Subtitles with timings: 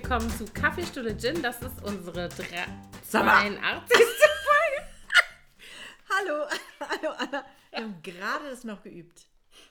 [0.00, 1.42] Willkommen zu Kaffeestunde Gin.
[1.42, 2.68] Das ist unsere dre-
[3.04, 3.40] Sag mal.
[3.48, 3.96] 82.
[4.46, 4.86] Folge.
[6.08, 6.44] Hallo,
[6.80, 7.44] hallo Anna.
[7.72, 9.22] Wir haben gerade das noch geübt.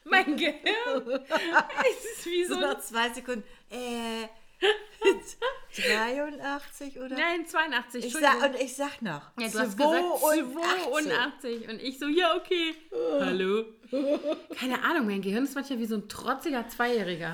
[0.03, 1.21] Mein Gehirn.
[1.89, 3.45] Es ist wie so So noch zwei Sekunden.
[3.71, 4.27] Äh,
[5.77, 7.15] 83 oder?
[7.15, 8.05] Nein, 82.
[8.07, 9.32] ich sag, und ich sag noch.
[9.39, 10.83] ja, du hast gesagt 82.
[10.91, 11.69] 82.
[11.69, 12.75] Und ich so, ja, okay.
[13.21, 13.63] Hallo.
[14.59, 17.33] Keine Ahnung, mein Gehirn ist manchmal wie so ein trotziger Zweijähriger.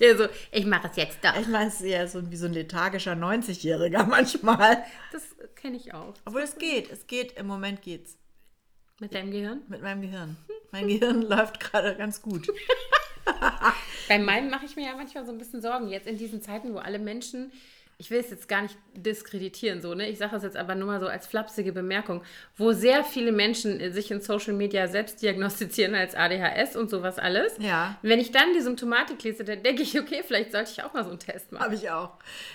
[0.00, 1.36] Der so, ich mache es jetzt doch.
[1.38, 4.82] Ich meine, es ist eher so wie so ein lethargischer 90-Jähriger manchmal.
[5.12, 5.22] Das
[5.54, 6.14] kenne ich auch.
[6.24, 8.16] Obwohl es geht, es geht, im Moment geht's.
[8.98, 9.62] Mit deinem Gehirn?
[9.68, 10.36] Mit meinem Gehirn.
[10.72, 12.48] Mein Gehirn läuft gerade ganz gut.
[14.08, 15.88] Bei meinem mache ich mir ja manchmal so ein bisschen Sorgen.
[15.88, 17.52] Jetzt in diesen Zeiten, wo alle Menschen,
[18.00, 20.08] ich will es jetzt gar nicht diskreditieren, so, ne?
[20.08, 22.22] Ich sage es jetzt aber nur mal so als flapsige Bemerkung,
[22.56, 27.52] wo sehr viele Menschen sich in Social Media selbst diagnostizieren als ADHS und sowas alles.
[27.58, 27.98] Ja.
[28.00, 31.04] Wenn ich dann die Symptomatik lese, dann denke ich, okay, vielleicht sollte ich auch mal
[31.04, 31.62] so einen Test machen.
[31.62, 32.12] Habe ich auch.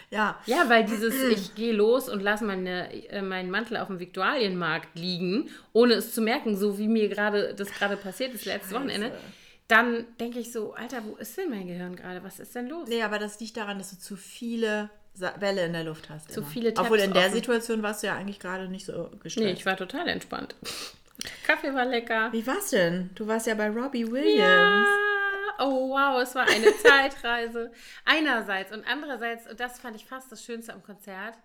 [0.10, 0.40] Ja.
[0.48, 4.98] Ja, weil dieses, ich gehe los und lasse meine, äh, meinen Mantel auf dem Viktualienmarkt
[4.98, 9.12] liegen, ohne es zu merken, so wie mir gerade das gerade passiert ist letztes Wochenende,
[9.68, 12.24] dann denke ich so, Alter, wo ist denn mein Gehirn gerade?
[12.24, 12.90] Was ist denn los?
[12.90, 14.90] Nee, aber das liegt daran, dass du zu viele
[15.40, 16.32] Bälle in der Luft hast.
[16.32, 16.50] Zu immer.
[16.50, 17.34] viele Tabs Obwohl in der offen.
[17.36, 19.46] Situation warst du ja eigentlich gerade nicht so gestresst.
[19.46, 20.56] Nee, ich war total entspannt.
[21.46, 22.32] Kaffee war lecker.
[22.32, 23.10] Wie war's denn?
[23.16, 24.40] Du warst ja bei Robbie Williams.
[24.40, 24.86] Ja.
[25.60, 27.72] Oh wow, es war eine Zeitreise.
[28.04, 31.36] Einerseits und andererseits, und das fand ich fast das Schönste am Konzert.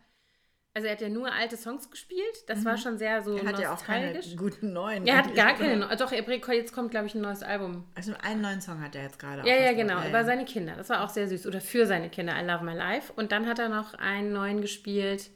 [0.73, 2.45] Also er hat ja nur alte Songs gespielt.
[2.47, 3.39] Das war schon sehr so Mhm.
[3.39, 4.37] Er hat ja auch keine nostalgisch.
[4.37, 5.05] guten neuen.
[5.07, 5.77] er hat gar keine.
[5.79, 6.23] Neu- Doch, er
[6.55, 7.85] jetzt kommt, glaube ich, ein neues Album.
[7.97, 9.47] Also einen neuen Song hat er jetzt gerade.
[9.49, 10.07] Ja, auch ja, genau.
[10.07, 10.77] Über seine Kinder.
[10.77, 11.47] Das war auch sehr süß.
[11.49, 12.41] Oder für seine Kinder.
[12.41, 13.13] I Love My Life.
[13.17, 15.31] Und dann hat er noch einen neuen gespielt.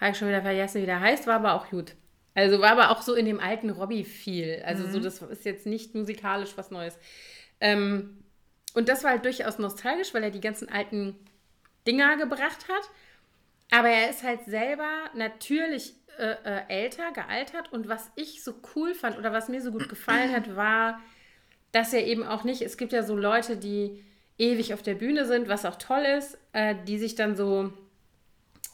[0.00, 1.28] Habe ich schon wieder vergessen, wie der heißt.
[1.28, 1.94] War aber auch gut.
[2.34, 4.62] Also war aber auch so in dem alten Robbie-Feel.
[4.66, 4.90] Also Mhm.
[4.92, 6.98] so, das ist jetzt nicht musikalisch was Neues.
[7.60, 8.18] Ähm,
[8.74, 11.14] und das war halt durchaus nostalgisch, weil er die ganzen alten
[11.86, 12.90] Dinger gebracht hat.
[13.76, 17.70] Aber er ist halt selber natürlich äh, äh, älter, gealtert.
[17.74, 20.98] Und was ich so cool fand oder was mir so gut gefallen hat, war,
[21.72, 24.02] dass er eben auch nicht, es gibt ja so Leute, die
[24.38, 27.70] ewig auf der Bühne sind, was auch toll ist, äh, die sich dann so,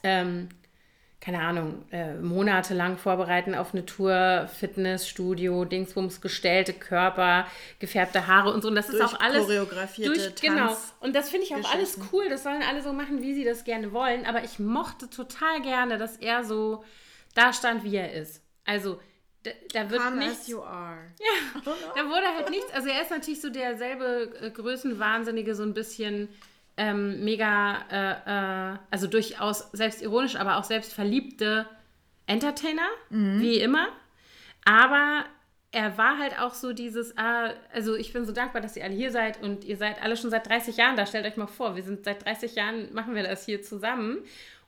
[0.05, 0.51] ähm,
[1.23, 7.47] keine Ahnung, äh, monatelang vorbereiten auf eine Tour, Fitnessstudio, Dingsbums, gestellte Körper,
[7.79, 8.69] gefärbte Haare und so.
[8.69, 10.67] Und das ist auch alles choreografierte genau.
[10.67, 12.29] Tanz- Und das finde ich auch alles cool.
[12.29, 14.27] Das sollen alle so machen, wie sie das gerne wollen.
[14.27, 16.83] Aber ich mochte total gerne, dass er so
[17.37, 18.43] da stand, wie er ist.
[18.65, 19.01] Also
[19.45, 20.41] da, da wird Come nichts.
[20.41, 20.99] as you are.
[21.95, 22.73] Da wurde halt nichts.
[22.75, 26.29] Also er ist natürlich so derselbe äh, Größenwahnsinnige, so ein bisschen
[26.77, 31.67] ähm, mega, äh, äh, also durchaus selbstironisch, aber auch selbstverliebte
[32.27, 33.89] Entertainer, wie immer.
[34.65, 35.25] Aber
[35.73, 38.95] er war halt auch so dieses, ah, also ich bin so dankbar, dass ihr alle
[38.95, 41.07] hier seid und ihr seid alle schon seit 30 Jahren da.
[41.07, 44.19] Stellt euch mal vor, wir sind seit 30 Jahren, machen wir das hier zusammen.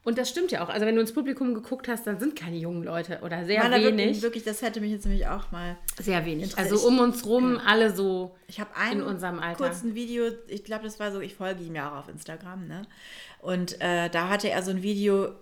[0.04, 0.69] Und das stimmt ja auch.
[0.69, 3.70] Also wenn du ins Publikum geguckt hast, dann sind keine jungen Leute oder sehr da
[3.70, 3.84] wenig.
[3.84, 5.78] wirklich, wirklich, das hätte mich jetzt nämlich auch mal.
[5.98, 6.56] Sehr wenig.
[6.59, 9.64] Also um uns rum alle so Ich habe ein in unserem Alter.
[9.64, 12.82] kurzen Video, ich glaube, das war so, ich folge ihm ja auch auf Instagram, ne?
[13.41, 15.32] Und äh, da hatte er so ein Video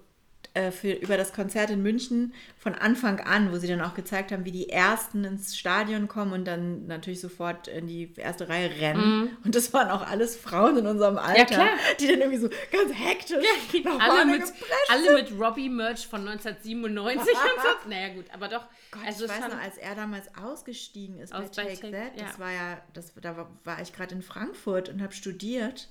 [0.55, 4.33] äh, für, über das Konzert in München von Anfang an, wo sie dann auch gezeigt
[4.33, 8.71] haben, wie die Ersten ins Stadion kommen und dann natürlich sofort in die erste Reihe
[8.71, 9.37] rennen.
[9.45, 11.47] Und das waren auch alles Frauen in unserem Alter, Mhm.
[11.47, 11.69] klar.
[12.01, 13.45] die dann irgendwie so ganz hektisch
[13.85, 14.43] nach alle vorne mit,
[14.91, 17.69] alle mit Robbie-Merch von 1997 und so.
[17.89, 18.65] Naja gut, aber doch.
[18.91, 22.13] Gott, also ich weiß noch, als er damals ausgestiegen ist Aus- bei Take Take- That,
[22.21, 22.39] das ja.
[22.39, 25.89] war ja, das, da war, war ich gerade in Frankfurt und habe studiert.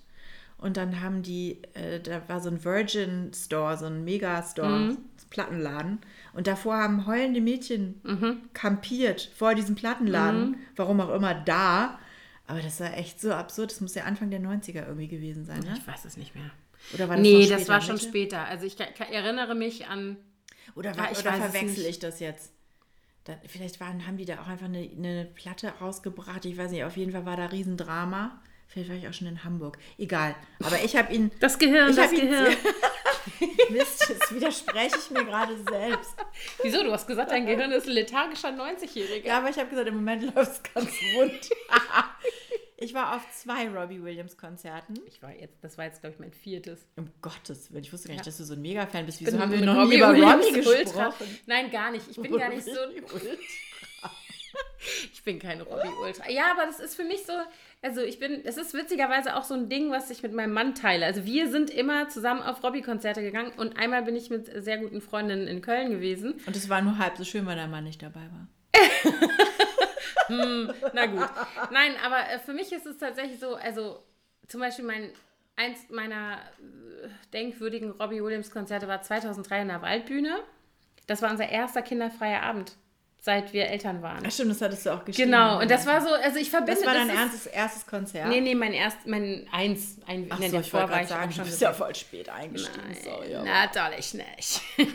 [0.62, 4.98] Und dann haben die, äh, da war so ein Virgin Store, so ein Megastore, Mhm.
[5.30, 6.00] Plattenladen.
[6.34, 8.42] Und davor haben heulende Mädchen Mhm.
[8.54, 10.58] kampiert vor diesem Plattenladen.
[10.76, 12.00] Warum auch immer da.
[12.48, 13.72] Aber das war echt so absurd.
[13.72, 15.74] Das muss ja Anfang der 90er irgendwie gewesen sein, ne?
[15.78, 16.52] ich weiß es nicht mehr.
[16.94, 18.08] Oder war das nee, noch das später, war schon Mitte?
[18.08, 18.46] später.
[18.46, 20.18] Also ich erinnere mich an.
[20.76, 22.52] Oder, Ja, war, ich oder verwechsel ich das jetzt?
[23.24, 26.44] Da, vielleicht waren, haben die da auch einfach eine, eine Platte rausgebracht.
[26.46, 28.42] Ich weiß nicht, auf jeden Fall war da Riesendrama.
[28.72, 29.78] Vielleicht war ich auch schon in Hamburg.
[29.98, 30.34] Egal.
[30.64, 31.30] Aber ich habe ihn.
[31.42, 32.56] Das Gehirn, das Gehirn.
[33.70, 36.16] Mist, jetzt widerspreche ich mir gerade selbst.
[36.64, 36.82] Wieso?
[36.84, 39.28] Du hast gesagt, dein Gehirn ist ein lethargischer 90-Jähriger.
[39.28, 41.50] Ja, aber ich habe gesagt, im Moment läuft es ganz rund.
[42.78, 44.94] ich war auf zwei Robbie Williams Konzerten.
[45.06, 46.88] Ich war jetzt, das war jetzt, glaube ich, mein viertes.
[46.96, 49.20] Um Gottes Willen, ich wusste gar nicht, dass du so ein Mega-Fan bist.
[49.20, 50.82] Wieso haben wir noch nie über Williams Robbie Ultra.
[51.10, 51.40] gesprochen?
[51.46, 52.06] Nein, gar nicht.
[52.10, 52.72] Ich bin gar nicht so.
[55.14, 56.30] Ich bin keine Robbie Ultra.
[56.30, 57.34] Ja, aber das ist für mich so,
[57.82, 60.76] also ich bin, es ist witzigerweise auch so ein Ding, was ich mit meinem Mann
[60.76, 61.06] teile.
[61.06, 65.02] Also wir sind immer zusammen auf Robbie-Konzerte gegangen und einmal bin ich mit sehr guten
[65.02, 66.40] Freundinnen in Köln gewesen.
[66.46, 68.48] Und es war nur halb so schön, weil der Mann nicht dabei war.
[70.28, 71.30] hm, na gut.
[71.72, 74.04] Nein, aber äh, für mich ist es tatsächlich so, also
[74.48, 75.10] zum Beispiel mein,
[75.56, 80.40] eins meiner äh, denkwürdigen Robbie Williams Konzerte war 2003 in der Waldbühne.
[81.08, 82.78] Das war unser erster kinderfreier Abend
[83.24, 84.24] seit wir Eltern waren.
[84.26, 85.30] Ach stimmt, das hattest du auch geschrieben.
[85.32, 88.28] Genau, und das war so, also ich verbinde Das war dein ist- erstes, erstes Konzert?
[88.30, 91.34] Nee, nee, mein erst, mein eins, ein, Ach so, ich wollte gerade sagen, auch du
[91.36, 92.98] schon bist so- ja voll spät eingestiegen.
[93.04, 94.62] Sorry, aber- Natürlich nicht.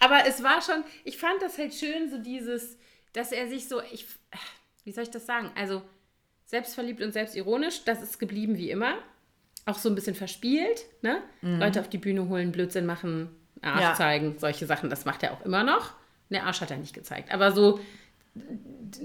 [0.00, 2.76] aber es war schon, ich fand das halt schön, so dieses,
[3.12, 4.06] dass er sich so, ich,
[4.84, 5.50] wie soll ich das sagen?
[5.54, 5.82] Also
[6.46, 8.94] selbstverliebt und selbstironisch, das ist geblieben wie immer.
[9.66, 11.22] Auch so ein bisschen verspielt, ne?
[11.42, 13.28] Leute auf die Bühne holen, Blödsinn machen,
[13.60, 13.82] Arsch Mhm.
[13.82, 13.94] Ja.
[13.94, 15.92] zeigen, solche Sachen, das macht er auch immer noch.
[16.30, 17.80] Ne, Arsch hat er nicht gezeigt, aber so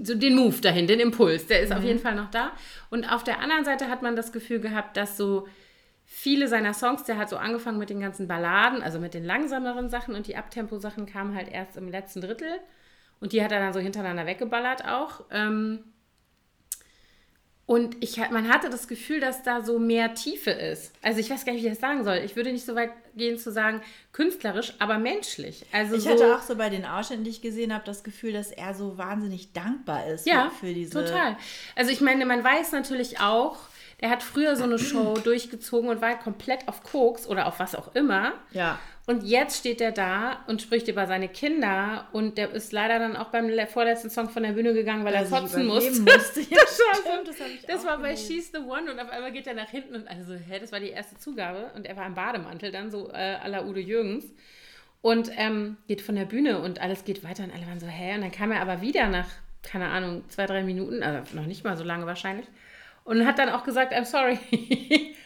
[0.02, 2.52] so den Move dahin, den Impuls, der ist auf jeden Fall noch da.
[2.90, 5.46] Und auf der anderen Seite hat man das Gefühl gehabt, dass so
[6.04, 9.88] viele seiner Songs, der hat so angefangen mit den ganzen Balladen, also mit den langsameren
[9.88, 12.60] Sachen und die Abtempo-Sachen kamen halt erst im letzten Drittel.
[13.20, 15.24] Und die hat er dann so hintereinander weggeballert auch.
[15.30, 15.80] Ähm,
[17.66, 20.92] und ich, man hatte das Gefühl, dass da so mehr Tiefe ist.
[21.00, 22.16] Also ich weiß gar nicht, wie ich das sagen soll.
[22.24, 23.80] Ich würde nicht so weit gehen zu sagen,
[24.12, 25.64] künstlerisch, aber menschlich.
[25.72, 28.32] Also Ich so, hatte auch so bei den Ausschnitten, die ich gesehen habe, das Gefühl,
[28.34, 30.92] dass er so wahnsinnig dankbar ist Ja, für, für diese.
[31.04, 31.36] total.
[31.74, 33.56] Also ich meine, man weiß natürlich auch,
[34.02, 37.74] der hat früher so eine Show durchgezogen und war komplett auf Koks oder auf was
[37.74, 38.32] auch immer.
[38.52, 38.78] Ja.
[39.06, 43.16] Und jetzt steht er da und spricht über seine Kinder und der ist leider dann
[43.16, 46.00] auch beim le- vorletzten Song von der Bühne gegangen, weil er kotzen musste.
[46.00, 46.40] musste.
[46.40, 47.36] Ja, das war, so, das
[47.66, 48.16] das war bei.
[48.16, 50.80] She's the One und auf einmal geht er nach hinten und also, hä, das war
[50.80, 54.24] die erste Zugabe und er war im Bademantel dann so äh, à la Udo Jürgens
[55.02, 58.14] und ähm, geht von der Bühne und alles geht weiter und alle waren so, hä,
[58.14, 59.28] und dann kam er aber wieder nach,
[59.62, 62.46] keine Ahnung, zwei, drei Minuten, also noch nicht mal so lange wahrscheinlich
[63.04, 65.16] und hat dann auch gesagt, I'm sorry, I,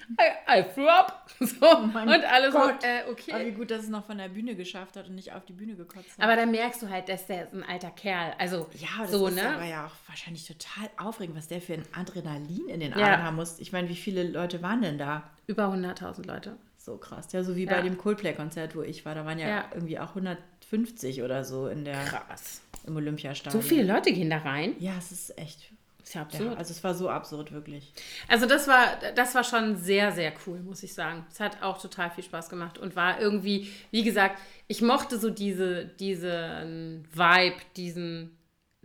[0.61, 1.25] I threw up.
[1.41, 2.83] So, Oh und alles so, Gott.
[2.83, 3.33] äh, okay.
[3.33, 5.53] Aber wie gut, dass es noch von der Bühne geschafft hat und nicht auf die
[5.53, 6.25] Bühne gekotzt hat.
[6.25, 9.37] Aber dann merkst du halt, dass der ein alter Kerl, also ja, das so, ist
[9.37, 9.49] ne?
[9.55, 12.97] aber ja auch wahrscheinlich total aufregend, was der für ein Adrenalin in den Ja.
[13.07, 13.61] Adern haben muss.
[13.61, 15.31] Ich meine, wie viele Leute waren denn da?
[15.47, 16.57] Über 100.000 Leute.
[16.77, 17.29] So krass.
[17.33, 17.71] Ja, so wie Ja.
[17.77, 19.15] bei dem Coldplay-Konzert, wo ich war.
[19.15, 19.65] Da waren ja, Ja.
[19.73, 22.63] irgendwie auch 150 oder so in der, Krass.
[22.85, 23.63] im Olympiastadion.
[23.63, 24.75] So viele Leute gehen da rein.
[24.81, 25.71] Ja, es ist echt.
[26.09, 26.57] Ist ja Ja, absurd.
[26.59, 27.93] also es war so absurd, wirklich.
[28.29, 31.27] Also das war, das war schon sehr, sehr cool, muss ich sagen.
[31.31, 34.39] Es hat auch total viel Spaß gemacht und war irgendwie, wie gesagt,
[34.69, 38.38] ich mochte so diese, diesen Vibe, diesen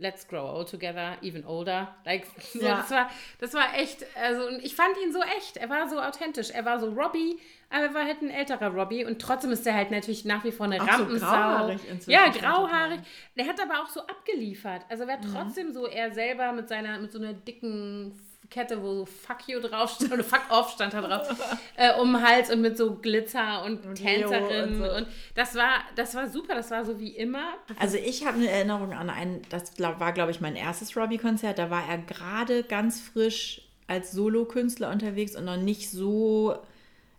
[0.04, 1.94] Let's grow old together, even older.
[2.04, 2.76] Like, so, Ja.
[2.76, 3.10] das, war,
[3.40, 5.56] das war echt, also ich fand ihn so echt.
[5.56, 6.50] Er war so authentisch.
[6.50, 7.38] Er war so Robbie,
[7.70, 10.52] aber er war halt ein älterer Robbie und trotzdem ist er halt natürlich nach wie
[10.52, 11.26] vor eine Auch so Rampensau.
[11.26, 13.00] grauhaarig inzwischen ja, grauhaarig.
[13.38, 14.82] Der hat aber auch so abgeliefert.
[14.90, 15.10] Also Mhm.
[15.10, 18.12] er war trotzdem so er selber mit seiner, mit so einer dicken
[18.54, 21.28] Kette, wo so Fuck you drauf stand, oder Fuck off stand da drauf,
[21.76, 24.80] äh, um den Hals und mit so Glitzer und, Und Tänzerin.
[24.80, 25.06] und Und, so.
[25.34, 27.54] das war, das war super, das war so wie immer.
[27.80, 31.58] Also ich habe eine Erinnerung an ein, das war, glaube ich, mein erstes Robbie-Konzert.
[31.58, 36.56] Da war er gerade ganz frisch als Solokünstler unterwegs und noch nicht so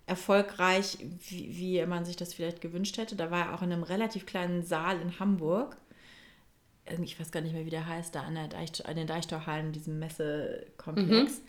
[0.07, 0.97] erfolgreich,
[1.27, 3.15] wie, wie man sich das vielleicht gewünscht hätte.
[3.15, 5.75] Da war er auch in einem relativ kleinen Saal in Hamburg.
[7.03, 9.71] Ich weiß gar nicht mehr, wie der heißt, da an, der Deich, an den Deichtorhallen,
[9.71, 11.41] diesem Messekomplex.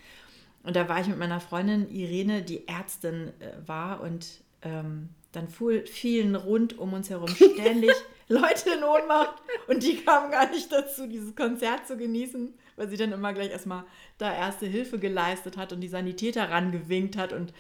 [0.62, 4.26] Und da war ich mit meiner Freundin Irene, die Ärztin äh, war und
[4.62, 7.92] ähm, dann fielen rund um uns herum ständig
[8.28, 12.96] Leute in Ohnmacht und die kamen gar nicht dazu, dieses Konzert zu genießen, weil sie
[12.96, 13.84] dann immer gleich erstmal
[14.18, 17.52] da erste Hilfe geleistet hat und die Sanitäter rangewinkt hat und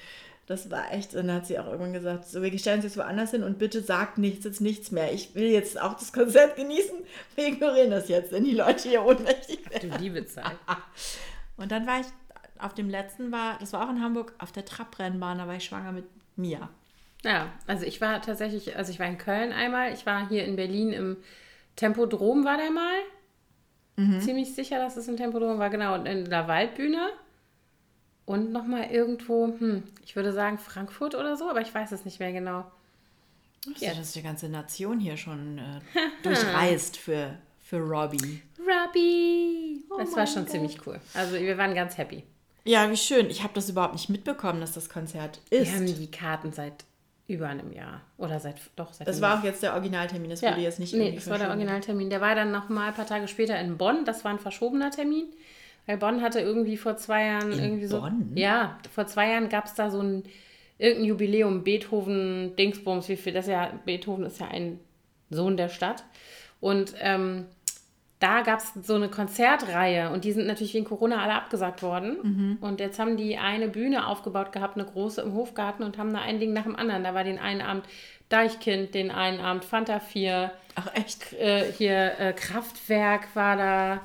[0.46, 3.32] das war echt, dann hat sie auch irgendwann gesagt, so, wir stellen uns jetzt woanders
[3.32, 5.12] hin und bitte sagt nichts, jetzt nichts mehr.
[5.12, 6.96] Ich will jetzt auch das Konzert genießen,
[7.34, 9.90] wir ignorieren das jetzt, wenn die Leute hier ohnmächtig werden.
[9.90, 10.56] Du liebe Zeit.
[11.56, 12.06] Und dann war ich
[12.58, 15.64] auf dem letzten, war, das war auch in Hamburg, auf der Trabrennbahn, da war ich
[15.64, 16.04] schwanger mit
[16.36, 16.68] Mia.
[17.24, 20.56] Ja, also ich war tatsächlich, also ich war in Köln einmal, ich war hier in
[20.56, 21.16] Berlin im
[21.74, 22.98] Tempodrom war der mal.
[23.96, 24.20] Mhm.
[24.20, 27.08] Ziemlich sicher, dass es ein Tempodrom war, genau, und in der Waldbühne.
[28.26, 32.18] Und nochmal irgendwo, hm, ich würde sagen Frankfurt oder so, aber ich weiß es nicht
[32.18, 32.64] mehr genau.
[33.78, 35.80] Ja, das ist die ganze Nation hier schon äh,
[36.22, 38.42] durchreist für, für Robbie.
[38.58, 39.84] Robbie!
[39.96, 40.50] das war schon Gott.
[40.50, 41.00] ziemlich cool.
[41.14, 42.24] Also wir waren ganz happy.
[42.64, 43.30] Ja, wie schön.
[43.30, 45.72] Ich habe das überhaupt nicht mitbekommen, dass das Konzert Wir ist.
[45.72, 46.84] haben die Karten seit
[47.28, 48.02] über einem Jahr.
[48.18, 51.12] Oder seit, doch, seit Das war auch jetzt der Originaltermin, das wurde jetzt nicht nee,
[51.12, 51.48] das war der.
[51.48, 52.10] Originaltermin.
[52.10, 54.04] Der war dann noch mal ein paar Tage später in Bonn.
[54.04, 55.26] Das war ein verschobener Termin.
[55.86, 58.00] Weil Bonn hatte irgendwie vor zwei Jahren irgendwie so.
[58.00, 58.32] Bonn?
[58.34, 60.24] Ja, vor zwei Jahren gab es da so ein
[60.78, 64.78] irgendein Jubiläum, Beethoven, Dingsbums, wie viel, das ist ja, Beethoven ist ja ein
[65.30, 66.04] Sohn der Stadt.
[66.60, 67.46] Und ähm,
[68.18, 72.58] da gab es so eine Konzertreihe und die sind natürlich wegen Corona alle abgesagt worden.
[72.62, 76.20] Und jetzt haben die eine Bühne aufgebaut gehabt, eine große im Hofgarten und haben da
[76.20, 77.04] ein Ding nach dem anderen.
[77.04, 77.84] Da war den einen Abend
[78.30, 81.32] Deichkind, den einen Abend Fanta 4, Ach echt?
[81.34, 84.00] äh, hier äh, Kraftwerk war da,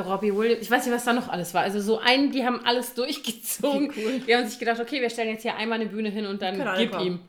[0.00, 1.62] Robbie Williams, ich weiß nicht, was da noch alles war.
[1.62, 3.92] Also so einen, die haben alles durchgezogen.
[3.96, 4.20] Cool.
[4.26, 6.62] Die haben sich gedacht, okay, wir stellen jetzt hier einmal eine Bühne hin und dann
[6.78, 7.06] gib kommen.
[7.06, 7.20] ihm.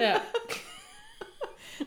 [0.00, 0.20] Ja.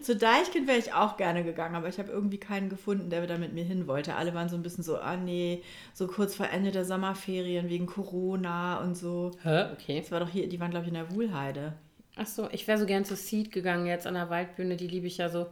[0.02, 3.38] Zu Deichkind wäre ich auch gerne gegangen, aber ich habe irgendwie keinen gefunden, der da
[3.38, 4.16] mit mir hin wollte.
[4.16, 5.62] Alle waren so ein bisschen so, ah nee,
[5.94, 9.32] so kurz vor Ende der Sommerferien wegen Corona und so.
[9.44, 9.66] Hä?
[9.74, 10.00] Okay.
[10.02, 11.74] Das war doch hier, die waren glaube ich in der Wuhlheide.
[12.16, 14.78] Ach so, ich wäre so gern zu Seed gegangen jetzt an der Waldbühne.
[14.78, 15.48] Die liebe ich ja so.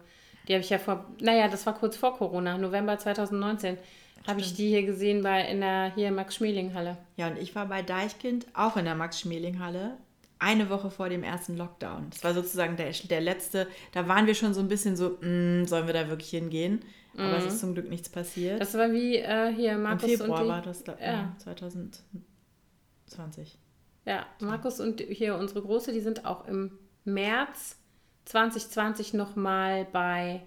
[0.47, 3.77] Die habe ich ja vor, naja, das war kurz vor Corona, November 2019.
[4.27, 6.97] Habe ich die hier gesehen bei in der hier Max-Schmeling-Halle.
[7.17, 9.97] Ja, und ich war bei Deichkind auch in der Max-Schmeling-Halle.
[10.39, 12.07] Eine Woche vor dem ersten Lockdown.
[12.09, 13.67] Das war sozusagen der, der letzte.
[13.91, 16.81] Da waren wir schon so ein bisschen so, "Mm, sollen wir da wirklich hingehen?
[17.17, 18.55] Aber es ist zum Glück nichts passiert.
[18.55, 18.59] Mhm.
[18.59, 21.11] Das war wie äh, hier Im Markus Februar und die, war das, da, Ja.
[21.11, 21.35] ja.
[21.39, 23.57] 2020.
[24.05, 26.71] Ja, Markus und hier unsere Große, die sind auch im
[27.03, 27.77] März
[28.25, 30.41] 2020 nochmal bei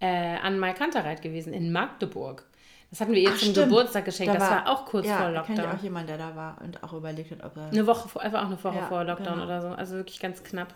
[0.00, 2.46] äh, an Malkantereit gewesen in Magdeburg.
[2.94, 3.70] Das hatten wir ihr Ach, zum stimmt.
[3.70, 4.32] Geburtstag geschenkt.
[4.36, 5.78] Da das war auch kurz ja, vor da kenne ich Lockdown.
[5.78, 7.66] auch jemanden, der da war und auch überlegt hat, ob er.
[7.66, 9.44] Eine Woche vor, einfach auch eine Woche Ja, vor Lockdown genau.
[9.46, 9.68] oder so.
[9.70, 10.72] Also wirklich ganz knapp.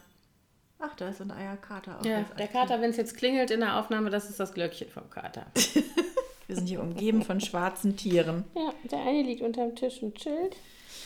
[0.80, 2.04] Ach, da ist ein Eierkater auch.
[2.04, 2.48] Ja, der.
[2.48, 5.46] Kater, wenn es jetzt klingelt in der Aufnahme, das ist das Glöckchen vom Kater.
[6.48, 8.42] Wir sind hier umgeben von schwarzen Tieren.
[8.56, 10.56] ja, der eine liegt unterm Tisch und chillt.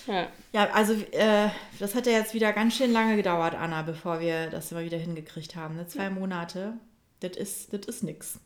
[0.06, 0.28] Ja.
[0.54, 4.48] Ja, also äh, das hat ja jetzt wieder ganz schön lange gedauert, Anna, bevor wir
[4.48, 5.76] das mal wieder hingekriegt haben.
[5.76, 5.86] Ne?
[5.86, 6.72] Zwei Monate.
[7.20, 8.40] Das ist, das ist nix.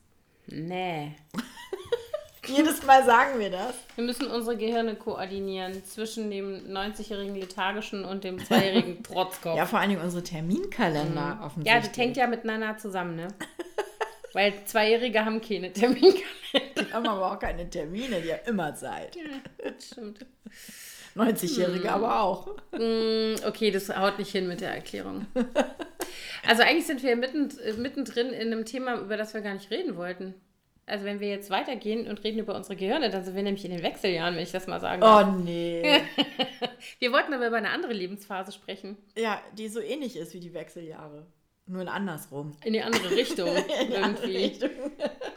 [0.49, 1.14] Nee.
[2.56, 3.74] Jedes Mal sagen wir das.
[3.94, 9.56] Wir müssen unsere Gehirne koordinieren zwischen dem 90-jährigen lethargischen und dem zweijährigen Trotzkopf.
[9.56, 11.88] Ja, vor allen Dingen unsere Terminkalender Ja, offensichtlich.
[11.88, 13.28] das hängt ja miteinander zusammen, ne?
[14.32, 16.22] Weil Zweijährige haben keine Terminkalender.
[16.78, 19.16] Die haben aber auch keine Termine, die haben immer Zeit.
[19.58, 20.24] Das stimmt.
[21.16, 22.48] 90-Jährige aber auch.
[22.72, 25.26] Mm, Okay, das haut nicht hin mit der Erklärung.
[26.46, 27.48] Also eigentlich sind wir mitten,
[27.80, 30.34] mittendrin in einem Thema, über das wir gar nicht reden wollten.
[30.88, 33.73] Also wenn wir jetzt weitergehen und reden über unsere Gehirne, dann sind wir nämlich in
[33.73, 35.26] den Wechseljahren, wenn ich das mal sagen darf.
[35.28, 35.83] Oh nee.
[37.00, 38.97] Wir wollten aber über eine andere Lebensphase sprechen.
[39.16, 41.26] ja, die so ähnlich ist wie die Wechseljahre.
[41.66, 42.52] Nur in andersrum.
[42.64, 43.49] In die andere Richtung
[43.83, 44.45] In die andere irgendwie.
[44.64, 44.71] Richtung.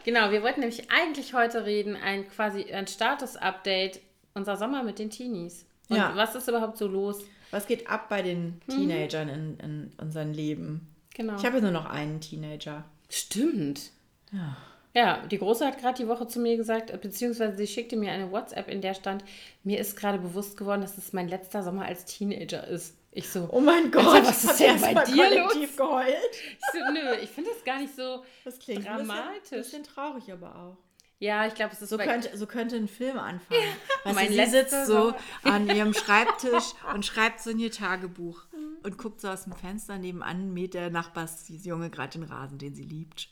[0.04, 4.00] Genau, wir wollten nämlich eigentlich heute reden, ein quasi ein Status-Update
[4.34, 5.66] unser Sommer mit den Teenies.
[5.88, 6.12] Und Ja.
[6.14, 7.24] was ist überhaupt so los?
[7.50, 10.94] Was geht ab bei den Teenagern in, in unserem Leben?
[11.14, 11.34] Genau.
[11.36, 12.84] Ich habe ja nur noch einen Teenager.
[13.08, 13.90] Stimmt.
[14.30, 14.56] Ja.
[14.92, 18.32] Ja, die Große hat gerade die Woche zu mir gesagt, beziehungsweise sie schickte mir eine
[18.32, 19.24] WhatsApp, in der stand,
[19.62, 22.96] mir ist gerade bewusst geworden, dass es mein letzter Sommer als Teenager ist.
[23.12, 26.16] Ich so, Oh mein Gott, Also, was ist denn bei dir kollektiv geheult?
[26.32, 28.24] ich so nö, ich finde das gar nicht so.
[28.44, 29.40] Das klingt ein Dramatisch.
[29.42, 30.76] bisschen, bisschen traurig aber auch.
[31.18, 33.60] Ja, ich glaube, es ist So könnte, so könnte ein Film anfangen.
[34.04, 38.44] Weißt mein du, sie sitzt so an ihrem Schreibtisch und schreibt so in ihr Tagebuch
[38.82, 42.84] und guckt so aus dem Fenster nebenan, mäht der Nachbarsjunge gerade den Rasen, den sie
[42.84, 43.28] liebt.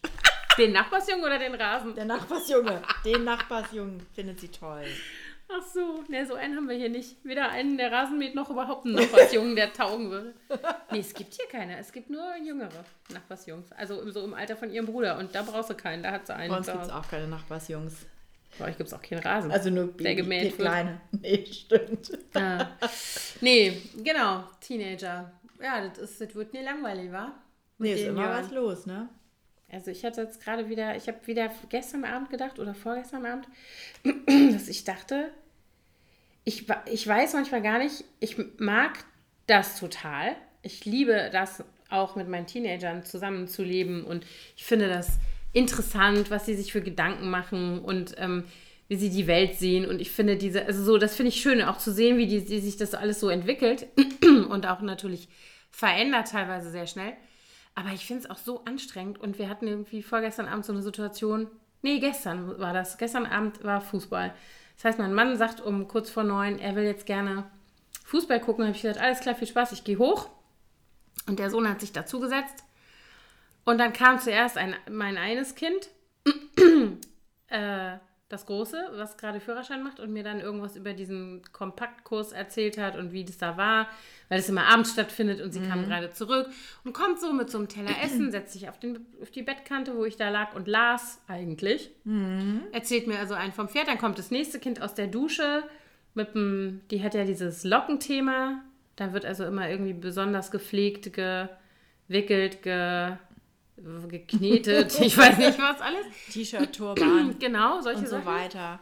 [0.58, 1.94] Den Nachbarsjungen oder den Rasen.
[1.94, 4.84] Der Nachbarsjunge, den Nachbarsjungen findet sie toll.
[5.50, 7.16] Ach so, ne, so einen haben wir hier nicht.
[7.24, 10.34] Weder einen, der Rasen mäht, noch überhaupt einen Nachbarsjungen, der taugen würde.
[10.90, 11.78] Nee, es gibt hier keine.
[11.78, 13.72] Es gibt nur jüngere Nachbarsjungs.
[13.72, 15.16] Also so im Alter von ihrem Bruder.
[15.18, 16.02] Und da brauchst du keinen.
[16.02, 16.50] Da hat sie einen.
[16.50, 17.94] Bei uns gibt es auch keine Nachbarsjungs.
[18.58, 19.50] Bei euch gibt es auch keinen Rasen.
[19.50, 20.68] Also nur Der Baby, gemäht die wird.
[20.68, 21.00] kleine.
[21.12, 22.10] Nee, stimmt.
[22.34, 22.66] Ah.
[23.40, 24.44] Nee, genau.
[24.60, 25.32] Teenager.
[25.62, 27.32] Ja, das, ist, das wird nie langweilig, wa?
[27.78, 28.44] Mit Nee, ist immer Jahren.
[28.44, 29.08] was los, ne?
[29.70, 33.46] Also ich hatte jetzt gerade wieder, ich habe wieder gestern Abend gedacht oder vorgestern Abend,
[34.52, 35.30] dass ich dachte,
[36.44, 39.04] ich, ich weiß manchmal gar nicht, ich mag
[39.46, 40.34] das total.
[40.62, 44.24] Ich liebe das auch mit meinen Teenagern zusammenzuleben und
[44.56, 45.18] ich finde das
[45.52, 48.44] interessant, was sie sich für Gedanken machen und ähm,
[48.88, 49.86] wie sie die Welt sehen.
[49.86, 52.44] Und ich finde diese, also so, das finde ich schön, auch zu sehen, wie die,
[52.44, 53.86] die sich das alles so entwickelt
[54.48, 55.28] und auch natürlich
[55.70, 57.12] verändert teilweise sehr schnell.
[57.78, 60.82] Aber ich finde es auch so anstrengend und wir hatten irgendwie vorgestern Abend so eine
[60.82, 61.46] Situation,
[61.80, 64.34] nee, gestern war das, gestern Abend war Fußball.
[64.74, 67.48] Das heißt, mein Mann sagt um kurz vor neun, er will jetzt gerne
[68.04, 68.62] Fußball gucken.
[68.62, 70.28] Da habe ich gesagt, alles klar, viel Spaß, ich gehe hoch.
[71.28, 72.64] Und der Sohn hat sich dazugesetzt.
[73.64, 75.88] Und dann kam zuerst ein, mein eines Kind,
[77.46, 82.76] äh, das Große, was gerade Führerschein macht und mir dann irgendwas über diesen Kompaktkurs erzählt
[82.76, 83.88] hat und wie das da war,
[84.28, 86.46] weil es immer abends stattfindet und sie kam gerade zurück
[86.84, 89.96] und kommt so mit so einem Teller Essen, setzt sich auf, den, auf die Bettkante,
[89.96, 91.90] wo ich da lag und las eigentlich.
[92.72, 95.62] Erzählt mir also einen vom Pferd, dann kommt das nächste Kind aus der Dusche
[96.12, 98.62] mit dem, die hat ja dieses Lockenthema,
[98.96, 103.12] da wird also immer irgendwie besonders gepflegt, gewickelt, ge,
[104.08, 106.06] geknetet, ich weiß nicht was alles.
[106.32, 108.26] T-Shirt, Turban Genau, solche und so Sachen.
[108.26, 108.80] weiter.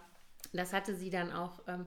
[0.52, 1.86] Das hatte sie dann auch ähm,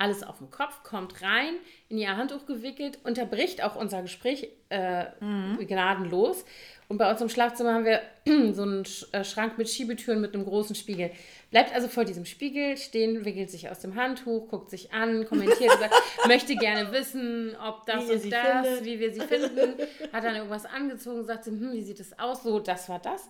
[0.00, 1.54] alles auf dem Kopf, kommt rein,
[1.90, 5.58] in ihr Handtuch gewickelt, unterbricht auch unser Gespräch äh, mhm.
[5.66, 6.44] gnadenlos.
[6.88, 8.00] Und bei uns im Schlafzimmer haben wir
[8.54, 11.10] so einen äh, Schrank mit Schiebetüren mit einem großen Spiegel.
[11.50, 15.70] Bleibt also vor diesem Spiegel stehen, wickelt sich aus dem Handtuch, guckt sich an, kommentiert,
[15.78, 15.94] sagt,
[16.26, 18.84] möchte gerne wissen, ob das wie und das, findet.
[18.86, 19.74] wie wir sie finden.
[20.12, 22.42] Hat dann irgendwas angezogen, sagt sie, hm, wie sieht das aus?
[22.42, 23.28] So, das war das.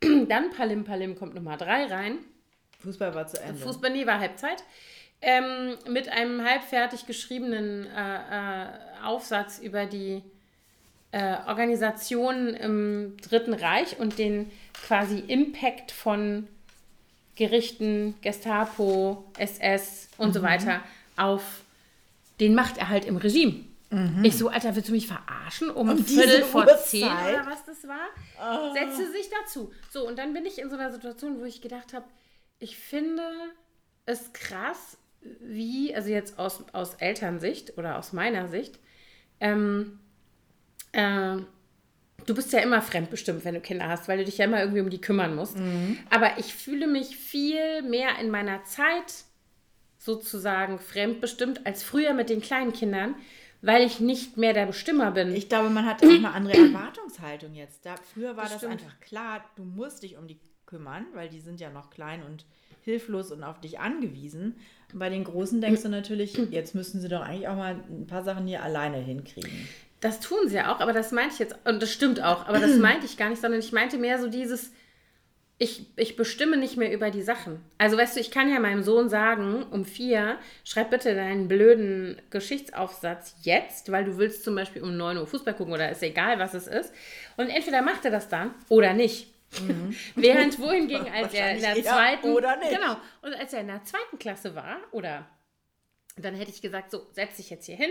[0.28, 2.18] dann Palim Palim kommt Nummer drei rein.
[2.78, 3.60] Fußball war zu Ende.
[3.60, 4.62] Fußball, nee, war Halbzeit.
[5.22, 8.68] Ähm, mit einem halbfertig geschriebenen äh, äh,
[9.02, 10.22] Aufsatz über die
[11.12, 14.50] äh, Organisationen im Dritten Reich und den
[14.86, 16.46] quasi Impact von
[17.34, 20.32] Gerichten, Gestapo, SS und mhm.
[20.32, 20.80] so weiter
[21.16, 21.42] auf
[22.40, 23.64] den Machterhalt im Regime.
[23.90, 24.24] Mhm.
[24.24, 25.70] Ich so, Alter, willst du mich verarschen?
[25.70, 28.08] Um, um Viertel vor zehn oder was das war?
[28.38, 28.74] Oh.
[28.74, 29.72] Setzte sich dazu.
[29.90, 32.04] So, und dann bin ich in so einer Situation, wo ich gedacht habe,
[32.58, 33.22] ich finde
[34.06, 34.96] es krass,
[35.40, 38.78] wie, also jetzt aus, aus Elternsicht oder aus meiner Sicht,
[39.40, 39.98] ähm,
[40.92, 41.36] äh,
[42.26, 44.80] du bist ja immer fremdbestimmt, wenn du Kinder hast, weil du dich ja immer irgendwie
[44.80, 45.58] um die kümmern musst.
[45.58, 45.98] Mhm.
[46.10, 49.24] Aber ich fühle mich viel mehr in meiner Zeit
[49.98, 53.14] sozusagen fremdbestimmt als früher mit den kleinen Kindern,
[53.62, 55.34] weil ich nicht mehr der Bestimmer bin.
[55.34, 57.84] Ich glaube, man hat auch eine andere Erwartungshaltung jetzt.
[57.84, 61.40] Da, früher war das, das einfach klar, du musst dich um die kümmern, weil die
[61.40, 62.44] sind ja noch klein und
[62.86, 64.54] hilflos und auf dich angewiesen.
[64.94, 68.22] Bei den Großen denkst du natürlich, jetzt müssen sie doch eigentlich auch mal ein paar
[68.22, 69.68] Sachen hier alleine hinkriegen.
[70.00, 72.60] Das tun sie ja auch, aber das meinte ich jetzt, und das stimmt auch, aber
[72.60, 74.70] das meinte ich gar nicht, sondern ich meinte mehr so dieses,
[75.58, 77.60] ich, ich bestimme nicht mehr über die Sachen.
[77.76, 82.22] Also weißt du, ich kann ja meinem Sohn sagen, um vier, schreib bitte deinen blöden
[82.30, 86.38] Geschichtsaufsatz jetzt, weil du willst zum Beispiel um 9 Uhr Fußball gucken oder ist egal,
[86.38, 86.92] was es ist.
[87.36, 89.32] Und entweder macht er das dann oder nicht.
[89.60, 89.94] Mhm.
[90.14, 92.32] Während wohingegen, als er in der zweiten.
[92.32, 92.70] Oder nicht.
[92.70, 92.96] Genau.
[93.22, 95.26] Und als er in der zweiten Klasse war, oder
[96.16, 97.90] dann hätte ich gesagt, so, setz dich jetzt hier hin.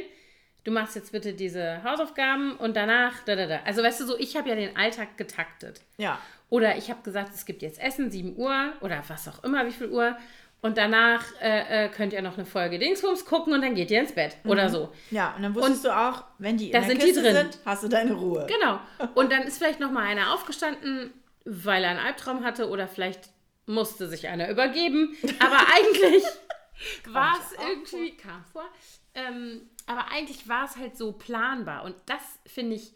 [0.63, 3.59] Du machst jetzt bitte diese Hausaufgaben und danach, da, da, da.
[3.65, 5.81] Also weißt du so, ich habe ja den Alltag getaktet.
[5.97, 6.19] Ja.
[6.49, 9.71] Oder ich habe gesagt, es gibt jetzt Essen, 7 Uhr oder was auch immer, wie
[9.71, 10.17] viel Uhr.
[10.61, 13.99] Und danach äh, äh, könnt ihr noch eine Folge Dingsbums gucken und dann geht ihr
[13.99, 14.49] ins Bett mhm.
[14.49, 14.91] oder so.
[15.11, 17.83] Ja, und dann wusstest und du auch, wenn die in der sind Kiste sind, hast
[17.83, 18.47] du deine Ruhe.
[18.47, 18.79] Genau.
[19.13, 21.13] Und dann ist vielleicht noch mal einer aufgestanden,
[21.45, 23.29] weil er einen Albtraum hatte oder vielleicht
[23.67, 25.15] musste sich einer übergeben.
[25.39, 26.23] Aber eigentlich
[27.13, 28.65] war es irgendwie, kam vor,
[29.13, 31.83] ähm, aber eigentlich war es halt so planbar.
[31.83, 32.93] Und das finde ich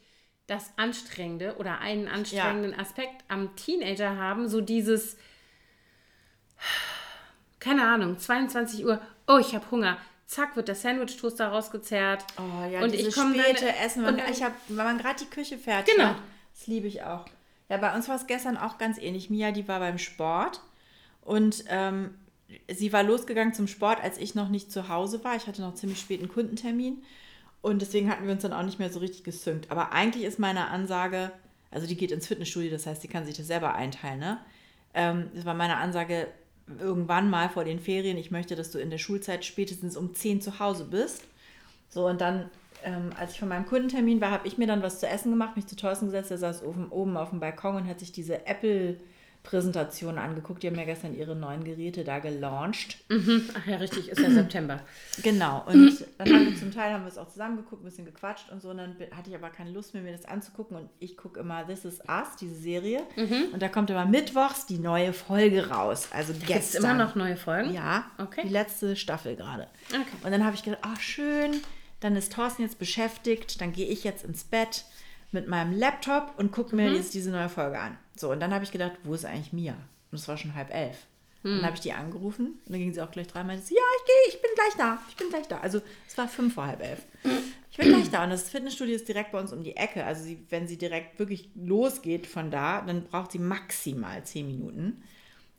[0.47, 2.79] das Anstrengende oder einen anstrengenden ja.
[2.79, 5.17] Aspekt am Teenager haben, so dieses,
[7.59, 9.97] keine Ahnung, 22 Uhr, oh, ich habe Hunger.
[10.25, 12.23] Zack, wird der Sandwich-Toaster rausgezerrt.
[12.37, 14.05] Oh ja, und ich komme späte dann, Essen.
[14.05, 16.15] Und ich habe, wenn man gerade die Küche fertig genau.
[16.53, 17.25] Das liebe ich auch.
[17.69, 19.29] Ja, bei uns war es gestern auch ganz ähnlich.
[19.29, 20.61] Mia, die war beim Sport
[21.21, 22.15] und ähm,
[22.67, 25.35] sie war losgegangen zum Sport, als ich noch nicht zu Hause war.
[25.35, 27.03] Ich hatte noch ziemlich spät einen Kundentermin
[27.61, 29.69] und deswegen hatten wir uns dann auch nicht mehr so richtig gesynkt.
[29.69, 31.31] Aber eigentlich ist meine Ansage,
[31.71, 34.19] also die geht ins Fitnessstudio, das heißt, sie kann sich das selber einteilen.
[34.19, 34.39] Ne?
[34.93, 36.27] Ähm, das war meine Ansage
[36.79, 38.17] irgendwann mal vor den Ferien.
[38.17, 41.23] Ich möchte, dass du in der Schulzeit spätestens um 10 zu Hause bist.
[41.89, 42.49] So, und dann
[42.83, 45.55] ähm, als ich von meinem Kundentermin war, habe ich mir dann was zu essen gemacht,
[45.55, 48.45] mich zu Thorsten gesetzt, der saß oben, oben auf dem Balkon und hat sich diese
[48.45, 48.97] Apple
[49.43, 50.61] Präsentation angeguckt.
[50.61, 52.97] Die haben ja gestern ihre neuen Geräte da gelauncht.
[53.09, 53.49] Mhm.
[53.57, 54.81] Ach ja, richtig, ist ja September.
[55.23, 55.63] Genau.
[55.65, 58.61] Und dann haben wir zum Teil haben wir es auch zusammengeguckt, ein bisschen gequatscht und
[58.61, 58.69] so.
[58.69, 60.75] Und dann hatte ich aber keine Lust mehr, mir das anzugucken.
[60.75, 63.01] Und ich gucke immer This Is Us, diese Serie.
[63.15, 63.53] Mhm.
[63.53, 66.09] Und da kommt immer mittwochs die neue Folge raus.
[66.11, 66.57] Also gestern.
[66.57, 67.73] Gibt immer noch neue Folgen?
[67.73, 68.05] Ja.
[68.17, 68.41] Okay.
[68.43, 69.67] Die letzte Staffel gerade.
[69.89, 70.03] Okay.
[70.23, 71.61] Und dann habe ich gedacht, ach schön
[71.99, 74.85] dann ist Thorsten jetzt beschäftigt, dann gehe ich jetzt ins Bett
[75.31, 76.95] mit meinem Laptop und gucke mir mhm.
[76.95, 77.97] jetzt diese neue Folge an.
[78.15, 79.75] So, und dann habe ich gedacht, wo ist eigentlich Mia?
[80.11, 80.97] Und es war schon halb elf.
[81.43, 81.57] Mhm.
[81.57, 84.29] Dann habe ich die angerufen und dann ging sie auch gleich dreimal ja, ich gehe,
[84.29, 85.59] ich bin gleich da, ich bin gleich da.
[85.59, 87.01] Also es war fünf vor halb elf.
[87.71, 90.03] Ich bin gleich da und das Fitnessstudio ist direkt bei uns um die Ecke.
[90.03, 95.03] Also sie, wenn sie direkt wirklich losgeht von da, dann braucht sie maximal zehn Minuten.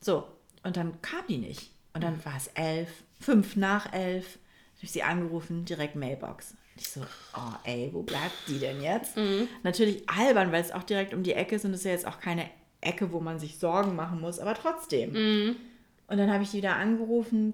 [0.00, 0.26] So,
[0.62, 1.70] und dann kam die nicht.
[1.94, 2.88] Und dann war es elf,
[3.20, 4.38] fünf nach elf
[4.81, 6.55] habe ich sie angerufen, direkt Mailbox.
[6.75, 7.03] Ich so,
[7.37, 9.14] oh ey, wo bleibt die denn jetzt?
[9.14, 9.47] Mhm.
[9.62, 12.07] Natürlich albern, weil es auch direkt um die Ecke ist und es ist ja jetzt
[12.07, 12.49] auch keine
[12.81, 15.12] Ecke, wo man sich Sorgen machen muss, aber trotzdem.
[15.12, 15.57] Mhm.
[16.07, 17.53] Und dann habe ich die wieder angerufen,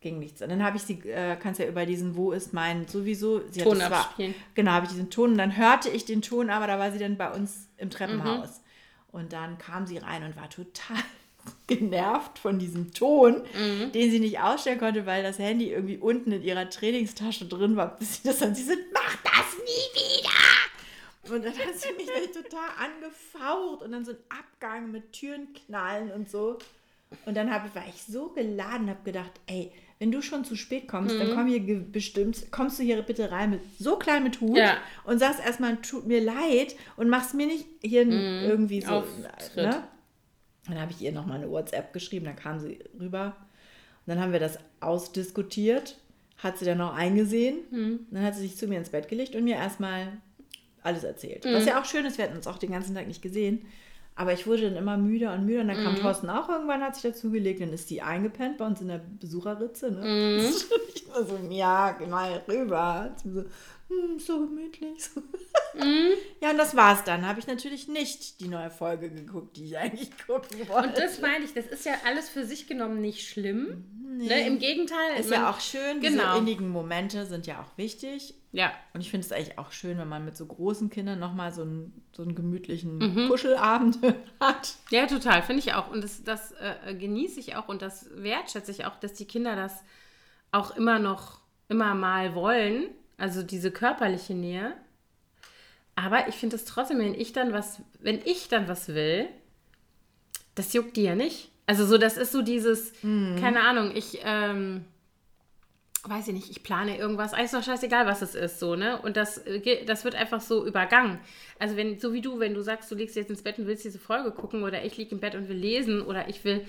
[0.00, 0.42] ging nichts.
[0.42, 3.40] Und dann habe ich sie, äh, kannst ja über diesen Wo ist mein sowieso.
[3.50, 4.34] Sie Ton abspielen.
[4.54, 6.98] genau, habe ich diesen Ton und dann hörte ich den Ton, aber da war sie
[6.98, 8.48] dann bei uns im Treppenhaus.
[8.48, 8.64] Mhm.
[9.12, 11.02] Und dann kam sie rein und war total
[11.66, 13.92] genervt von diesem Ton, mhm.
[13.92, 17.96] den sie nicht ausstellen konnte, weil das Handy irgendwie unten in ihrer Trainingstasche drin war,
[17.98, 21.34] bis sie das dann, sie sind, mach das nie wieder!
[21.34, 26.10] Und dann hat sie mich total angefaucht und dann so ein Abgang mit Türen knallen
[26.10, 26.58] und so.
[27.26, 30.88] Und dann hab, war ich so geladen, habe gedacht, ey, wenn du schon zu spät
[30.88, 31.18] kommst, Mhm.
[31.18, 34.76] dann komm hier bestimmt, kommst du hier bitte rein mit so klein mit Hut Ja.
[35.04, 38.86] und sagst erstmal, tut mir leid und machst mir nicht hier irgendwie so.
[38.90, 38.92] Mhm.
[38.96, 39.56] Auftritt.
[39.56, 39.84] Ne?
[40.70, 43.36] Dann habe ich ihr nochmal eine WhatsApp geschrieben, dann kam sie rüber.
[44.06, 45.96] Und dann haben wir das ausdiskutiert,
[46.38, 47.58] hat sie dann noch eingesehen.
[47.70, 48.00] Mhm.
[48.10, 50.08] Dann hat sie sich zu mir ins Bett gelegt und mir erstmal
[50.82, 51.44] alles erzählt.
[51.44, 51.68] Was Mhm.
[51.68, 53.62] ja auch schön ist, wir hatten uns auch den ganzen Tag nicht gesehen.
[54.16, 55.60] Aber ich wurde dann immer müder und müder.
[55.62, 55.98] Und dann kam Mhm.
[55.98, 57.60] Thorsten auch irgendwann, hat sich dazugelegt.
[57.60, 59.90] Dann ist die eingepennt bei uns in der Besucherritze.
[59.92, 60.00] Ne?
[60.00, 60.36] Mhm.
[60.94, 63.14] Nicht immer so, ja, geh mal rüber.
[63.22, 63.44] So,
[63.90, 65.04] hm, so gemütlich.
[65.04, 65.22] So.
[65.72, 66.08] Mhm.
[66.40, 67.24] Ja, und das war's dann.
[67.24, 70.88] Habe ich natürlich nicht die neue Folge geguckt, die ich eigentlich gucken wollte.
[70.88, 73.84] Und das meine ich, das ist ja alles für sich genommen nicht schlimm.
[74.18, 74.48] Ne?
[74.48, 75.20] Im Gegenteil.
[75.20, 76.00] ist man- ja auch schön.
[76.00, 76.24] Genau.
[76.32, 78.34] Diese innigen Momente sind ja auch wichtig.
[78.50, 81.52] Ja, Und ich finde es eigentlich auch schön, wenn man mit so großen Kindern nochmal
[81.52, 83.28] so einen, so einen gemütlichen Mhm.
[83.28, 83.98] Kuschelabend
[84.40, 84.74] hat.
[84.90, 85.88] Ja, total, finde ich auch.
[85.88, 86.50] Und das, das
[86.84, 89.84] äh, genieße ich auch und das wertschätze ich auch, dass die Kinder das
[90.50, 92.88] auch immer noch, immer mal wollen.
[93.20, 94.72] Also diese körperliche Nähe.
[95.94, 99.28] Aber ich finde es trotzdem, wenn ich dann was, wenn ich dann was will,
[100.54, 101.50] das juckt die ja nicht.
[101.66, 104.84] Also so, das ist so dieses, keine Ahnung, ich, ähm,
[106.02, 109.00] weiß ich nicht, ich plane irgendwas, eigentlich ist doch scheißegal, was es ist, so, ne?
[109.02, 111.20] Und das, äh, das wird einfach so übergangen.
[111.58, 113.84] Also wenn, so wie du, wenn du sagst, du legst jetzt ins Bett und willst
[113.84, 116.66] diese Folge gucken oder ich liege im Bett und will lesen oder ich will,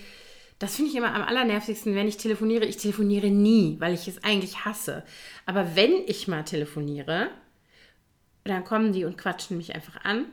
[0.62, 2.66] das finde ich immer am allernervigsten, wenn ich telefoniere.
[2.66, 5.04] Ich telefoniere nie, weil ich es eigentlich hasse.
[5.48, 7.30] Aber wenn ich mal telefoniere,
[8.44, 10.26] dann kommen die und quatschen mich einfach an.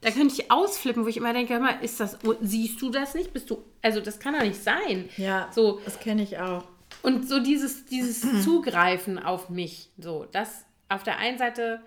[0.00, 2.90] Da könnte ich ausflippen, wo ich immer denke, hör mal, ist das, oh, siehst du
[2.90, 3.32] das nicht?
[3.32, 5.08] Bist du, also das kann doch nicht sein.
[5.16, 6.64] Ja, So, das kenne ich auch.
[7.02, 11.80] und so dieses, dieses Zugreifen auf mich, so, das auf der einen Seite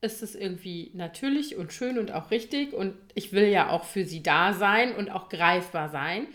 [0.00, 4.06] ist es irgendwie natürlich und schön und auch richtig und ich will ja auch für
[4.06, 6.26] sie da sein und auch greifbar sein.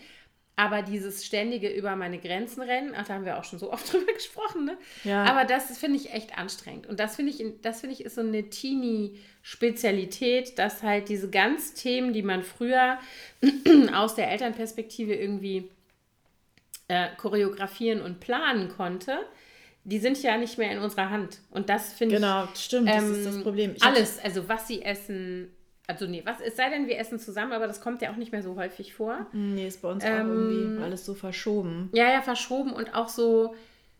[0.58, 3.92] Aber dieses ständige über meine Grenzen rennen, ach, da haben wir auch schon so oft
[3.92, 4.78] drüber gesprochen, ne?
[5.04, 5.24] Ja.
[5.24, 6.86] Aber das finde ich echt anstrengend.
[6.86, 11.74] Und das finde ich, das finde ich ist so eine Teenie-Spezialität, dass halt diese ganz
[11.74, 12.98] Themen, die man früher
[13.94, 15.68] aus der Elternperspektive irgendwie
[16.88, 19.18] äh, choreografieren und planen konnte,
[19.84, 21.38] die sind ja nicht mehr in unserer Hand.
[21.50, 22.20] Und das finde ich.
[22.20, 23.72] Genau, stimmt, das ist ähm, das Problem.
[23.76, 25.52] Ich alles, also was sie essen.
[25.88, 28.32] Also nee, was, es sei denn, wir essen zusammen, aber das kommt ja auch nicht
[28.32, 29.26] mehr so häufig vor.
[29.32, 31.90] Nee, ist bei uns auch Ähm, irgendwie alles so verschoben.
[31.92, 33.54] Ja, ja, verschoben und auch so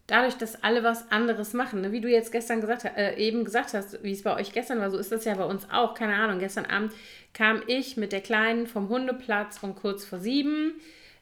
[0.09, 1.81] dadurch, dass alle was anderes machen.
[1.81, 1.93] Ne?
[1.93, 4.81] Wie du jetzt gestern gesagt hast, äh, eben gesagt hast, wie es bei euch gestern
[4.81, 5.95] war, so ist das ja bei uns auch.
[5.95, 6.93] Keine Ahnung, gestern Abend
[7.33, 10.75] kam ich mit der Kleinen vom Hundeplatz um kurz vor sieben.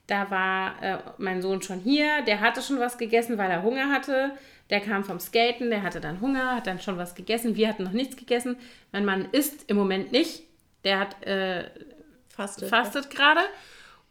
[0.06, 3.90] Da war äh, mein Sohn schon hier, der hatte schon was gegessen, weil er Hunger
[3.90, 4.32] hatte.
[4.70, 7.56] Der kam vom Skaten, der hatte dann Hunger, hat dann schon was gegessen.
[7.56, 8.56] Wir hatten noch nichts gegessen.
[8.92, 10.43] Mein Mann isst im Moment nicht.
[10.84, 11.70] Der hat äh,
[12.28, 12.68] Fastet.
[12.68, 13.40] fastet gerade.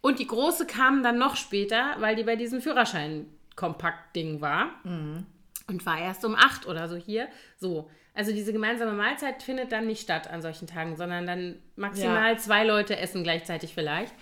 [0.02, 4.72] Und die große kam dann noch später, weil die bei diesem Führerschein-Kompakt-Ding war.
[4.84, 7.28] Und war erst um acht oder so hier.
[7.58, 7.90] So.
[8.14, 12.38] Also diese gemeinsame Mahlzeit findet dann nicht statt an solchen Tagen, sondern dann maximal Ja.
[12.38, 14.14] zwei Leute essen gleichzeitig vielleicht.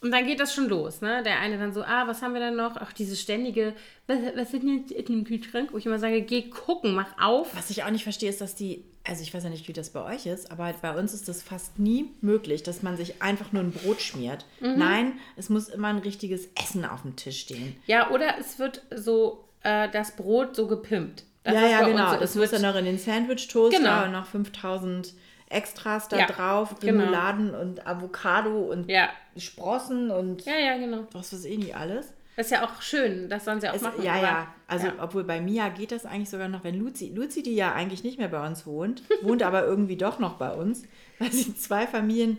[0.00, 1.22] Und dann geht das schon los, ne?
[1.22, 2.76] Der eine dann so, ah, was haben wir dann noch?
[2.76, 3.74] Ach, diese ständige,
[4.06, 5.72] was, was sind denn jetzt im Kühlschrank?
[5.72, 7.56] Wo ich immer sage, geh gucken, mach auf.
[7.56, 9.90] Was ich auch nicht verstehe, ist, dass die, also ich weiß ja nicht, wie das
[9.90, 13.52] bei euch ist, aber bei uns ist das fast nie möglich, dass man sich einfach
[13.52, 14.44] nur ein Brot schmiert.
[14.60, 14.78] Mhm.
[14.78, 17.76] Nein, es muss immer ein richtiges Essen auf dem Tisch stehen.
[17.86, 21.24] Ja, oder es wird so, äh, das Brot so gepimpt.
[21.42, 22.12] Das ja, ist ja, genau.
[22.12, 22.20] so.
[22.20, 24.04] das wird dann noch in den Sandwich-Toaster Genau.
[24.04, 25.14] und noch 5000
[25.48, 27.02] Extras da Ja, drauf, genau.
[27.04, 31.06] Remouladen und Avocado und Ja, Sprossen und ja, ja, genau.
[31.12, 32.12] was weiß ich nicht alles.
[32.36, 34.02] Das ist ja auch schön, das sollen sie auch Es, machen.
[34.02, 34.54] ja, aber- ja.
[34.68, 34.94] Also, ja.
[35.00, 38.18] obwohl bei Mia geht das eigentlich sogar noch, wenn Luzi, Luzi, die ja eigentlich nicht
[38.18, 40.82] mehr bei uns wohnt, wohnt aber irgendwie doch noch bei uns,
[41.18, 42.38] weil sie zwei Familien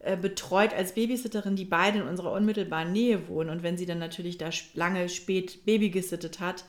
[0.00, 3.50] äh, betreut als Babysitterin, die beide in unserer unmittelbaren Nähe wohnen.
[3.50, 6.64] Und wenn sie dann natürlich da lange spät Baby gesittet hat,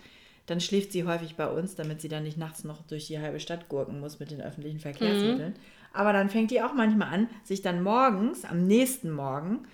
[0.45, 3.39] dann schläft sie häufig bei uns, damit sie dann nicht nachts noch durch die halbe
[3.39, 5.55] Stadt gurken muss mit den öffentlichen Verkehrsmitteln.
[5.93, 9.67] Aber dann fängt die auch manchmal an, sich dann morgens, am nächsten Morgen,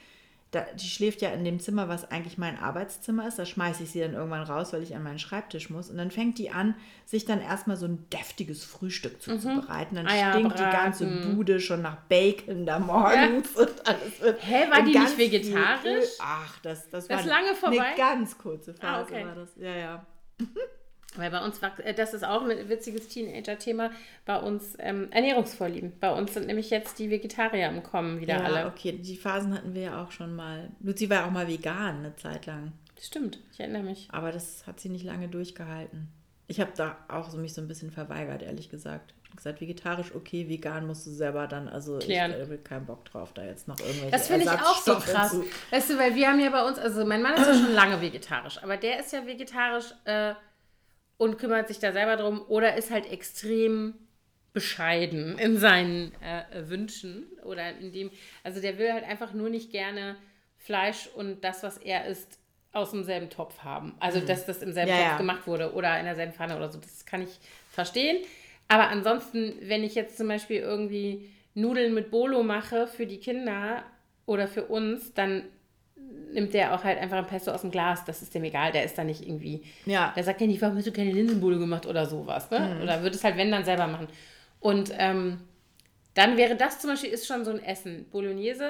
[0.51, 3.37] da, die schläft ja in dem Zimmer, was eigentlich mein Arbeitszimmer ist.
[3.37, 5.91] Da schmeiße ich sie dann irgendwann raus, weil ich an meinen Schreibtisch muss.
[5.91, 6.73] Und dann fängt die an,
[7.05, 9.95] sich dann erstmal so ein deftiges Frühstück zuzubereiten.
[9.95, 11.35] Dann Eier stinkt die ganze braten.
[11.35, 13.55] Bude schon nach Bacon da morgens.
[13.55, 15.85] Und alles wird Hä, war die nicht viel vegetarisch?
[15.85, 16.03] Öl.
[16.19, 17.81] Ach, das, das, Das war lange vorbei?
[17.81, 19.25] Eine ganz kurze Phase Ah, okay.
[19.25, 19.51] war das.
[19.55, 20.05] Ja, ja.
[21.15, 23.91] Weil bei uns war, äh, das ist auch ein witziges Teenager-Thema,
[24.25, 25.93] bei uns ähm, Ernährungsvorlieben.
[25.99, 28.67] Bei uns sind nämlich jetzt die Vegetarier im Kommen wieder ja, alle.
[28.67, 28.93] okay.
[28.93, 30.69] Die Phasen hatten wir ja auch schon mal.
[30.81, 32.73] Luzi war ja auch mal vegan eine Zeit lang.
[32.99, 34.07] Stimmt, ich erinnere mich.
[34.11, 36.09] Aber das hat sie nicht lange durchgehalten.
[36.47, 39.13] Ich habe da auch so mich so ein bisschen verweigert, ehrlich gesagt.
[39.37, 42.31] Gesagt, vegetarisch okay, vegan musst du selber dann, also Klären.
[42.33, 45.31] ich habe keinen Bock drauf, da jetzt noch irgendwelche Das finde ich auch so krass.
[45.31, 47.73] zu- Weißt du, weil wir haben ja bei uns, also mein Mann ist ja schon
[47.73, 50.33] lange vegetarisch, aber der ist ja vegetarisch äh,
[51.17, 53.93] und kümmert sich da selber drum oder ist halt extrem
[54.53, 58.09] bescheiden in seinen äh, Wünschen oder in dem,
[58.43, 60.15] also der will halt einfach nur nicht gerne
[60.57, 62.39] Fleisch und das, was er isst,
[62.71, 63.95] aus demselben Topf haben.
[63.99, 65.17] Also, dass das im selben Ja, Topf ja.
[65.17, 66.77] gemacht wurde oder in derselben Pfanne oder so.
[66.79, 67.39] Das kann ich
[67.71, 68.17] verstehen.
[68.69, 73.83] Aber ansonsten, wenn ich jetzt zum Beispiel irgendwie Nudeln mit Bolo mache für die Kinder
[74.25, 75.43] oder für uns, dann
[76.31, 78.05] nimmt der auch halt einfach ein Pesto aus dem Glas.
[78.05, 78.71] Das ist dem egal.
[78.71, 79.63] Der ist da nicht irgendwie.
[79.85, 80.13] Ja.
[80.15, 82.49] Der sagt ja nicht, warum hast du keine Linsenbolo gemacht oder sowas.
[82.51, 82.59] Ne?
[82.59, 82.83] Mhm.
[82.83, 84.07] Oder würde es halt, wenn, dann selber machen.
[84.59, 85.39] Und ähm,
[86.13, 88.05] dann wäre das zum Beispiel ist schon so ein Essen.
[88.11, 88.69] Bolognese.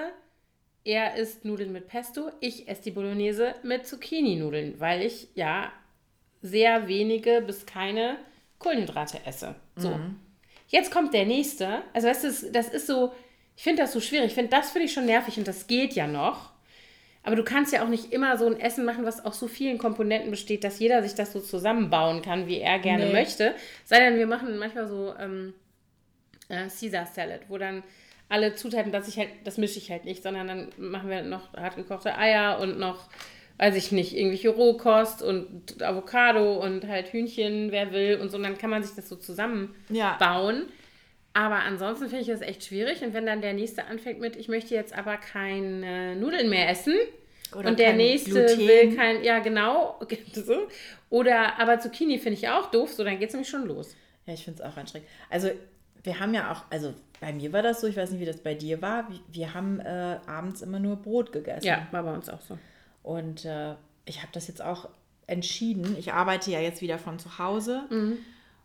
[0.86, 2.32] Er isst Nudeln mit Pesto.
[2.40, 5.72] Ich esse die Bolognese mit Zucchini-Nudeln, weil ich ja
[6.42, 8.16] sehr wenige bis keine
[8.60, 9.56] Kohlenhydrate esse.
[9.76, 9.90] So.
[9.90, 10.20] Mhm.
[10.68, 11.82] Jetzt kommt der nächste.
[11.94, 13.12] Also, weißt du, das, ist so,
[13.58, 14.28] ich finde das so schwierig.
[14.28, 16.52] Ich finde, das finde ich schon nervig und das geht ja noch.
[17.24, 19.78] Aber du kannst ja auch nicht immer so ein Essen machen, was aus so vielen
[19.78, 23.14] Komponenten besteht, dass jeder sich das so zusammenbauen kann, wie er gerne Nee.
[23.14, 23.56] möchte.
[23.84, 25.54] Sei denn, wir machen manchmal so ähm,
[26.48, 27.84] äh, Caesar Salad, wo dann
[28.30, 31.52] alle Zutaten, dass ich halt, das mische ich halt nicht, sondern dann machen wir noch
[31.54, 33.10] hart gekochte Eier und noch,
[33.60, 38.38] weiß ich nicht, irgendwelche Rohkost und Avocado und halt Hühnchen, wer will und so.
[38.38, 39.76] Und dann kann man sich das so zusammenbauen.
[39.90, 40.18] Ja.
[41.34, 43.04] Aber ansonsten finde ich das echt schwierig.
[43.04, 46.96] Und wenn dann der nächste anfängt mit, ich möchte jetzt aber keine Nudeln mehr essen.
[47.54, 48.68] Oder und der nächste Gluten.
[48.68, 50.00] will kein, ja genau,
[50.34, 50.68] so.
[51.10, 53.96] Oder aber Zucchini finde ich auch doof, so dann geht es nämlich schon los.
[54.26, 55.10] Ja, ich finde es auch anstrengend.
[55.30, 55.50] Also,
[56.04, 58.38] wir haben ja auch, also bei mir war das so, ich weiß nicht, wie das
[58.38, 59.10] bei dir war.
[59.10, 61.66] Wir, wir haben äh, abends immer nur Brot gegessen.
[61.66, 62.58] Ja, war bei uns auch so.
[63.04, 64.90] Und äh, ich habe das jetzt auch
[65.28, 65.96] entschieden.
[65.98, 67.84] Ich arbeite ja jetzt wieder von zu Hause.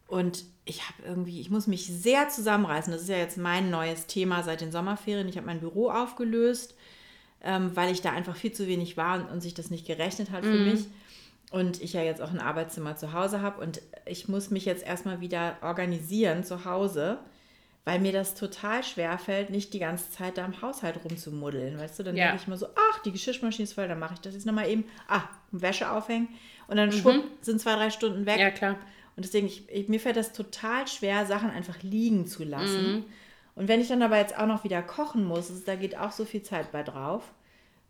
[0.06, 2.92] Und ich habe irgendwie, ich muss mich sehr zusammenreißen.
[2.92, 5.28] Das ist ja jetzt mein neues Thema seit den Sommerferien.
[5.28, 6.74] Ich habe mein Büro aufgelöst,
[7.42, 10.30] ähm, weil ich da einfach viel zu wenig war und, und sich das nicht gerechnet
[10.30, 10.86] hat für mich.
[11.50, 13.60] Und ich ja jetzt auch ein Arbeitszimmer zu Hause habe.
[13.60, 17.18] Und ich muss mich jetzt erstmal wieder organisieren zu Hause,
[17.84, 21.78] weil mir das total schwer fällt, nicht die ganze Zeit da im Haushalt rumzumuddeln.
[21.78, 22.28] Weißt du, dann Ja.
[22.28, 24.68] denke ich mal so, ach, die Geschirrmaschine ist voll, dann mache ich das jetzt nochmal
[24.70, 24.84] eben.
[25.08, 26.28] Ah, Wäsche aufhängen.
[26.66, 28.38] Und dann schwupp, sind zwei, drei Stunden weg.
[28.38, 28.76] Ja, klar.
[29.16, 32.92] Und deswegen, ich, ich, mir fällt das total schwer, Sachen einfach liegen zu lassen.
[32.94, 33.04] Mhm.
[33.54, 36.10] Und wenn ich dann aber jetzt auch noch wieder kochen muss, ist, da geht auch
[36.10, 37.22] so viel Zeit bei drauf.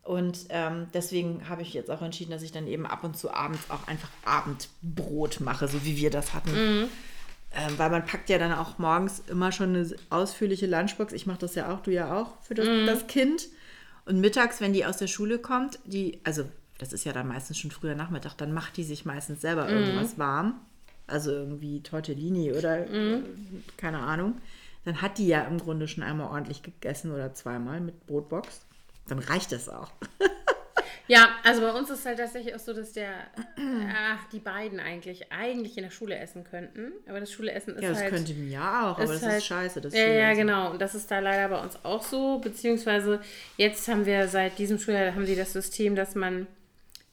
[0.03, 3.33] Und ähm, deswegen habe ich jetzt auch entschieden, dass ich dann eben ab und zu
[3.33, 6.51] abends auch einfach Abendbrot mache, so wie wir das hatten.
[6.81, 6.87] Mhm.
[7.57, 11.13] Ähm, weil man packt ja dann auch morgens immer schon eine ausführliche Lunchbox.
[11.13, 12.85] Ich mache das ja auch, du ja auch, für das, Mhm.
[12.85, 13.47] das Kind.
[14.05, 16.43] Und mittags, wenn die aus der Schule kommt, die, also
[16.77, 20.19] das ist ja dann meistens schon früher Nachmittag, dann macht die sich meistens selber irgendwas
[20.19, 20.59] warm.
[21.07, 23.21] Also irgendwie Tortellini oder äh,
[23.77, 24.35] keine Ahnung.
[24.83, 28.61] Dann hat die ja im Grunde schon einmal ordentlich gegessen oder zweimal mit Brotbox.
[29.07, 29.91] Dann reicht das auch.
[31.07, 33.11] Ja, also bei uns ist halt tatsächlich auch so, dass der,
[33.95, 36.91] ach, die beiden eigentlich, eigentlich in der Schule essen könnten.
[37.07, 38.09] Aber das Schulessen ist Ja, das halt.
[38.11, 39.81] könnte mir ja auch, aber das halt- ist scheiße.
[39.81, 40.71] Das ja, ja, genau.
[40.71, 42.39] Und das ist da leider bei uns auch so.
[42.39, 43.19] Beziehungsweise
[43.57, 46.47] jetzt haben wir seit diesem Schuljahr haben sie das System, dass man,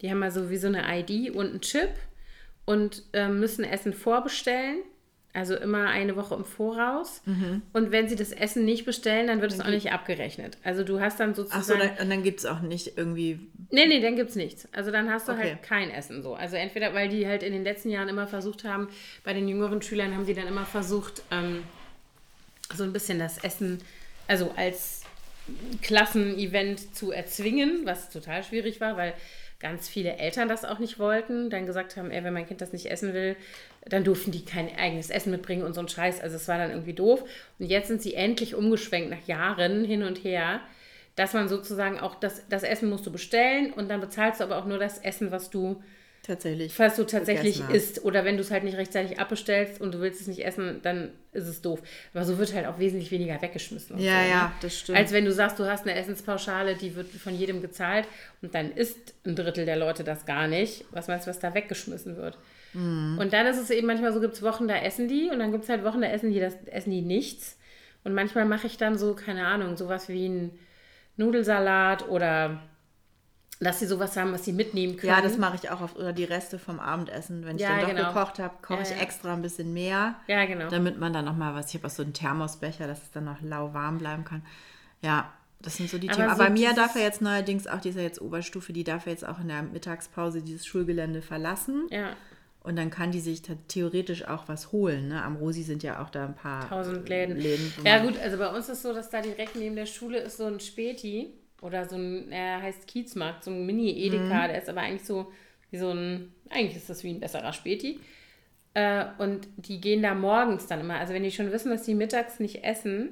[0.01, 1.91] die haben mal so wie so eine ID und einen Chip
[2.65, 4.79] und ähm, müssen Essen vorbestellen.
[5.35, 7.23] Also immer eine Woche im Voraus.
[7.25, 7.63] Mhm.
[7.73, 10.59] Und wenn sie das Essen nicht bestellen, dann wird es auch nicht abgerechnet.
[10.63, 11.79] Also du hast dann sozusagen.
[11.81, 13.39] dann, und dann gibt es auch nicht irgendwie.
[13.71, 14.69] Nee, nee, dann gibt's nichts.
[14.73, 15.53] Also dann hast du Okay.
[15.53, 16.35] halt kein Essen so.
[16.35, 18.89] Also entweder, weil die halt in den letzten Jahren immer versucht haben,
[19.25, 21.63] bei den jüngeren Schülern haben sie dann immer versucht, ähm,
[22.75, 23.81] so ein bisschen das Essen,
[24.29, 25.03] also als
[25.83, 29.15] Klassenevent zu erzwingen, was total schwierig war, weil
[29.63, 32.73] ganz viele Eltern das auch nicht wollten, dann gesagt haben, ey, wenn mein Kind das
[32.73, 33.37] nicht essen will,
[33.87, 36.21] dann durften die kein eigenes Essen mitbringen und so ein Scheiß.
[36.21, 37.25] Also es war dann irgendwie doof.
[37.59, 40.61] Und jetzt sind sie endlich umgeschwenkt nach Jahren hin und her,
[41.17, 44.59] dass man sozusagen auch das, das Essen musst du bestellen und dann bezahlst du aber
[44.59, 45.83] auch nur das Essen, was du,
[46.23, 46.73] Tatsächlich.
[46.73, 48.05] falls du tatsächlich isst.
[48.05, 51.11] Oder wenn du es halt nicht rechtzeitig abbestellst und du willst es nicht essen, dann
[51.33, 51.83] ist es doof.
[52.15, 53.99] Aber so wird halt auch wesentlich weniger weggeschmissen.
[53.99, 54.29] Ja, so, ne?
[54.31, 54.99] ja, das stimmt.
[54.99, 58.07] Als wenn du sagst, du hast eine Essenspauschale, die wird von jedem gezahlt
[58.41, 60.85] und dann isst ein Drittel der Leute das gar nicht.
[60.93, 62.39] Was meinst du, was da weggeschmissen wird?
[62.73, 63.19] Mhm.
[63.19, 65.51] Und dann ist es eben manchmal so, gibt es Wochen, da essen die und dann
[65.51, 67.59] gibt es halt Wochen, da essen die, das, essen die nichts.
[68.05, 70.59] Und manchmal mache ich dann so, keine Ahnung, sowas wie ein
[71.17, 72.63] Nudelsalat oder
[73.65, 75.13] dass sie sowas haben, was sie mitnehmen können.
[75.13, 75.97] Ja, das mache ich auch oft.
[75.97, 77.45] Oder die Reste vom Abendessen.
[77.45, 78.09] Wenn ich Ja, dann doch genau.
[78.13, 78.97] gekocht habe, koche Ja, ich ja.
[79.03, 80.17] extra ein bisschen mehr.
[80.27, 80.69] Ja, genau.
[80.69, 81.69] Damit man dann nochmal was.
[81.69, 84.43] Ich habe auch so einen Thermosbecher, dass es dann noch lauwarm bleiben kann.
[85.01, 86.37] Ja, das sind so die Aber Themen.
[86.37, 89.07] so Aber Mia darf ja jetzt neuerdings auch, die ist ja jetzt Oberstufe, die darf
[89.07, 91.87] ja jetzt auch in der Mittagspause dieses Schulgelände verlassen.
[91.91, 92.11] Ja.
[92.65, 95.09] Und dann kann die sich theoretisch auch was holen.
[95.09, 95.23] Ne?
[95.23, 97.37] Am Rosi sind ja auch da ein paar Tausend Läden.
[97.37, 100.37] Läden ja gut, also bei uns ist so, dass da direkt neben der Schule ist
[100.37, 104.81] so ein Späti oder so ein, er heißt Kiezmarkt, so ein Mini-Edeka, der ist aber
[104.83, 105.33] eigentlich so
[105.71, 107.99] wie so ein, eigentlich ist das wie ein besserer Späti.
[108.75, 111.95] Äh, und die gehen da morgens dann immer, also wenn die schon wissen, dass die
[111.95, 113.11] mittags nicht essen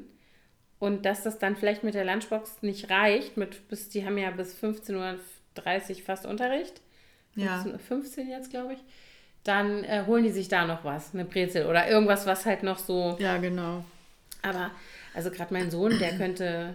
[0.78, 4.30] und dass das dann vielleicht mit der Lunchbox nicht reicht, mit bis, die haben ja
[4.30, 6.80] bis 15.30 Uhr fast Unterricht,
[7.36, 7.62] Ja.
[7.62, 8.78] 15, 15 jetzt, glaube ich,
[9.44, 12.78] dann äh, holen die sich da noch was, eine Brezel oder irgendwas, was halt noch
[12.78, 13.84] so Ja, genau.
[14.42, 14.70] aber,
[15.14, 16.74] also gerade mein Sohn, der könnte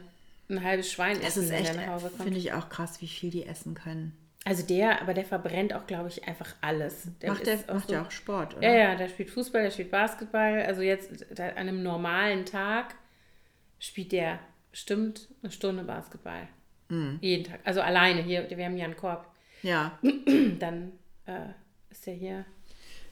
[0.49, 2.23] ein halbes Schwein Es essen, ist wenn echt, er nach Hause kommt.
[2.23, 4.15] finde ich auch krass, wie viel die essen können.
[4.47, 7.07] Also der, aber der verbrennt auch, glaube ich, einfach alles.
[7.21, 8.67] Der macht der, ist macht so- der auch Sport, oder?
[8.67, 10.61] Ja, ja, der spielt Fußball, der spielt Basketball.
[10.63, 12.93] Also jetzt an einem normalen Tag
[13.79, 14.39] spielt der
[14.71, 16.47] bestimmt eine Stunde Basketball.
[16.89, 17.17] Mhm.
[17.21, 17.59] Jeden Tag.
[17.63, 19.25] Also alleine hier, wir haben ja einen Korb.
[19.63, 19.97] Ja.
[20.59, 20.91] Dann
[21.25, 21.47] äh,
[21.89, 22.45] ist der hier.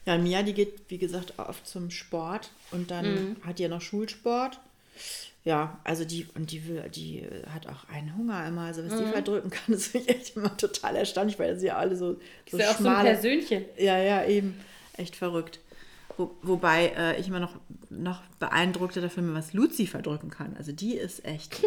[0.06, 3.36] Ja, Mia, die geht, wie gesagt, oft zum Sport und dann Mhm.
[3.44, 4.60] hat die ja noch Schulsport.
[5.44, 8.62] Ja, also die, und die will, die äh, hat auch einen Hunger immer.
[8.62, 9.04] Also was Mhm.
[9.04, 12.14] die verdrücken kann, das finde ich echt immer total erstaunlich, weil sie ja alle so,
[12.50, 13.04] so ist ja auch so ein.
[13.04, 13.64] Persönchen.
[13.76, 14.58] ja, ja, eben.
[14.96, 15.60] Echt verrückt.
[16.16, 17.56] Wo, wobei äh, ich immer noch,
[17.90, 20.54] noch beeindruckter dafür bin, was Luzi verdrücken kann.
[20.56, 21.66] Also die ist echt die,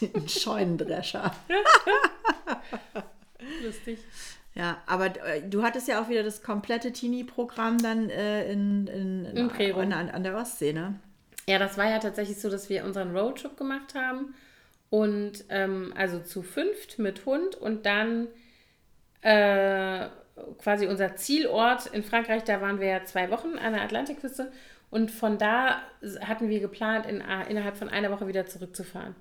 [0.00, 1.34] die, ein Scheunendrescher.
[3.64, 3.98] Lustig.
[4.54, 9.24] Ja, aber äh, du hattest ja auch wieder das komplette Teenie-Programm dann äh, in, in,
[9.24, 10.94] in, an, an der Ostsee, ne?
[11.46, 14.34] Ja, das war ja tatsächlich so, dass wir unseren Roadtrip gemacht haben.
[14.90, 18.28] Und ähm, also zu fünft mit Hund und dann
[19.22, 20.06] äh,
[20.58, 24.52] quasi unser Zielort in Frankreich, da waren wir ja zwei Wochen an der Atlantikküste.
[24.90, 25.82] Und von da
[26.20, 29.16] hatten wir geplant, in, innerhalb von einer Woche wieder zurückzufahren.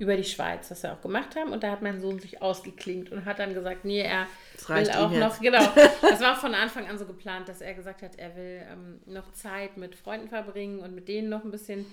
[0.00, 1.52] Über die Schweiz, was wir auch gemacht haben.
[1.52, 4.90] Und da hat mein Sohn sich ausgeklingt und hat dann gesagt, nee, er Das will
[4.90, 5.62] auch noch, genau.
[6.00, 9.30] Das war von Anfang an so geplant, dass er gesagt hat, er will ähm, noch
[9.32, 11.84] Zeit mit Freunden verbringen und mit denen noch ein bisschen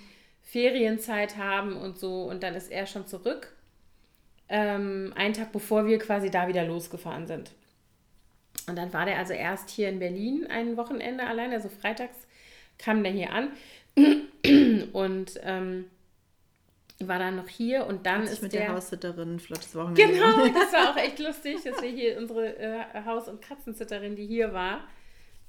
[0.42, 2.24] Ferienzeit haben und so.
[2.24, 3.54] Und dann ist er schon zurück.
[4.48, 7.52] Ähm, einen Tag bevor wir quasi da wieder losgefahren sind.
[8.68, 12.16] Und dann war der also erst hier in Berlin ein Wochenende allein, also freitags
[12.78, 13.52] kam der hier an
[14.94, 15.86] und ähm,
[17.06, 20.48] war dann noch hier und dann Hat ist mit der, der Haussitterin flottes Wochenende Genau,
[20.54, 24.52] das war auch echt lustig, dass wir hier unsere äh, Haus- und Katzensitterin, die hier
[24.54, 24.82] war,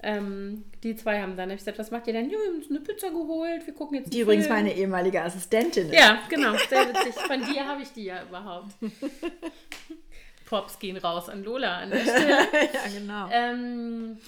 [0.01, 2.31] ähm, die zwei haben dann hab ich gesagt, was macht ihr denn?
[2.31, 4.57] Ja, wir haben uns eine Pizza geholt, wir gucken jetzt Die übrigens Film.
[4.59, 5.95] meine ehemalige Assistentin ist.
[5.99, 7.15] Ja, genau, sehr witzig.
[7.15, 8.73] Von dir habe ich die ja überhaupt.
[10.47, 12.29] Props gehen raus an Lola an der Stelle.
[12.29, 13.29] ja, genau.
[13.33, 14.19] Ähm,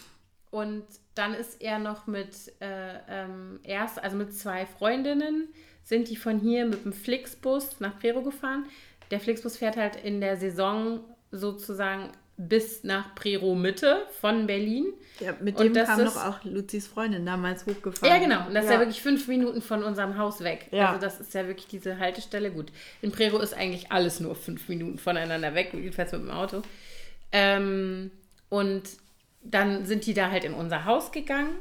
[0.50, 5.48] und dann ist er noch mit äh, ähm, erst, also mit zwei Freundinnen,
[5.84, 8.64] sind die von hier mit dem Flixbus nach Prero gefahren.
[9.10, 11.00] Der Flixbus fährt halt in der Saison
[11.32, 14.86] sozusagen bis nach Prero Mitte von Berlin.
[15.18, 18.08] ja, mit und dem das kam ist- noch auch Luzis Freundin damals hochgefahren.
[18.08, 18.46] Ja, genau.
[18.46, 20.68] Und das ist ja wirklich fünf Minuten von unserem Haus weg.
[20.70, 20.88] Ja.
[20.92, 22.50] Also das ist ja wirklich diese Haltestelle.
[22.50, 26.62] Gut, in Prero ist eigentlich alles nur fünf Minuten voneinander weg, jedenfalls mit dem Auto.
[27.32, 28.10] Ähm,
[28.48, 28.82] und
[29.42, 31.54] dann sind die da halt in unser Haus gegangen.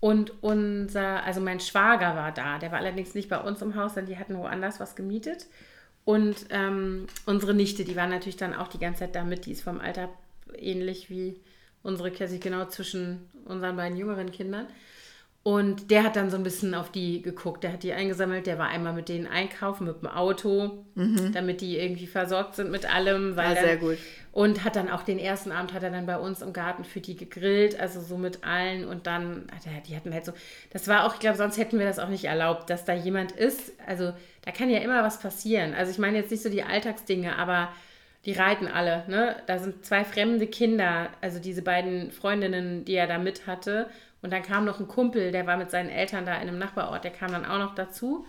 [0.00, 2.58] Und unser, also mein Schwager war da.
[2.58, 5.46] Der war allerdings nicht bei uns im Haus, sondern die hatten woanders was gemietet.
[6.04, 9.46] Und ähm, unsere Nichte, die war natürlich dann auch die ganze Zeit da mit.
[9.46, 10.08] Die ist vom Alter
[10.54, 11.40] ähnlich wie
[11.82, 14.66] unsere Cassie, genau zwischen unseren beiden jüngeren Kindern.
[15.46, 17.62] Und der hat dann so ein bisschen auf die geguckt.
[17.62, 18.48] Der hat die eingesammelt.
[18.48, 20.84] Der war einmal mit denen einkaufen mit dem Auto,
[21.32, 23.36] damit die irgendwie versorgt sind mit allem.
[23.36, 23.96] Weil Ah, dann, sehr gut.
[24.32, 26.98] Und hat dann auch den ersten Abend hat er dann bei uns im Garten für
[26.98, 28.84] die gegrillt, also so mit allen.
[28.88, 30.32] Und dann hat er, die hatten halt so,
[30.72, 33.30] das war auch, ich glaube, sonst hätten wir das auch nicht erlaubt, dass da jemand
[33.30, 33.72] ist.
[33.86, 35.74] Also da kann ja immer was passieren.
[35.74, 37.68] Also ich meine jetzt nicht so die Alltagsdinge, aber
[38.24, 39.36] die reiten alle, ne?
[39.46, 43.88] Da sind zwei fremde Kinder, also diese beiden Freundinnen, die er da mit hatte.
[44.26, 47.04] Und dann kam noch ein Kumpel, der war mit seinen Eltern da in einem Nachbarort,
[47.04, 48.26] der kam dann auch noch dazu.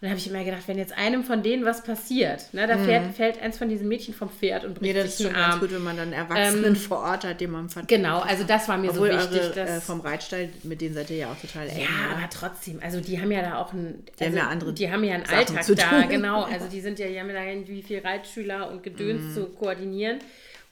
[0.00, 2.78] Und da habe ich immer gedacht, wenn jetzt einem von denen was passiert, ne, da
[2.78, 5.34] fährt, fällt eins von diesen Mädchen vom Pferd und Nee, bricht das ist sich schon
[5.34, 5.60] den ganz Arm.
[5.60, 7.88] gut, wenn man dann Erwachsenen vor Ort hat, dem man vertraut.
[7.88, 9.40] Genau, also das war mir Obwohl so wichtig.
[9.42, 11.78] eure, dass, äh, vom Reitstall, mit denen seid ihr ja auch total eng.
[11.80, 12.16] ja, oder?
[12.18, 14.90] aber trotzdem, also die haben ja da auch einen, Die haben also ja andere die
[14.90, 16.42] haben ja einen Sachen Alltag zu da, genau.
[16.50, 19.34] Also die sind ja, die haben ja da irgendwie viel Reitschüler und Gedöns Mhm.
[19.34, 20.18] zu koordinieren.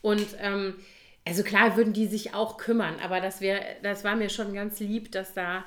[0.00, 0.74] Und ähm,
[1.26, 4.80] also klar würden die sich auch kümmern, aber das wäre, das war mir schon ganz
[4.80, 5.64] lieb, dass da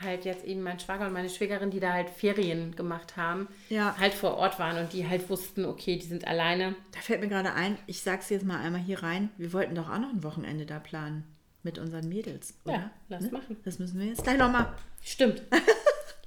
[0.00, 3.94] halt jetzt eben mein Schwager und meine Schwägerin, die da halt Ferien gemacht haben, Ja.
[3.98, 6.74] halt vor Ort waren und die halt wussten, okay, die sind alleine.
[6.92, 9.88] Da fällt mir gerade ein, ich sag's jetzt mal einmal hier rein, wir wollten doch
[9.90, 11.24] auch noch ein Wochenende da planen.
[11.64, 12.74] Mit unseren Mädels, oder?
[12.74, 13.56] Ja, lass machen.
[13.64, 14.72] Das müssen wir jetzt gleich nochmal.
[15.02, 15.42] Stimmt.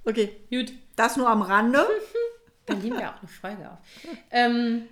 [0.08, 0.72] Okay, Gut.
[0.96, 1.84] das nur am Rande.
[2.68, 3.80] Dann nehmen wir auch eine Folge auf.
[4.30, 4.84] Ähm,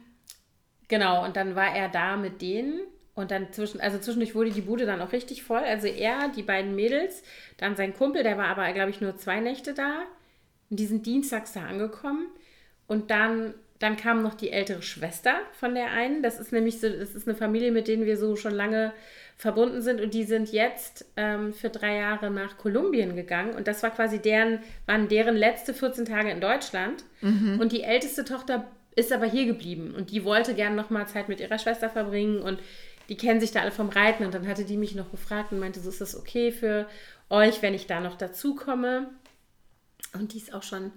[0.88, 2.82] genau, und dann war er da mit denen
[3.16, 5.60] Und dann zwischen, also zwischendurch wurde die Bude dann auch richtig voll.
[5.60, 7.24] Also er, die beiden Mädels,
[7.58, 10.04] dann sein Kumpel, der war aber, glaube ich, nur zwei Nächte da.
[10.70, 12.28] Und die sind dienstags da angekommen.
[12.88, 16.24] Und dann, dann kam noch die ältere Schwester von der einen.
[16.24, 18.94] Das ist nämlich so, das ist eine Familie, mit denen wir so schon lange
[19.38, 23.84] verbunden sind und die sind jetzt ähm, für drei Jahre nach Kolumbien gegangen und das
[23.84, 27.60] war quasi deren, waren deren letzte 14 Tage in Deutschland mhm.
[27.60, 31.40] und die älteste Tochter ist aber hier geblieben und die wollte gerne nochmal Zeit mit
[31.40, 32.60] ihrer Schwester verbringen und
[33.10, 35.60] die kennen sich da alle vom Reiten und dann hatte die mich noch gefragt und
[35.60, 36.88] meinte, so ist das okay für
[37.30, 39.10] euch, wenn ich da noch dazu komme.
[40.14, 40.92] Und die ist auch schon,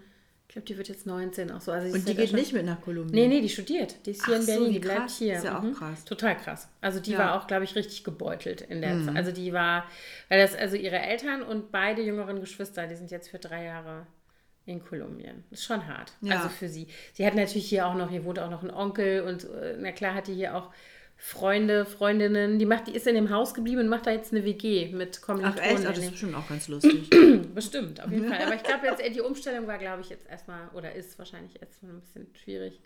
[0.49, 1.73] ich glaube, die wird jetzt 19 auch so.
[1.73, 3.15] Also und die geht nicht mit nach Kolumbien?
[3.15, 4.07] Nee, nee, die studiert.
[4.07, 5.19] Die ist hier Ach in Berlin, so, die bleibt krass.
[5.19, 5.37] hier.
[5.37, 5.75] Ist ja auch mhm.
[5.75, 6.05] krass.
[6.05, 6.69] Total krass.
[6.81, 7.19] Also die ja.
[7.19, 9.07] war auch, glaube ich, richtig gebeutelt in der mhm.
[9.07, 9.17] Zeit.
[9.17, 9.87] Also die war,
[10.29, 14.07] weil das, also ihre Eltern und beide jüngeren Geschwister, die sind jetzt für drei Jahre
[14.67, 15.45] in Kolumbien.
[15.51, 16.13] Das ist schon hart.
[16.21, 16.37] Ja.
[16.37, 16.89] Also für sie.
[17.13, 19.93] Sie hat natürlich hier auch noch, hier wohnt auch noch ein Onkel und äh, na
[19.93, 20.71] klar hat die hier auch
[21.19, 24.45] Freunde, Freundinnen, die macht, die ist in dem Haus geblieben und macht da jetzt eine
[24.45, 25.61] WG mit Kommilitonen.
[25.65, 25.87] Ach echt?
[25.87, 27.11] Ach, das ist bestimmt auch ganz lustig.
[27.55, 28.43] bestimmt, auf jeden Fall.
[28.43, 31.93] Aber ich glaube jetzt, die Umstellung war, glaube ich, jetzt erstmal, oder ist wahrscheinlich erstmal
[31.93, 32.81] ein bisschen schwierig.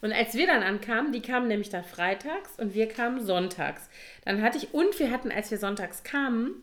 [0.00, 3.88] Und als wir dann ankamen, die kamen nämlich dann freitags und wir kamen sonntags.
[4.24, 6.62] Dann hatte ich, und wir hatten, als wir sonntags kamen,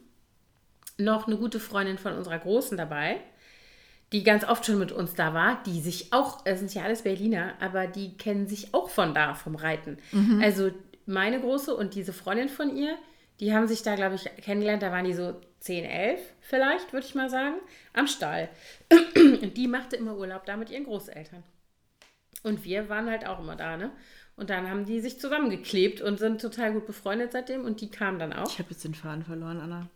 [0.97, 3.17] noch eine gute Freundin von unserer Großen dabei,
[4.11, 7.03] die ganz oft schon mit uns da war, die sich auch, das sind ja alles
[7.03, 9.97] Berliner, aber die kennen sich auch von da, vom Reiten.
[10.11, 10.41] Mhm.
[10.43, 10.71] Also
[11.11, 12.97] meine Große und diese Freundin von ihr,
[13.39, 14.83] die haben sich da, glaube ich, kennengelernt.
[14.83, 17.55] Da waren die so 10, 11 vielleicht, würde ich mal sagen,
[17.93, 18.49] am Stall.
[19.15, 21.43] Und die machte immer Urlaub da mit ihren Großeltern.
[22.43, 23.91] Und wir waren halt auch immer da, ne?
[24.35, 27.63] Und dann haben die sich zusammengeklebt und sind total gut befreundet seitdem.
[27.63, 28.49] Und die kamen dann auch.
[28.49, 29.87] Ich habe jetzt den Faden verloren, Anna.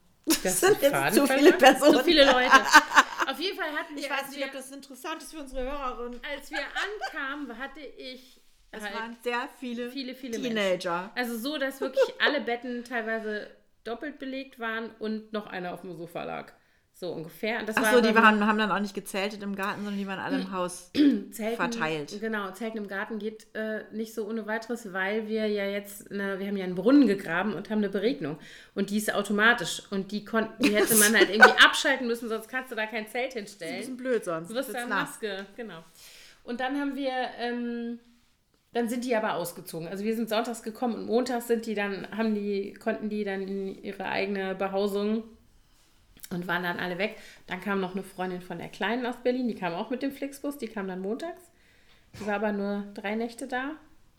[0.43, 1.97] Das sind jetzt Faden zu viele Personen.
[1.97, 2.51] Zu viele Leute.
[3.27, 4.03] Auf jeden Fall hatten wir.
[4.03, 6.19] Ich weiß nicht, ob das interessant ist für unsere Hörerin.
[6.31, 8.41] Als wir ankamen, hatte ich
[8.71, 11.01] es halt waren sehr viele, viele, viele Teenager.
[11.01, 11.11] Menschen.
[11.15, 13.47] Also so, dass wirklich alle Betten teilweise
[13.83, 16.51] doppelt belegt waren und noch einer auf dem Sofa lag.
[16.97, 17.61] So ungefähr.
[17.63, 20.19] Das Ach so, die waren, haben dann auch nicht gezeltet im Garten, sondern die waren
[20.19, 20.91] alle im Haus
[21.31, 22.17] Zelten, verteilt.
[22.21, 26.39] Genau, Zelten im Garten geht äh, nicht so ohne weiteres, weil wir ja jetzt, eine,
[26.39, 28.39] wir haben ja einen Brunnen gegraben und haben eine Beregnung.
[28.75, 29.83] Und die ist automatisch.
[29.91, 33.09] Und die, konnten, die hätte man halt irgendwie abschalten müssen, sonst kannst du da kein
[33.09, 33.75] Zelt hinstellen.
[33.75, 34.49] Das ist ein bisschen blöd sonst.
[34.49, 35.83] Du wirst da Maske, genau.
[36.45, 37.11] Und dann haben wir...
[37.39, 37.99] Ähm,
[38.75, 39.87] dann sind die aber ausgezogen.
[39.87, 43.41] Also wir sind sonntags gekommen und montags sind die dann, haben die, konnten die dann
[43.41, 45.23] in ihre eigene Behausung
[46.29, 47.15] und waren dann alle weg.
[47.47, 50.11] Dann kam noch eine Freundin von der Kleinen aus Berlin, die kam auch mit dem
[50.11, 51.41] Flixbus, die kam dann montags.
[52.19, 53.71] Die war aber nur drei Nächte da.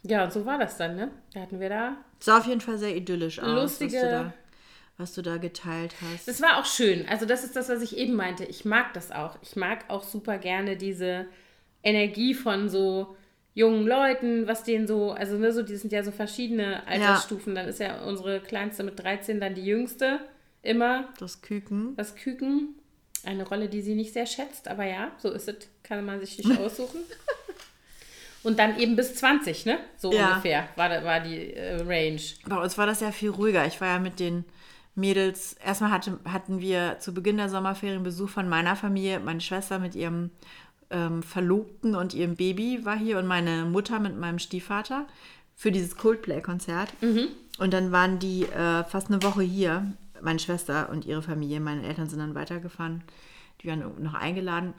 [0.04, 1.10] Ja, und so war das dann, ne?
[1.34, 1.98] Da hatten wir da.
[2.20, 3.78] Sah auf jeden Fall sehr idyllisch aus.
[3.80, 3.96] Lustige.
[3.96, 4.32] Was du, da,
[4.96, 6.28] was du da geteilt hast.
[6.28, 7.06] Das war auch schön.
[7.10, 8.44] Also, das ist das, was ich eben meinte.
[8.46, 9.36] Ich mag das auch.
[9.42, 11.26] Ich mag auch super gerne diese
[11.82, 13.16] Energie von so
[13.56, 17.56] jungen Leuten, was denen so, also ne, so, die sind ja so verschiedene Altersstufen.
[17.56, 17.62] Ja.
[17.62, 20.20] Dann ist ja unsere Kleinste mit 13 dann die Jüngste
[20.60, 21.08] immer.
[21.18, 21.96] Das Küken.
[21.96, 22.74] Das Küken.
[23.24, 26.36] Eine Rolle, die sie nicht sehr schätzt, aber ja, so ist es, kann man sich
[26.36, 27.00] nicht aussuchen.
[28.42, 29.78] Und dann eben bis 20, ne?
[29.96, 30.28] So ja.
[30.28, 32.20] ungefähr war, war die äh, Range.
[32.46, 33.66] Bei uns war das ja viel ruhiger.
[33.66, 34.44] Ich war ja mit den
[34.94, 39.78] Mädels, erstmal hatte, hatten wir zu Beginn der Sommerferien Besuch von meiner Familie, meine Schwester
[39.78, 40.30] mit ihrem
[40.90, 45.06] ähm, Verlobten und ihrem Baby war hier und meine Mutter mit meinem Stiefvater
[45.54, 46.92] für dieses Coldplay-Konzert.
[47.02, 47.28] Mhm.
[47.58, 51.60] Und dann waren die äh, fast eine Woche hier, meine Schwester und ihre Familie.
[51.60, 53.02] Meine Eltern sind dann weitergefahren.
[53.60, 54.74] Die waren noch eingeladen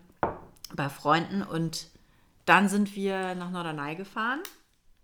[0.75, 1.41] bei Freunden.
[1.41, 1.87] Und
[2.45, 4.39] dann sind wir nach Norderney gefahren,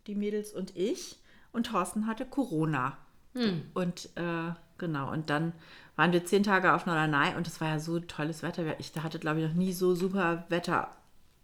[0.07, 1.19] die Mädels und ich.
[1.51, 2.97] Und Thorsten hatte Corona.
[3.33, 3.63] Mhm.
[3.73, 5.53] Und äh, genau, und dann
[5.95, 8.63] waren wir zehn Tage auf Norderney und es war ja so tolles Wetter.
[8.79, 10.89] Ich hatte, glaube ich, noch nie so super Wetter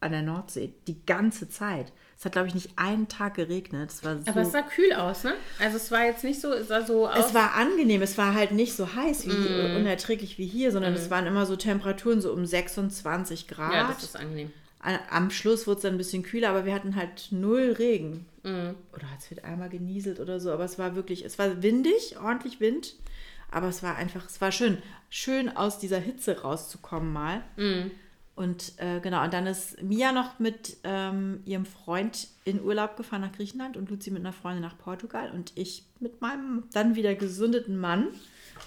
[0.01, 0.73] an der Nordsee.
[0.87, 1.91] Die ganze Zeit.
[2.17, 3.91] Es hat, glaube ich, nicht einen Tag geregnet.
[3.91, 5.35] Es war so Aber es sah kühl aus, ne?
[5.59, 7.27] Also es war jetzt nicht so, es sah so aus.
[7.27, 8.01] Es war angenehm.
[8.01, 9.77] Es war halt nicht so heiß wie mm.
[9.77, 10.97] unerträglich wie hier, sondern mm.
[10.97, 13.73] es waren immer so Temperaturen so um 26 Grad.
[13.73, 14.51] Ja, das ist angenehm.
[15.09, 18.25] Am Schluss wurde es dann ein bisschen kühler, aber wir hatten halt null Regen.
[18.43, 18.71] Mm.
[18.93, 20.51] Oder es wird einmal genieselt oder so.
[20.51, 22.95] Aber es war wirklich, es war windig, ordentlich Wind.
[23.51, 24.77] Aber es war einfach, es war schön,
[25.09, 27.41] schön aus dieser Hitze rauszukommen mal.
[27.57, 27.91] Mm.
[28.35, 33.21] Und äh, genau, und dann ist Mia noch mit ähm, ihrem Freund in Urlaub gefahren
[33.21, 35.31] nach Griechenland und Luzi mit einer Freundin nach Portugal.
[35.31, 38.07] Und ich mit meinem dann wieder gesundeten Mann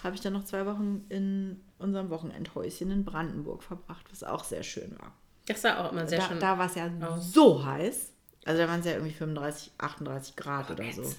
[0.04, 4.62] habe ich dann noch zwei Wochen in unserem Wochenendhäuschen in Brandenburg verbracht, was auch sehr
[4.62, 5.12] schön war.
[5.46, 6.40] Das war auch immer sehr da, schön.
[6.40, 7.32] Da war es ja aus.
[7.32, 8.12] so heiß.
[8.44, 11.14] Also da waren es ja irgendwie 35, 38 Grad oh, oder so.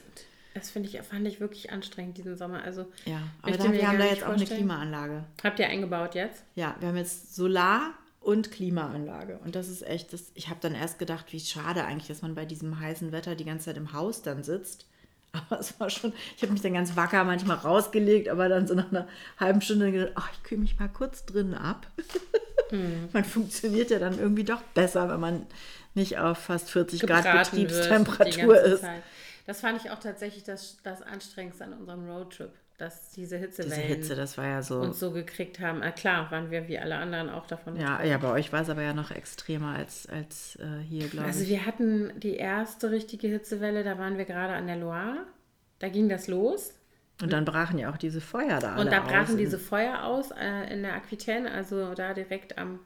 [0.54, 2.64] Das finde ich, fand ich wirklich anstrengend diesen Sommer.
[2.64, 5.24] Also, ja, aber da, wir haben da jetzt auch eine Klimaanlage.
[5.44, 6.44] Habt ihr eingebaut jetzt?
[6.56, 7.94] Ja, wir haben jetzt Solar
[8.24, 9.40] und Klimaanlage.
[9.44, 12.36] Und das ist echt, das, ich habe dann erst gedacht, wie schade eigentlich, dass man
[12.36, 14.86] bei diesem heißen Wetter die ganze Zeit im Haus dann sitzt.
[15.32, 18.76] Aber es war schon, ich habe mich dann ganz wacker manchmal rausgelegt, aber dann so
[18.76, 19.08] nach einer
[19.40, 21.88] halben Stunde gedacht, ach, ich kühle mich mal kurz drinnen ab.
[22.70, 23.10] Mhm.
[23.14, 25.48] Man funktioniert ja dann irgendwie doch besser, wenn man
[25.96, 28.82] nicht auf fast 40 Gebraten Grad Betriebstemperatur ist.
[28.82, 29.02] Zeit.
[29.46, 33.96] Das fand ich auch tatsächlich das, das Anstrengendste an unserem Roadtrip, dass diese Hitzewellen diese
[33.96, 35.80] Hitze, das war ja so uns so gekriegt haben.
[35.80, 37.76] Na klar, waren wir wie alle anderen auch davon.
[37.76, 41.28] Ja, ja, bei euch war es aber ja noch extremer als, als äh, hier, glaube
[41.28, 41.48] also ich.
[41.48, 45.26] Also wir hatten die erste richtige Hitzewelle, da waren wir gerade an der Loire.
[45.80, 46.74] Da ging das los.
[47.22, 50.74] Und dann brachen ja auch diese Feuer da Und da brachen diese Feuer aus äh,
[50.74, 52.80] in der Aquitaine, also da direkt am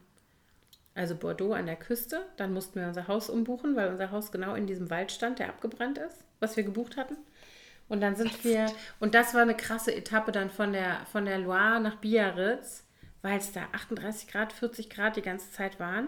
[0.96, 2.26] also Bordeaux an der Küste.
[2.38, 5.50] Dann mussten wir unser Haus umbuchen, weil unser Haus genau in diesem Wald stand, der
[5.50, 7.18] abgebrannt ist, was wir gebucht hatten.
[7.90, 8.68] Und dann sind wir,
[9.00, 12.84] und das war eine krasse Etappe dann von der, von der Loire nach Biarritz,
[13.22, 16.08] weil es da 38 Grad, 40 Grad die ganze Zeit waren.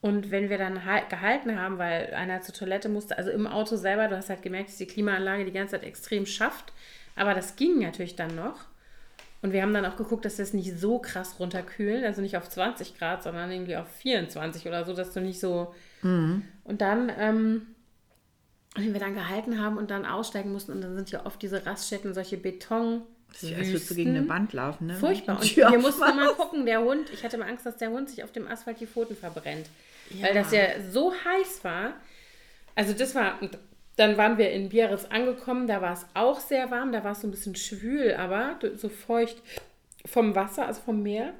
[0.00, 0.80] Und wenn wir dann
[1.10, 4.70] gehalten haben, weil einer zur Toilette musste, also im Auto selber, du hast halt gemerkt,
[4.70, 6.72] dass die Klimaanlage die ganze Zeit extrem schafft.
[7.16, 8.66] Aber das ging natürlich dann noch.
[9.42, 12.36] Und wir haben dann auch geguckt, dass wir es nicht so krass runterkühlen, also nicht
[12.36, 15.74] auf 20 Grad, sondern irgendwie auf 24 oder so, dass du nicht so.
[16.02, 16.44] Mhm.
[16.64, 17.66] Und dann, ähm,
[18.74, 21.66] wenn wir dann gehalten haben und dann aussteigen mussten, und dann sind ja oft diese
[21.66, 23.02] Raststätten solche Beton.
[23.28, 24.94] Das ist, als würdest du gegen eine Wand laufen, ne?
[24.94, 25.40] Furchtbar.
[25.40, 28.24] Und wir mussten mal gucken, der Hund, ich hatte mal Angst, dass der Hund sich
[28.24, 29.68] auf dem Asphalt die Pfoten verbrennt.
[30.10, 30.26] Ja.
[30.26, 31.92] Weil das ja so heiß war.
[32.74, 33.38] Also das war,
[33.96, 37.20] dann waren wir in Biarritz angekommen, da war es auch sehr warm, da war es
[37.20, 39.42] so ein bisschen schwül, aber so feucht
[40.06, 41.32] vom Wasser, also vom Meer.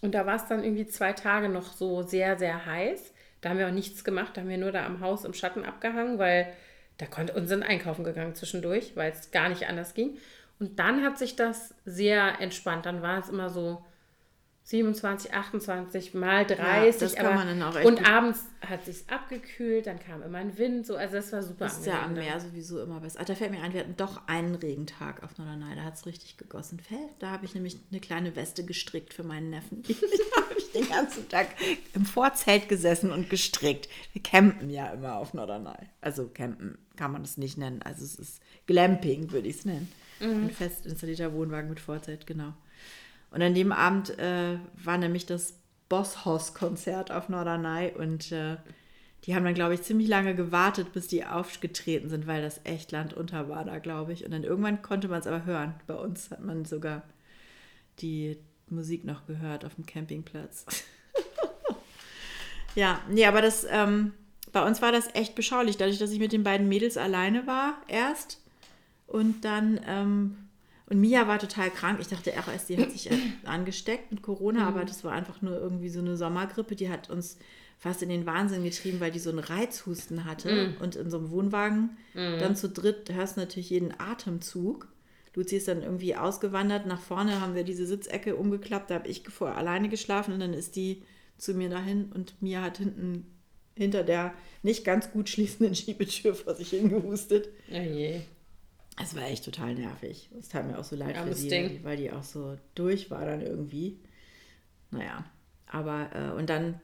[0.00, 3.12] Und da war es dann irgendwie zwei Tage noch so sehr, sehr heiß.
[3.40, 5.64] Da haben wir auch nichts gemacht, da haben wir nur da am Haus im Schatten
[5.64, 6.52] abgehangen, weil
[6.98, 10.18] da konnte uns sind einkaufen gegangen zwischendurch, weil es gar nicht anders ging.
[10.58, 12.86] Und dann hat sich das sehr entspannt.
[12.86, 13.84] Dann war es immer so
[14.68, 17.14] 27, 28 mal 30.
[17.14, 21.32] Ja, aber, und abends hat sich abgekühlt, dann kam immer ein Wind, so, also das
[21.32, 21.64] war super.
[21.64, 23.24] Das ist ja am Meer sowieso immer besser.
[23.24, 26.36] Da fällt mir ein, wir hatten doch einen Regentag auf Norderney, da hat es richtig
[26.36, 26.82] gegossen.
[27.18, 29.82] Da habe ich nämlich eine kleine Weste gestrickt für meinen Neffen.
[29.88, 31.46] da habe ich den ganzen Tag
[31.94, 33.88] im Vorzelt gesessen und gestrickt.
[34.12, 35.88] Wir campen ja immer auf Norderney.
[36.02, 37.80] Also campen kann man es nicht nennen.
[37.80, 39.90] Also es ist Glamping, würde ich es nennen.
[40.20, 40.44] Mhm.
[40.44, 42.52] Ein fest installierter Wohnwagen mit Vorzelt, genau.
[43.30, 45.54] Und an dem Abend äh, war nämlich das
[45.88, 48.56] Boss-Hoss-Konzert auf Norderney und äh,
[49.24, 52.92] die haben dann, glaube ich, ziemlich lange gewartet, bis die aufgetreten sind, weil das echt
[52.92, 54.24] landunter war da, glaube ich.
[54.24, 55.74] Und dann irgendwann konnte man es aber hören.
[55.86, 57.02] Bei uns hat man sogar
[58.00, 60.66] die Musik noch gehört auf dem Campingplatz.
[62.74, 64.12] ja, nee, aber das, ähm,
[64.52, 67.82] bei uns war das echt beschaulich, dadurch, dass ich mit den beiden Mädels alleine war
[67.88, 68.40] erst
[69.06, 70.47] und dann ähm,
[70.88, 71.98] und Mia war total krank.
[72.00, 72.32] Ich dachte
[72.68, 73.10] die hat sich
[73.44, 74.66] angesteckt mit Corona, mhm.
[74.66, 76.76] aber das war einfach nur irgendwie so eine Sommergrippe.
[76.76, 77.36] Die hat uns
[77.78, 80.50] fast in den Wahnsinn getrieben, weil die so einen Reizhusten hatte.
[80.50, 80.76] Mhm.
[80.80, 82.38] Und in so einem Wohnwagen mhm.
[82.40, 84.88] dann zu dritt hörst du natürlich jeden Atemzug.
[85.34, 86.86] Luzi ist dann irgendwie ausgewandert.
[86.86, 88.90] Nach vorne haben wir diese Sitzecke umgeklappt.
[88.90, 91.02] Da habe ich vorher alleine geschlafen und dann ist die
[91.36, 93.26] zu mir dahin und Mia hat hinten
[93.76, 97.50] hinter der nicht ganz gut schließenden Schiebetür vor sich hingehustet.
[97.70, 98.22] Oh je.
[99.02, 100.28] Es war echt total nervig.
[100.38, 101.80] Es tat mir auch so leid ja, für sie, Ding.
[101.84, 103.98] weil die auch so durch war dann irgendwie.
[104.90, 105.24] Naja,
[105.66, 106.80] aber äh, und dann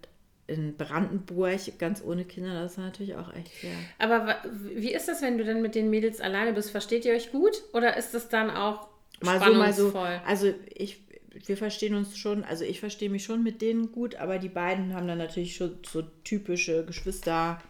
[0.47, 3.73] in Brandenburg ganz ohne Kinder, das war natürlich auch echt sehr.
[3.99, 6.71] Aber wie ist das, wenn du dann mit den Mädels alleine bist?
[6.71, 8.89] Versteht ihr euch gut oder ist das dann auch
[9.23, 9.99] mal so mal so?
[10.27, 11.03] Also ich,
[11.47, 14.95] wir verstehen uns schon, also ich verstehe mich schon mit denen gut, aber die beiden
[14.95, 17.63] haben dann natürlich schon so typische Geschwister.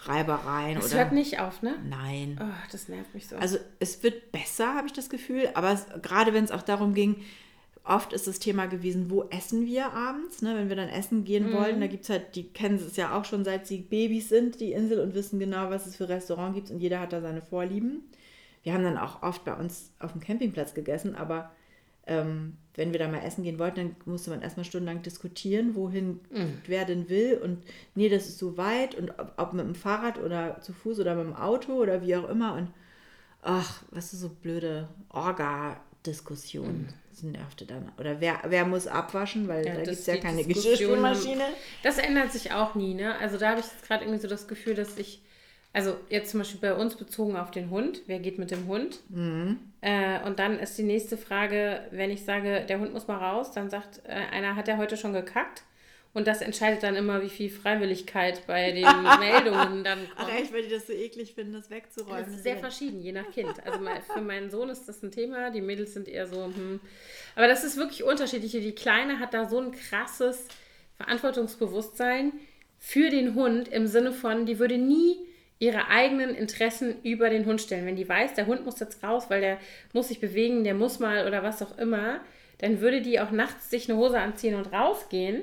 [0.00, 0.78] Reibereien.
[0.78, 1.74] Es hört nicht auf, ne?
[1.88, 2.38] Nein.
[2.40, 3.36] Oh, das nervt mich so.
[3.36, 6.94] Also es wird besser, habe ich das Gefühl, aber es, gerade wenn es auch darum
[6.94, 7.16] ging,
[7.84, 10.54] oft ist das Thema gewesen, wo essen wir abends, ne?
[10.56, 11.54] wenn wir dann essen gehen mhm.
[11.54, 11.80] wollen.
[11.80, 14.72] Da gibt es halt, die kennen es ja auch schon, seit sie Babys sind, die
[14.72, 18.02] Insel, und wissen genau, was es für Restaurant gibt und jeder hat da seine Vorlieben.
[18.62, 21.50] Wir haben dann auch oft bei uns auf dem Campingplatz gegessen, aber
[22.08, 26.20] ähm, wenn wir da mal essen gehen wollten, dann musste man erstmal stundenlang diskutieren, wohin
[26.30, 26.62] mhm.
[26.66, 27.38] wer denn will.
[27.42, 31.00] Und nee, das ist so weit und ob, ob, mit dem Fahrrad oder zu Fuß
[31.00, 32.54] oder mit dem Auto oder wie auch immer.
[32.54, 32.70] Und
[33.42, 36.82] ach, was ist so blöde Orga-Diskussionen.
[36.82, 36.94] Mhm.
[37.10, 37.90] Das nervte dann.
[37.98, 41.44] Oder wer, wer muss abwaschen, weil ja, da gibt es ja keine Geschirrspülmaschine.
[41.82, 43.16] Das ändert sich auch nie, ne?
[43.18, 45.20] Also da habe ich gerade irgendwie so das Gefühl, dass ich
[45.72, 48.02] also jetzt zum Beispiel bei uns bezogen auf den Hund.
[48.06, 49.00] Wer geht mit dem Hund?
[49.10, 49.58] Mhm.
[49.80, 53.52] Äh, und dann ist die nächste Frage, wenn ich sage, der Hund muss mal raus,
[53.52, 55.62] dann sagt äh, einer, hat er heute schon gekackt?
[56.14, 58.82] Und das entscheidet dann immer, wie viel Freiwilligkeit bei den
[59.20, 60.16] Meldungen dann kommt.
[60.16, 62.24] Ach echt, weil die das so eklig finden, das wegzuräumen.
[62.24, 63.54] Das ist sehr verschieden, je nach Kind.
[63.64, 63.78] Also
[64.12, 66.80] für meinen Sohn ist das ein Thema, die Mädels sind eher so, hm.
[67.36, 68.52] Aber das ist wirklich unterschiedlich.
[68.52, 70.48] Die Kleine hat da so ein krasses
[70.96, 72.32] Verantwortungsbewusstsein
[72.78, 75.27] für den Hund im Sinne von, die würde nie
[75.58, 77.86] ihre eigenen Interessen über den Hund stellen.
[77.86, 79.58] Wenn die weiß, der Hund muss jetzt raus, weil der
[79.92, 82.20] muss sich bewegen, der muss mal oder was auch immer,
[82.58, 85.42] dann würde die auch nachts sich eine Hose anziehen und rausgehen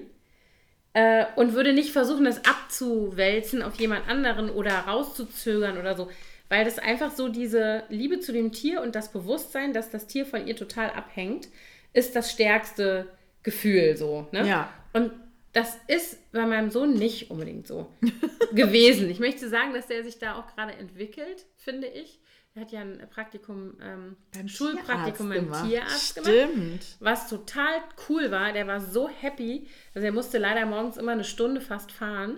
[0.94, 6.10] äh, und würde nicht versuchen, das abzuwälzen auf jemand anderen oder rauszuzögern oder so,
[6.50, 10.26] weil das einfach so diese Liebe zu dem Tier und das Bewusstsein, dass das Tier
[10.26, 11.50] von ihr total abhängt,
[11.94, 13.08] ist das stärkste
[13.44, 14.28] Gefühl so.
[14.32, 14.48] Ne?
[14.48, 14.70] Ja.
[14.94, 15.12] Und
[15.56, 17.90] das ist bei meinem Sohn nicht unbedingt so
[18.54, 19.10] gewesen.
[19.10, 22.20] Ich möchte sagen, dass der sich da auch gerade entwickelt, finde ich.
[22.54, 25.66] Er hat ja ein Praktikum, ähm, Beim Schulpraktikum beim gemacht.
[25.68, 26.30] Tierarzt gemacht.
[26.32, 26.86] Stimmt.
[27.00, 27.74] Was total
[28.08, 28.54] cool war.
[28.54, 29.68] Der war so happy.
[29.94, 32.38] Also er musste leider morgens immer eine Stunde fast fahren,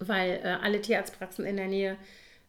[0.00, 1.96] weil äh, alle Tierarztpraxen in der Nähe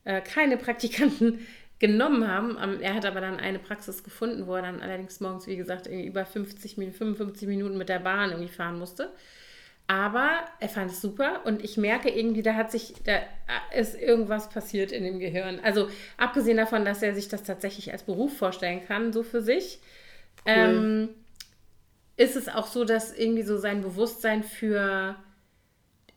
[0.05, 1.45] äh, keine Praktikanten
[1.79, 2.57] genommen haben.
[2.61, 5.85] Ähm, er hat aber dann eine Praxis gefunden, wo er dann allerdings morgens, wie gesagt,
[5.87, 9.11] irgendwie über 50, Min- 55 Minuten mit der Bahn irgendwie fahren musste.
[9.87, 13.19] Aber er fand es super und ich merke irgendwie, da hat sich, da
[13.77, 15.59] ist irgendwas passiert in dem Gehirn.
[15.63, 19.79] Also abgesehen davon, dass er sich das tatsächlich als Beruf vorstellen kann, so für sich,
[20.47, 21.09] ähm,
[22.17, 25.15] ist es auch so, dass irgendwie so sein Bewusstsein für,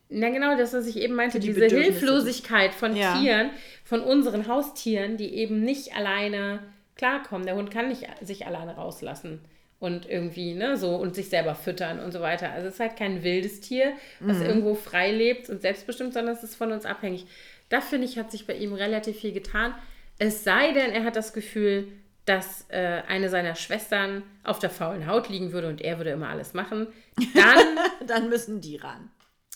[0.09, 1.67] na genau, das, was ich eben meinte, die diese.
[1.67, 3.19] Hilflosigkeit von Ja.
[3.19, 3.51] Tieren,
[3.83, 6.63] von unseren Haustieren, die eben nicht alleine
[6.95, 7.45] klarkommen.
[7.45, 9.41] Der Hund kann nicht sich alleine rauslassen
[9.79, 12.51] und irgendwie, ne, so und sich selber füttern und so weiter.
[12.51, 14.45] Also es ist halt kein wildes Tier, was Mhm.
[14.45, 17.25] irgendwo frei lebt und selbstbestimmt, sondern es ist von uns abhängig.
[17.69, 19.73] Da finde ich, hat sich bei ihm relativ viel getan.
[20.17, 21.87] Es sei denn, er hat das Gefühl,
[22.25, 26.29] dass äh, eine seiner Schwestern auf der faulen Haut liegen würde und er würde immer
[26.29, 26.87] alles machen.
[27.33, 27.57] Dann
[28.07, 29.09] Dann müssen die ran.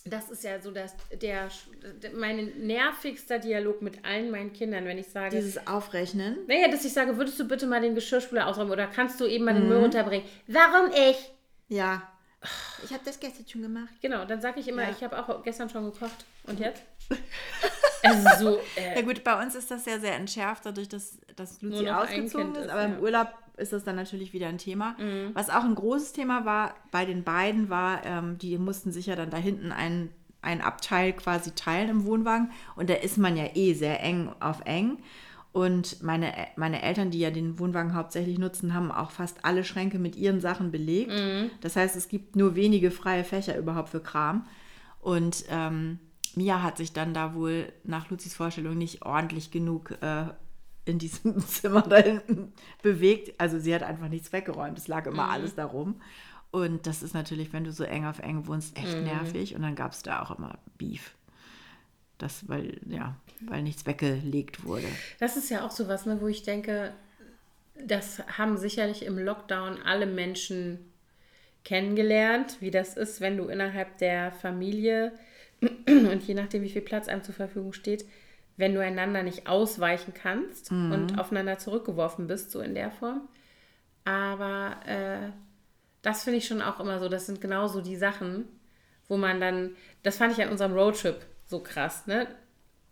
[0.06, 1.50] Das ist ja so dass der,
[2.16, 6.38] mein nervigster Dialog mit allen meinen Kindern, wenn ich sage, Dieses Aufrechnen.
[6.48, 9.46] naja, dass ich sage, würdest du bitte mal den Geschirrspüler ausräumen oder kannst du eben
[9.46, 9.60] mal Mhm.
[9.60, 10.28] den Müll runterbringen?
[10.48, 11.32] Warum ich?
[11.70, 12.10] Ja.
[12.84, 13.94] Ich habe das gestern schon gemacht.
[14.02, 14.90] Genau, dann sage ich immer, Ja.
[14.92, 16.26] ich habe auch gestern schon gekocht.
[16.46, 16.84] Und jetzt?
[17.14, 21.62] Ist so, äh, Ja gut, bei uns ist das ja sehr entschärft, dadurch, dass, dass
[21.62, 22.66] ein ausgezogen ist.
[22.66, 22.88] ist, Aber ja.
[22.90, 22.96] Mhm.
[22.96, 24.96] im Urlaub ist das dann natürlich wieder ein Thema.
[25.34, 29.16] Was auch ein großes Thema war bei den beiden, war, ähm, die mussten sich ja
[29.16, 30.10] dann da hinten ein,
[30.42, 32.52] ein Abteil quasi teilen im Wohnwagen.
[32.76, 34.98] Und da ist man ja eh sehr eng auf eng.
[35.52, 40.00] Und meine, meine Eltern, die ja den Wohnwagen hauptsächlich nutzen, haben auch fast alle Schränke
[40.00, 41.12] mit ihren Sachen belegt.
[41.12, 41.52] Mhm.
[41.62, 44.48] Das heißt, es gibt nur wenige freie Fächer überhaupt für Kram.
[45.00, 46.00] Und ähm,
[46.36, 50.26] Mia hat sich dann da wohl nach Luzis Vorstellung nicht ordentlich genug äh,
[50.86, 53.40] in diesem Zimmer da hinten bewegt.
[53.40, 54.78] Also sie hat einfach nichts weggeräumt.
[54.78, 56.02] Es lag immer alles darum.
[56.52, 59.56] Und das ist natürlich, wenn du so eng auf eng wohnst, echt nervig.
[59.56, 61.16] Und dann gab es da auch immer Beef.
[62.20, 64.86] Das, weil, ja, weil nichts weggelegt wurde.
[65.20, 66.94] das ist ja auch so was, ne, wo ich denke,
[67.76, 70.80] das haben sicherlich im Lockdown alle Menschen
[71.64, 75.12] kennengelernt, wie das ist, wenn du innerhalb der Familie
[75.88, 78.06] und je nachdem, wie viel Platz einem zur Verfügung steht,
[78.56, 83.28] wenn du einander nicht ausweichen kannst und aufeinander zurückgeworfen bist, so in der Form.
[84.06, 85.32] Aber äh,
[86.04, 87.10] das finde ich schon auch immer so.
[87.10, 88.46] Das sind genauso die Sachen,
[89.08, 92.28] wo man dann, das fand ich an unserem Roadtrip so krass, ne?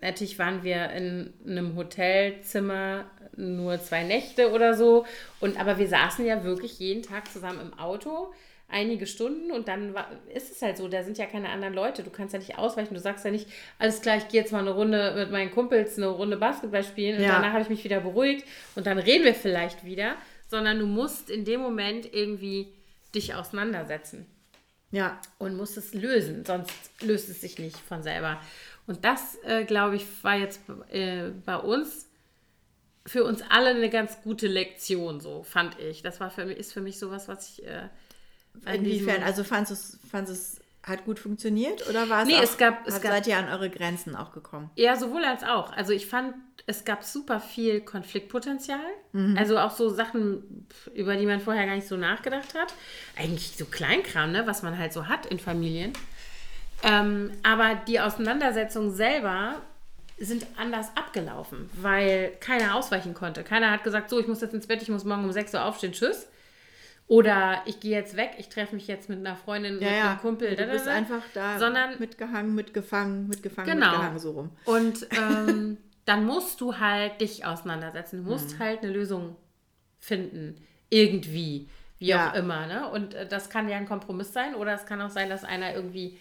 [0.02, 3.06] Natürlich waren wir in einem Hotelzimmer
[3.36, 5.06] nur zwei Nächte oder so.
[5.40, 8.34] Und aber wir saßen ja wirklich jeden Tag zusammen im Auto,
[8.72, 9.96] einige Stunden und dann
[10.34, 12.04] ist es halt so, da sind ja keine anderen Leute.
[12.04, 12.94] Du kannst ja nicht ausweichen.
[12.94, 13.48] Du sagst ja nicht,
[13.80, 17.18] alles klar, ich gehe jetzt mal eine Runde mit meinen Kumpels eine Runde Basketball spielen
[17.18, 17.36] und Ja.
[17.36, 18.46] danach habe ich mich wieder beruhigt
[18.76, 20.16] und dann reden wir vielleicht wieder,
[20.48, 22.68] sondern du musst in dem Moment irgendwie
[23.16, 24.26] dich auseinandersetzen
[24.92, 28.42] Ja, und musst es lösen, sonst löst es sich nicht von selber.
[28.88, 30.60] Und das, äh, glaube ich, war jetzt
[30.92, 32.08] äh, bei uns
[33.06, 36.04] für uns alle eine ganz gute Lektion, so fand ich.
[36.04, 37.90] Das war für mich, ist für mich sowas, was ich äh,
[38.74, 39.24] inwiefern?
[39.24, 42.96] Also fandst du es, hat gut funktioniert oder war es Nee, auch, es gab- es
[42.96, 44.70] hat- gab- seid ihr an eure Grenzen auch gekommen?
[44.76, 45.72] Ja, sowohl als auch.
[45.74, 46.34] Also ich fand,
[46.66, 48.80] es gab super viel Konfliktpotenzial.
[49.36, 52.74] Also auch so Sachen, über die man vorher gar nicht so nachgedacht hat.
[53.18, 55.94] Eigentlich so Kleinkram, ne, was man halt so hat in Familien.
[56.84, 59.56] Ähm, aber die Auseinandersetzungen selber
[60.18, 63.44] sind anders abgelaufen, weil keiner ausweichen konnte.
[63.44, 65.64] Keiner hat gesagt, so, ich muss jetzt ins Bett, ich muss morgen um 6 Uhr
[65.66, 66.28] aufstehen, tschüss.
[67.12, 70.56] Oder ich gehe jetzt weg, ich treffe mich jetzt mit einer Freundin, mit einem Kumpel.
[70.56, 73.90] Du bist einfach da Sondern mitgehangen, mitgefangen, mitgefangen, Genau.
[73.92, 74.50] mitgehangen, so rum.
[74.64, 78.24] Und ähm, dann musst du halt dich auseinandersetzen.
[78.24, 78.60] Du musst Mhm.
[78.64, 79.36] halt eine Lösung
[80.00, 80.66] finden.
[80.90, 81.68] Irgendwie.
[82.00, 82.32] Wie Ja.
[82.32, 82.66] auch immer.
[82.68, 82.90] Ne?
[82.90, 84.56] Und äh, das kann ja ein Kompromiss sein.
[84.56, 86.18] Oder es kann auch sein, dass einer irgendwie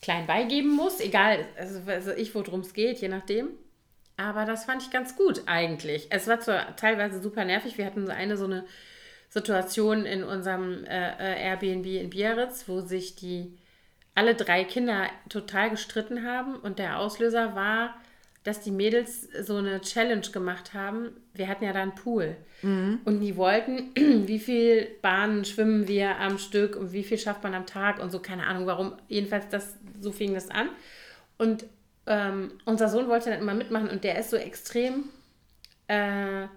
[0.00, 0.98] klein beigeben muss.
[1.00, 3.48] Egal, also weiß ich, worum es geht, je nachdem.
[4.16, 6.06] Aber das fand ich ganz gut eigentlich.
[6.08, 7.76] Es war zwar teilweise super nervig.
[7.76, 8.64] Wir hatten so eine so eine
[9.32, 13.56] Situation in unserem äh, äh, Airbnb in Biarritz, wo sich die
[14.14, 17.94] alle drei Kinder total gestritten haben und der Auslöser war,
[18.44, 21.12] dass die Mädels so eine Challenge gemacht haben.
[21.32, 22.36] Wir hatten ja da einen Pool.
[22.60, 23.00] Mhm.
[23.06, 23.92] Und die wollten,
[24.26, 28.12] wie viel Bahnen schwimmen wir am Stück und wie viel schafft man am Tag und
[28.12, 28.96] so, keine Ahnung warum.
[29.08, 30.68] Jedenfalls, das, so fing das an.
[31.38, 31.64] Und
[32.06, 35.04] ähm, unser Sohn wollte dann immer mitmachen und der ist so extrem
[35.88, 36.48] äh,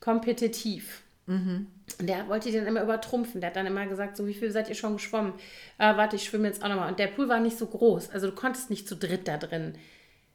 [0.00, 1.02] kompetitiv.
[1.26, 1.66] Mhm.
[2.00, 3.40] Und der wollte die dann immer übertrumpfen.
[3.40, 5.32] Der hat dann immer gesagt, so wie viel seid ihr schon geschwommen?
[5.78, 6.88] Äh, warte, ich schwimme jetzt auch nochmal.
[6.90, 8.10] Und der Pool war nicht so groß.
[8.10, 9.74] Also du konntest nicht zu dritt da drin.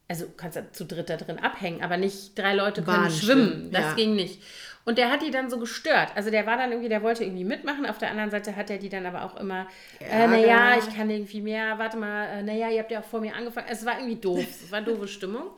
[0.08, 3.12] Also du kannst ja zu dritt da drin abhängen, aber nicht drei Leute können Bahn
[3.12, 3.48] schwimmen.
[3.48, 3.94] schwimmen, Das ja.
[3.94, 4.42] ging nicht.
[4.84, 6.10] Und der hat die dann so gestört.
[6.16, 7.86] Also der war dann irgendwie, der wollte irgendwie mitmachen.
[7.86, 9.68] Auf der anderen Seite hat er die dann aber auch immer,
[10.00, 10.28] äh, Ärger.
[10.28, 13.36] naja, ich kann irgendwie mehr, warte mal, äh, naja, ihr habt ja auch vor mir
[13.36, 13.68] angefangen.
[13.70, 14.44] Es war irgendwie doof.
[14.64, 15.52] Es war eine doofe Stimmung.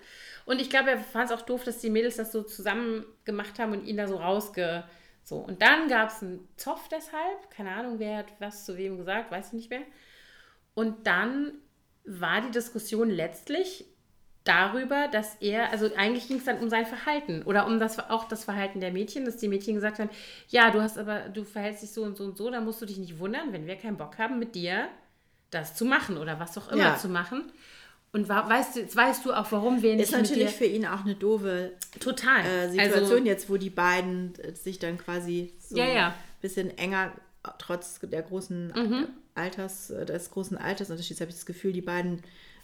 [0.46, 3.60] Und ich glaube, er fand es auch doof, dass die Mädels das so zusammen gemacht
[3.60, 4.84] haben und ihn da so rausge...
[5.24, 7.49] So, und dann gab es einen Zoff deshalb.
[7.49, 9.84] Keine Ahnung, wer hat was zu wem gesagt, weiß ich nicht mehr.
[10.74, 11.53] Und dann
[12.05, 13.86] war die Diskussion letztlich
[14.43, 18.26] darüber, dass er, also eigentlich ging es dann um sein Verhalten oder um das auch
[18.28, 20.09] das Verhalten der Mädchen, dass die Mädchen gesagt haben,
[20.49, 22.86] ja, du hast aber, du verhältst dich so und so und so, da musst du
[22.86, 24.89] dich nicht wundern, wenn wir keinen Bock haben, mit dir
[25.49, 26.97] das zu machen oder was auch immer Ja.
[26.97, 27.51] zu machen.
[28.14, 31.03] Und weißt du, jetzt weißt du auch, warum wir nicht Ist natürlich für ihn auch
[31.03, 31.72] eine doofe.
[31.99, 32.45] Total.
[32.45, 36.07] äh, Situation also, jetzt, wo die beiden äh, sich dann quasi so Ja, ja.
[36.09, 37.11] ein bisschen enger,
[37.57, 39.07] trotz der großen Mhm.
[39.36, 42.22] Alters, äh, des großen Altersunterschieds, habe ich das Gefühl, die beiden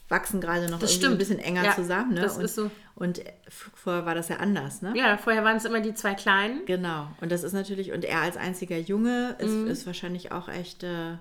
[0.08, 2.14] wachsen gerade noch ein bisschen enger Ja, zusammen.
[2.14, 2.22] Ne?
[2.22, 2.70] das und, ist so.
[2.96, 4.94] Und äh, vorher war das ja anders, ne?
[4.96, 6.66] Ja, vorher waren es immer die zwei Kleinen.
[6.66, 7.08] Genau.
[7.22, 9.68] Und das ist natürlich, und er als einziger Junge ist, Mhm.
[9.68, 11.14] ist wahrscheinlich auch echt äh,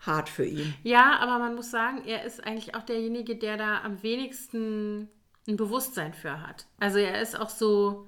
[0.00, 0.74] hart für ihn.
[0.82, 5.08] Ja, aber man muss sagen, er ist eigentlich auch derjenige, der da am wenigsten
[5.48, 6.66] ein Bewusstsein für hat.
[6.78, 8.06] Also er ist auch so,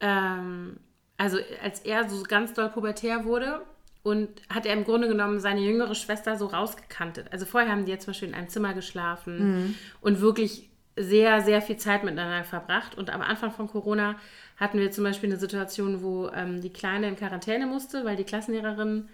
[0.00, 0.78] ähm,
[1.16, 3.62] also als er so ganz doll pubertär wurde
[4.02, 7.32] und hat er im Grunde genommen seine jüngere Schwester so rausgekantet.
[7.32, 11.60] Also vorher haben die jetzt zum Beispiel in einem Zimmer geschlafen und wirklich sehr, sehr
[11.60, 12.96] viel Zeit miteinander verbracht.
[12.96, 14.16] Und am Anfang von Corona
[14.56, 18.24] hatten wir zum Beispiel eine Situation, wo ähm, die Kleine in Quarantäne musste, weil die
[18.24, 19.08] Klassenlehrerin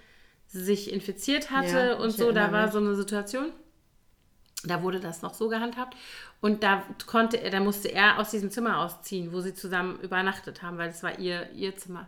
[0.53, 2.31] sich infiziert hatte Ja, und so.
[2.31, 2.73] Da war mich.
[2.73, 3.53] so eine Situation.
[4.65, 5.97] Da wurde das noch so gehandhabt.
[6.41, 10.63] Und da konnte er, da musste er aus diesem Zimmer ausziehen, wo sie zusammen übernachtet
[10.63, 12.07] haben, weil es war ihr, ihr Zimmer.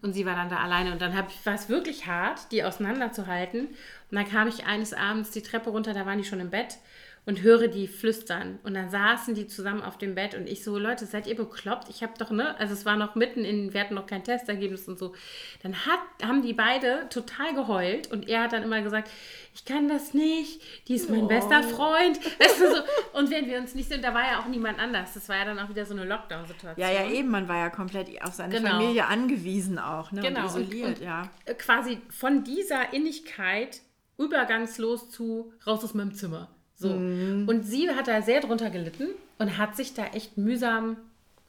[0.00, 0.92] Und sie war dann da alleine.
[0.92, 3.68] Und dann hab war es wirklich hart, die auseinanderzuhalten.
[3.68, 3.76] Und
[4.10, 6.78] dann kam ich eines Abends die Treppe runter, da waren die schon im Bett
[7.24, 8.58] und höre die flüstern.
[8.64, 11.88] Und dann saßen die zusammen auf dem Bett und ich so, Leute, seid ihr bekloppt?
[11.88, 12.58] Ich habe doch, ne?
[12.58, 15.14] Also es war noch mitten in, wir hatten noch kein Testergebnis und so.
[15.62, 19.08] Dann hat, haben die beide total geheult und er hat dann immer gesagt,
[19.54, 22.18] ich kann das nicht, die ist mein bester Freund.
[22.40, 22.82] Weißt du, so.
[23.18, 25.14] Und wenn wir uns nicht sind, da war ja auch niemand anders.
[25.14, 26.84] Das war ja dann auch wieder so eine Lockdown-Situation.
[26.84, 28.70] Ja, ja, eben, man war ja komplett auf seine Genau.
[28.70, 30.22] Familie angewiesen auch, ne?
[30.22, 30.40] Genau.
[30.40, 31.30] Und isoliert, und, ja.
[31.44, 33.80] äh, Quasi von dieser Innigkeit
[34.18, 36.48] übergangslos zu raus aus meinem Zimmer.
[36.82, 36.88] So.
[36.90, 37.48] Mhm.
[37.48, 39.08] Und sie hat da sehr drunter gelitten
[39.38, 40.96] und hat sich da echt mühsam,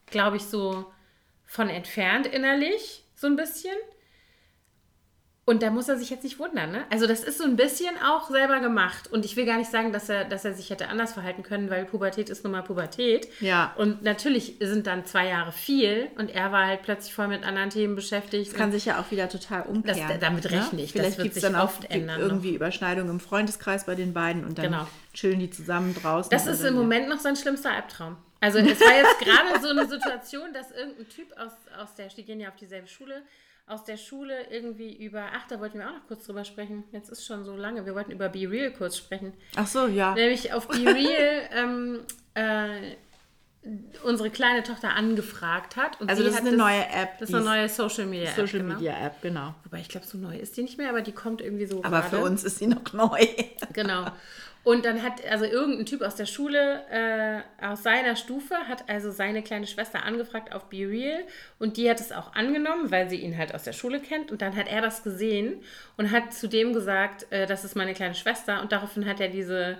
[0.08, 0.86] glaube ich, so
[1.46, 3.76] von entfernt innerlich, so ein bisschen.
[5.46, 6.86] Und da muss er sich jetzt nicht wundern, ne?
[6.90, 9.12] Also das ist so ein bisschen auch selber gemacht.
[9.12, 11.70] Und ich will gar nicht sagen, dass er, dass er sich hätte anders verhalten können,
[11.70, 13.28] weil Pubertät ist nun mal Pubertät.
[13.42, 13.74] Ja.
[13.76, 17.72] Und natürlich sind dann zwei Jahre viel und er war halt plötzlich voll mit anderen
[17.72, 18.52] Themen beschäftigt.
[18.54, 20.08] Das kann sich ja auch wieder total umkehren.
[20.08, 20.94] Das- damit rechne ich.
[20.94, 22.28] Das Vielleicht wird gibt es sich dann auch ändern noch.
[22.28, 24.88] irgendwie Überschneidungen im Freundeskreis bei den beiden und dann Genau.
[25.14, 26.30] Chillen die zusammen draußen.
[26.30, 26.74] Das ist im.
[26.76, 28.18] Moment noch sein schlimmster Albtraum.
[28.40, 32.24] Also es war jetzt gerade so eine Situation, dass irgendein Typ aus, aus der, die
[32.24, 33.22] gehen ja auf dieselbe Schule,
[33.68, 36.84] aus der Schule irgendwie über, ach, da wollten wir auch noch kurz drüber sprechen.
[36.92, 39.34] Jetzt ist schon so lange, wir wollten über Be Real kurz sprechen.
[39.56, 40.14] Ach so, ja.
[40.14, 42.00] Nämlich auf Be Real ähm,
[42.34, 42.96] äh,
[44.04, 46.02] unsere kleine Tochter angefragt hat.
[46.02, 47.20] Und Also das ist eine neue App.
[47.20, 48.36] Das ist eine neue Social Media App.
[48.36, 48.74] Social genau.
[48.76, 49.56] Media App, genau.
[49.64, 52.02] Wobei ich glaube, so neu ist die nicht mehr, aber die kommt irgendwie so Aber
[52.02, 52.18] gerade.
[52.18, 53.26] für uns ist sie noch neu.
[53.72, 54.08] Genau.
[54.64, 59.12] Und dann hat also irgendein Typ aus der Schule, äh, aus seiner Stufe, hat also
[59.12, 61.24] seine kleine Schwester angefragt auf Be Real
[61.60, 64.32] und die hat es auch angenommen, weil sie ihn halt aus der Schule kennt.
[64.32, 65.62] Und dann hat er das gesehen
[65.98, 68.62] und hat zu dem gesagt, äh, das ist meine kleine Schwester.
[68.62, 69.78] Und daraufhin hat er diese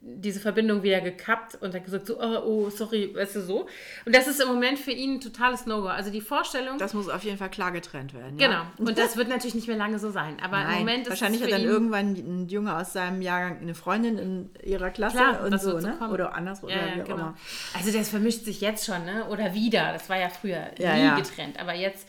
[0.00, 3.66] diese Verbindung wieder gekappt und hat gesagt so, oh, oh, sorry, weißt du, so.
[4.04, 5.88] Und das ist im Moment für ihn ein totales No-Go.
[5.88, 8.36] Also die Vorstellung, Das muss auf jeden Fall klar getrennt werden.
[8.36, 8.72] genau, Ja?
[8.78, 10.36] und das wird natürlich nicht mehr lange so sein.
[10.42, 13.74] Aber im Nein, Moment ist wahrscheinlich hat dann irgendwann ein Junge aus seinem Jahrgang eine
[13.74, 15.94] Freundin in ihrer Klasse Klar, und so, so ne?
[15.98, 16.12] kommen.
[16.12, 16.68] Oder andersrum.
[16.70, 17.16] Ja, oder ja, wie auch genau.
[17.18, 17.36] immer.
[17.76, 19.26] Also das vermischt sich jetzt schon, ne?
[19.30, 19.92] Oder wieder.
[19.92, 21.16] Das war ja früher Ja, nie ja.
[21.16, 21.58] getrennt.
[21.60, 22.06] Aber jetzt,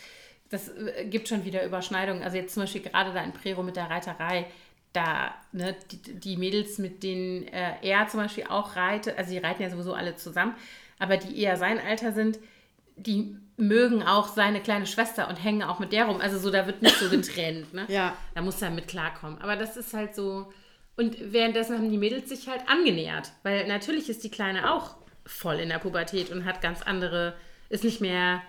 [0.50, 2.24] das äh, gibt schon wieder Überschneidungen.
[2.24, 4.46] Also jetzt zum Beispiel gerade da in Prero mit der Reiterei,
[4.94, 9.40] da, ne, die, die Mädels, mit denen äh, er zum Beispiel auch reitet, also die
[9.40, 10.56] reiten ja sowieso alle zusammen,
[11.00, 12.40] aber die eher sein Alter sind,
[12.96, 16.22] die mögen auch seine kleine Schwester und hängen auch mit der rum.
[16.22, 17.86] Also so, da wird nicht so getrennt, ne?
[17.90, 18.16] Ja.
[18.36, 19.42] Da muss er mit klarkommen.
[19.42, 20.52] Aber das ist halt so.
[20.96, 23.32] Und währenddessen haben die Mädels sich halt angenähert.
[23.44, 27.36] Weil natürlich ist die Kleine auch voll in der Pubertät und hat ganz andere,
[27.70, 28.42] ist nicht mehr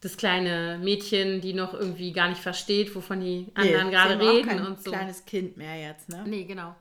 [0.00, 4.22] das kleine Mädchen, die noch irgendwie gar nicht versteht, wovon die anderen Nee, gerade eben
[4.22, 4.90] auch reden kein und so.
[4.90, 6.24] kleines Kind mehr jetzt, ne?
[6.26, 6.76] Nee, genau.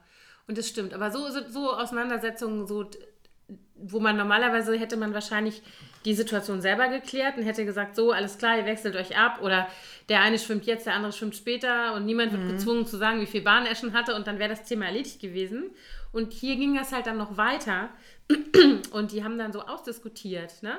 [0.48, 0.94] Und das stimmt.
[0.94, 2.90] Aber so, so, so Auseinandersetzungen, so,
[3.76, 5.62] wo man normalerweise hätte man wahrscheinlich
[6.06, 9.68] die Situation selber geklärt und hätte gesagt, so, alles klar, ihr wechselt euch ab oder
[10.10, 13.26] der eine schwimmt jetzt, der andere schwimmt später und niemand wird gezwungen zu sagen, wie
[13.26, 15.72] viel Bahn er schon hatte und dann wäre das Thema erledigt gewesen.
[16.14, 17.90] Und hier ging das halt dann noch weiter
[18.92, 20.78] und die haben dann so ausdiskutiert, ne?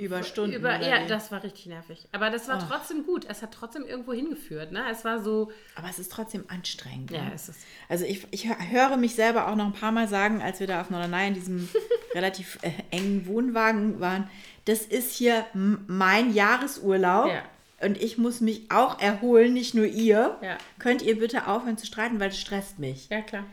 [0.00, 0.56] Über Stunden.
[0.56, 1.08] Über, ja, wie?
[1.08, 2.08] das war richtig nervig.
[2.12, 2.68] Aber das war Ach.
[2.68, 3.26] trotzdem gut.
[3.28, 4.82] Es hat trotzdem irgendwo hingeführt, ne?
[4.90, 7.10] Es war so, Aber es ist trotzdem anstrengend.
[7.10, 7.32] ja, ne?
[7.34, 7.60] es ist.
[7.88, 10.66] Also ich, ich hö- höre mich selber auch noch ein paar Mal sagen, als wir
[10.66, 11.68] da auf Norderney in diesem
[12.14, 14.28] relativ äh, engen Wohnwagen waren,
[14.64, 17.28] das ist hier mein Jahresurlaub.
[17.28, 17.42] Ja.
[17.82, 20.36] Und ich muss mich auch erholen, nicht nur ihr.
[20.42, 20.58] Ja.
[20.78, 23.08] Könnt ihr bitte aufhören zu streiten, weil das stresst mich.
[23.08, 23.44] Ja, klar.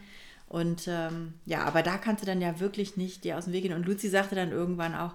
[0.49, 3.63] Und ähm, ja, aber da kannst du dann ja wirklich nicht dir aus dem Weg
[3.63, 3.73] gehen.
[3.73, 5.13] Und Luzi sagte dann irgendwann auch,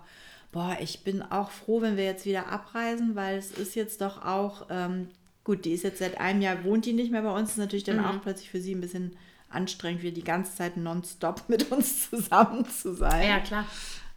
[0.52, 4.24] boah, ich bin auch froh, wenn wir jetzt wieder abreisen, weil es ist jetzt doch
[4.24, 5.08] auch, ähm,
[5.44, 7.84] gut, die ist jetzt seit einem Jahr, wohnt die nicht mehr bei uns, ist natürlich
[7.84, 9.16] dann auch plötzlich für sie ein bisschen
[9.48, 13.28] anstrengend, wieder die ganze Zeit nonstop mit uns zusammen zu sein.
[13.28, 13.66] Ja, klar.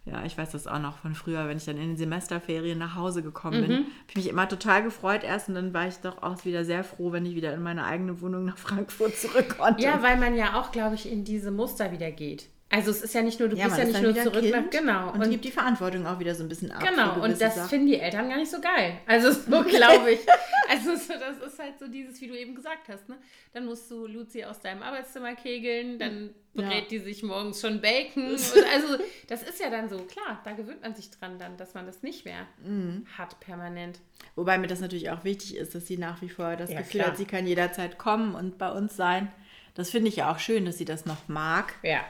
[0.04, 2.94] Ja, ich weiß das auch noch von früher, wenn ich dann in den Semesterferien nach
[2.94, 3.76] Hause gekommen bin.
[3.78, 6.84] Habe ich mich immer total gefreut erst und dann war ich doch auch wieder sehr
[6.84, 9.82] froh, wenn ich wieder in meine eigene Wohnung nach Frankfurt zurück konnte.
[9.82, 12.48] Ja, weil man ja auch, glaube ich, in diese Muster wieder geht.
[12.68, 14.58] Also es ist ja nicht nur, du Ja, man ja nicht nur zurück nach.
[14.58, 15.12] Kind Genau.
[15.12, 16.82] Und, gibt die Verantwortung auch wieder so ein bisschen ab.
[16.84, 17.68] genau, und das Sachen.
[17.68, 18.98] finden die Eltern gar nicht so geil.
[19.06, 20.20] Also so glaube ich.
[20.68, 23.16] Also so, das ist halt so dieses, wie du eben gesagt hast, ne?
[23.52, 26.68] Dann musst du Luzi aus deinem Arbeitszimmer kegeln, dann Ja.
[26.68, 28.30] brät die sich morgens schon Bacon.
[28.32, 28.40] Und
[28.74, 28.98] also
[29.28, 32.02] das ist ja dann so, klar, da gewöhnt man sich dran dann, dass man das
[32.02, 33.06] nicht mehr Mhm.
[33.16, 34.00] hat permanent.
[34.34, 37.00] Wobei mir das natürlich auch wichtig ist, dass sie nach wie vor das Ja, Gefühl
[37.02, 37.12] klar.
[37.12, 39.30] hat, sie kann jederzeit kommen und bei uns sein.
[39.74, 41.74] Das finde ich ja auch schön, dass sie das noch mag.
[41.84, 42.00] Ja.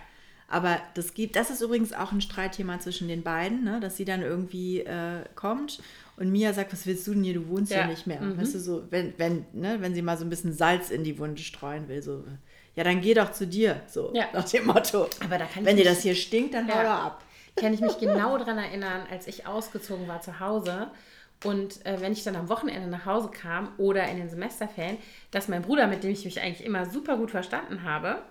[0.49, 3.81] Aber das gibt, das ist übrigens auch ein Streitthema zwischen den beiden, ne?
[3.81, 5.81] dass sie dann irgendwie äh, kommt
[6.17, 7.79] und Mia sagt, was willst du denn hier, du wohnst Ja.
[7.79, 8.21] hier nicht mehr.
[8.21, 8.41] Mhm.
[8.41, 11.19] Weißt du, so, wenn, wenn, ne, wenn sie mal so ein bisschen Salz in die
[11.19, 12.25] Wunde streuen will, so,
[12.77, 14.27] ja, dann geh doch zu dir, so, Ja.
[14.33, 15.09] nach dem Motto.
[15.25, 16.83] Aber da kann ich wenn dir das hier stinkt, dann hau Ja.
[16.85, 17.23] doch ab.
[17.57, 20.91] kann ich mich genau daran erinnern, als ich ausgezogen war zu Hause.
[21.45, 24.97] Und äh, wenn ich dann am Wochenende nach Hause kam oder in den Semesterferien,
[25.33, 28.23] dass mein Bruder, mit dem ich mich eigentlich immer super gut verstanden habe,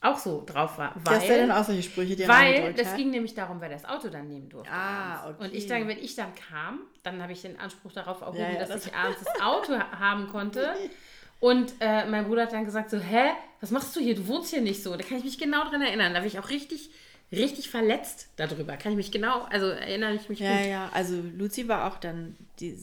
[0.00, 0.94] auch so drauf war.
[1.04, 2.96] Dass der dann Weil, auch solche Sprüche dir weil das hat.
[2.96, 4.72] ging nämlich darum, wer das Auto dann nehmen durfte.
[4.72, 5.44] Ah, okay.
[5.44, 8.50] Und ich dann, wenn ich dann kam, dann habe ich den Anspruch darauf erhoben, Ja,
[8.52, 10.72] ja, dass das- ich abends das Auto ha- haben konnte.
[11.40, 13.30] Und äh, mein Bruder hat dann gesagt so, hä,
[13.60, 14.16] was machst du hier?
[14.16, 14.96] Du wohnst hier nicht so.
[14.96, 16.12] Da kann ich mich genau dran erinnern.
[16.12, 16.90] Da bin ich auch richtig,
[17.32, 18.76] richtig verletzt darüber.
[18.76, 20.66] Kann ich mich genau, also erinnere ich mich Ja, gut.
[20.66, 22.76] ja, also Luzi war auch dann, die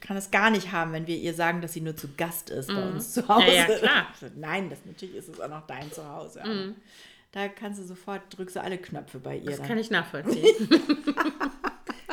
[0.00, 2.68] kann es gar nicht haben, wenn wir ihr sagen, dass sie nur zu Gast ist
[2.68, 3.46] bei uns zu Hause.
[3.46, 3.52] Mhm.
[3.52, 4.06] Ja, ja, klar.
[4.20, 4.28] Mhm.
[4.36, 6.42] Nein, das, natürlich ist es auch noch dein Zuhause.
[6.42, 6.72] aber
[7.32, 9.44] Da kannst du sofort, drückst du alle Knöpfe bei ihr.
[9.44, 9.68] Das dann.
[9.68, 10.44] kann ich nachvollziehen.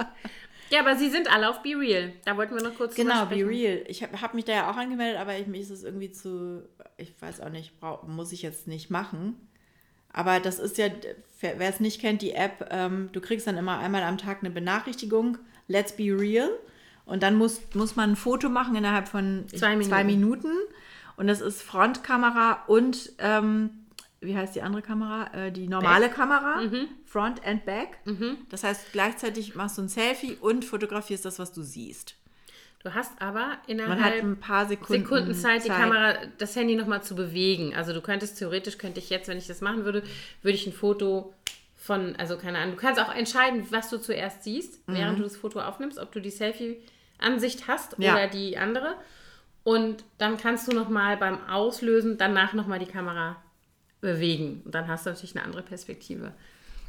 [0.69, 2.11] ja, aber sie sind alle auf Be Real.
[2.25, 3.83] Da wollten wir noch kurz Genau, be real.
[3.87, 6.67] Ich habe hab mich da ja auch angemeldet, aber ich, mir ist es irgendwie zu,
[6.97, 9.35] ich weiß auch nicht, brau, muss ich jetzt nicht machen.
[10.17, 10.87] Aber das ist ja,
[11.41, 14.49] wer es nicht kennt, die App, ähm, du kriegst dann immer einmal am Tag eine
[14.49, 15.37] Benachrichtigung,
[15.67, 16.49] let's be real.
[17.05, 19.89] Und dann muss, muss man ein Foto machen innerhalb von Zwei Minuten.
[19.89, 20.51] zwei Minuten.
[21.17, 23.69] Und das ist Frontkamera und, ähm,
[24.21, 25.31] wie heißt die andere Kamera?
[25.33, 26.87] Äh, die normale Kamera, Mhm.
[27.05, 27.99] Front and Back.
[28.49, 32.15] Das heißt, gleichzeitig machst du ein Selfie und fotografierst das, was du siehst.
[32.85, 37.15] Du hast aber innerhalb ein paar Sekunden, Sekunden Zeit, die Kamera, das Handy nochmal zu
[37.15, 37.73] bewegen.
[37.73, 40.03] Also du könntest theoretisch, könnte ich jetzt, wenn ich das machen würde,
[40.43, 41.33] würde ich ein Foto
[41.75, 44.93] von, also keine Ahnung, du kannst auch entscheiden, was du zuerst siehst, Mhm.
[44.93, 48.13] während du das Foto aufnimmst, ob du die Selfie-Ansicht hast Ja.
[48.13, 48.93] oder die andere.
[49.63, 53.37] Und dann kannst du nochmal beim Auslösen danach nochmal die Kamera
[53.99, 54.61] bewegen.
[54.63, 56.33] Und dann hast du natürlich eine andere Perspektive.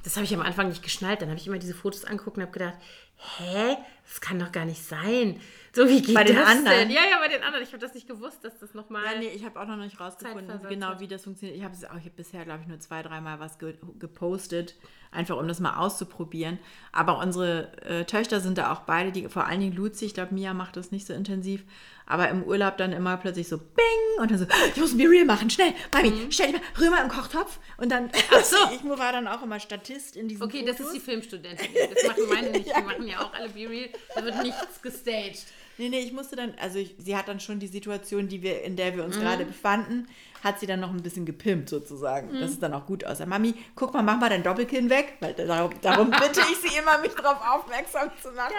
[0.07, 1.21] Das habe ich am Anfang nicht geschnallt.
[1.21, 2.77] Dann habe ich immer diese Fotos angeguckt und habe gedacht,
[3.17, 3.77] hä,
[4.07, 5.41] das kann doch gar nicht sein.
[5.73, 6.79] So, wie geht Bei den das anderen?
[6.79, 6.91] Denn?
[6.91, 7.65] Ja, ja, bei den anderen.
[7.65, 9.03] Ich habe das nicht gewusst, dass das nochmal...
[9.05, 11.59] Ja, nee, ich habe auch noch nicht rausgefunden, genau wie das funktioniert.
[11.59, 14.77] Ich habe hab bisher, glaube ich, nur zwei, dreimal was ge gepostet,
[15.11, 16.61] einfach um das mal auszuprobieren.
[16.93, 20.33] Aber unsere äh, Töchter sind da auch beide, die, vor allen Dingen Luzi, ich glaube,
[20.33, 21.65] Mia macht das nicht so intensiv,
[22.07, 25.05] aber im Urlaub dann immer plötzlich so Bing und dann so, ich muss ein Be
[25.11, 26.31] Real machen, schnell, Mami, Mhm.
[26.33, 28.57] stell dich mal Römer im Kochtopf und dann, Ach so.
[28.73, 30.77] ich war dann auch immer Statist in diesen Okay, Fotos.
[30.79, 31.69] das ist die Filmstudentin.
[31.95, 32.75] Das machen meine nicht.
[32.77, 33.89] Die machen ja auch alle Be Real.
[34.15, 35.45] Da wird nichts gestaged.
[35.79, 38.63] Nee, nee, ich musste dann, also ich, sie hat dann schon die Situation, die wir,
[38.63, 39.09] in der wir Mhm.
[39.11, 40.09] uns gerade befanden,
[40.43, 42.33] hat sie dann noch ein bisschen gepimpt sozusagen.
[42.33, 42.41] Mhm.
[42.41, 43.27] Das ist dann auch gut aussah.
[43.27, 46.97] Mami, guck mal, mach mal dein Doppelkinn weg, weil darum, darum bitte ich sie immer,
[46.99, 48.55] mich darauf aufmerksam zu machen.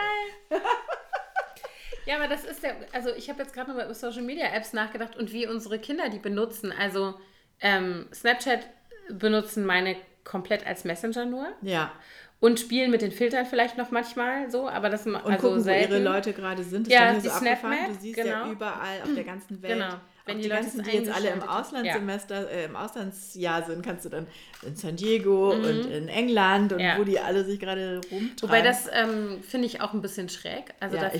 [2.07, 4.47] Ja, aber das ist der, also ich habe jetzt gerade noch mal über Social Media
[4.47, 6.71] Apps nachgedacht und wie unsere Kinder die benutzen.
[6.71, 7.15] Also
[7.59, 8.67] ähm, Snapchat
[9.09, 11.47] benutzen meine komplett als Messenger nur.
[11.61, 11.91] Ja,
[12.39, 15.91] Und spielen mit den Filtern vielleicht noch manchmal so, aber das Und also gucken, selten.
[15.91, 16.87] wo ihre Leute gerade sind.
[16.87, 17.37] Das Ja, ist die so.
[17.39, 18.29] Snapmap, Du siehst genau.
[18.45, 19.73] ja überall auf der ganzen Welt.
[19.73, 19.95] Genau.
[20.27, 21.41] Wenn die, die Leute ganzen, die jetzt alle im.
[21.41, 24.27] Auslandssemester, äh, im Auslandsjahr sind, kannst du dann
[24.65, 26.99] in San Diego und in England und Mhm.
[26.99, 28.41] Wo die alle sich gerade rumtreiben.
[28.41, 30.73] Wobei das ähm, finde ich auch ein bisschen schräg.
[30.79, 31.11] Also da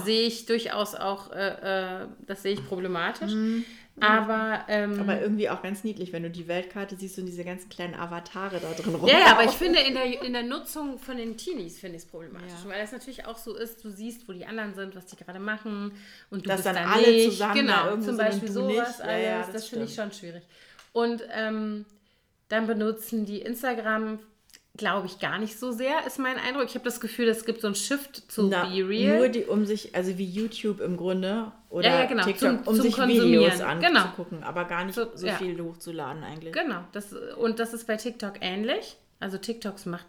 [0.00, 3.32] sehe ich durchaus auch, äh, äh, das sehe ich problematisch.
[4.00, 5.00] Aber, ähm, Mhm.
[5.00, 8.58] Aber irgendwie auch ganz niedlich, wenn du die Weltkarte siehst und diese ganzen kleinen Avatare
[8.58, 9.08] da drin rum.
[9.08, 12.02] ja, ja, aber ich finde in der, in der Nutzung von den Teenies finde ich
[12.02, 12.50] es problematisch.
[12.64, 12.70] Ja.
[12.70, 15.38] Weil es natürlich auch so ist, du siehst, wo die anderen sind, was die gerade
[15.38, 15.92] machen
[16.30, 17.30] und du Dass bist dann da alle nicht.
[17.30, 18.98] zusammen genau, zum Beispiel sowas nicht.
[18.98, 20.42] Ja, alles, ja, das, das finde ich schon schwierig.
[20.92, 21.84] Und ähm,
[22.48, 24.18] dann benutzen die Instagram,
[24.76, 26.64] glaube ich, gar nicht so sehr, ist mein Eindruck.
[26.66, 29.18] Ich habe das Gefühl, es gibt so einen Shift zu Na, Be Real.
[29.18, 32.58] Nur die, um sich, also wie YouTube im Grunde oder Ja, ja, genau, TikTok, zum-
[32.66, 32.98] um zum sich.
[32.98, 33.66] Videos Genau.
[34.00, 35.34] anzugucken, aber gar nicht So, so, ja.
[35.36, 36.52] viel hochzuladen eigentlich.
[36.52, 38.96] Genau, das, und das ist bei TikTok ähnlich.
[39.20, 40.06] Also TikToks macht,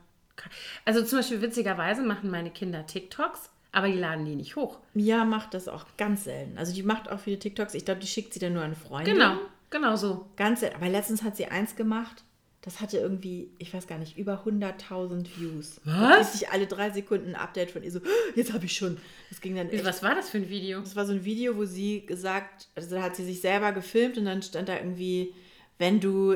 [0.84, 4.80] also zum Beispiel witzigerweise machen meine Kinder TikToks, aber die laden die nicht hoch.
[4.96, 6.58] Mia macht das auch ganz selten.
[6.58, 7.76] Also die macht auch viele TikToks.
[7.76, 9.12] Ich glaube, die schickt sie dann nur an Freunde.
[9.14, 9.36] Genau,
[9.70, 10.26] genau so.
[10.38, 10.78] Ganz selten.
[10.78, 12.24] Aber letztens hat sie eins gemacht.
[12.66, 15.80] Das hatte irgendwie, ich weiß gar nicht, über 100.000 Views.
[15.84, 16.32] Was?
[16.32, 18.98] Da ich alle drei Sekunden ein Update von ihr so, "Oh, jetzt habe ich schon.
[19.30, 20.80] Das ging dann echt Was war das für ein Video?
[20.80, 24.18] Das war so ein Video, wo sie gesagt, also da hat sie sich selber gefilmt
[24.18, 25.36] und dann stand da irgendwie,
[25.78, 26.36] wenn du,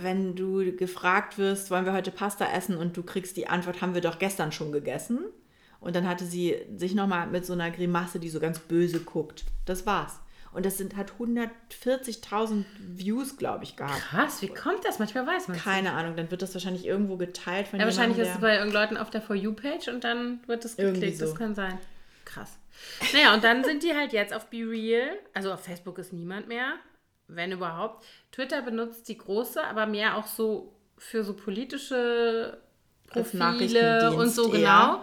[0.00, 3.92] wenn du gefragt wirst, wollen wir heute Pasta essen und du kriegst die Antwort, haben
[3.94, 5.18] wir doch gestern schon gegessen.
[5.80, 9.44] Und dann hatte sie sich nochmal mit so einer Grimasse, die so ganz böse guckt.
[9.66, 10.20] Das war's.
[10.56, 14.00] Und das sind, hat 140.000 Views, glaube ich, gehabt.
[14.00, 14.98] Krass, wie kommt das?
[14.98, 15.62] Manchmal weiß man es.
[15.62, 18.72] Keine Ahnung, dann wird das wahrscheinlich irgendwo geteilt von Ja, wahrscheinlich ist es bei irgendeinen
[18.72, 21.20] Leuten auf der For You-Page und dann wird Irgendwie geklickt.
[21.20, 21.34] Das so.
[21.34, 21.78] kann sein.
[22.24, 22.58] Krass.
[23.12, 25.18] Naja, und dann sind die halt jetzt auf Be Real.
[25.34, 26.76] Also auf Facebook ist niemand mehr,
[27.28, 28.06] wenn überhaupt.
[28.32, 32.62] Twitter benutzt die große, aber mehr auch so für so politische
[33.08, 35.02] Profile und so genau.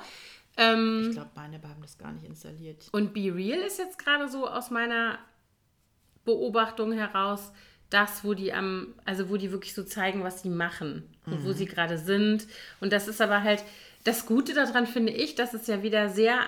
[0.58, 2.88] Ähm, Ich glaube, meine haben das gar nicht installiert.
[2.91, 5.20] und Be Real ist jetzt gerade so aus meiner
[6.26, 7.51] Beobachtung heraus
[7.89, 11.53] das, wo die am, also wo die wirklich so zeigen, was sie machen und wo
[11.53, 12.47] sie gerade sind.
[12.82, 13.63] Und das ist aber halt,
[14.03, 16.39] das Gute daran finde ich, dass es ja wieder sehr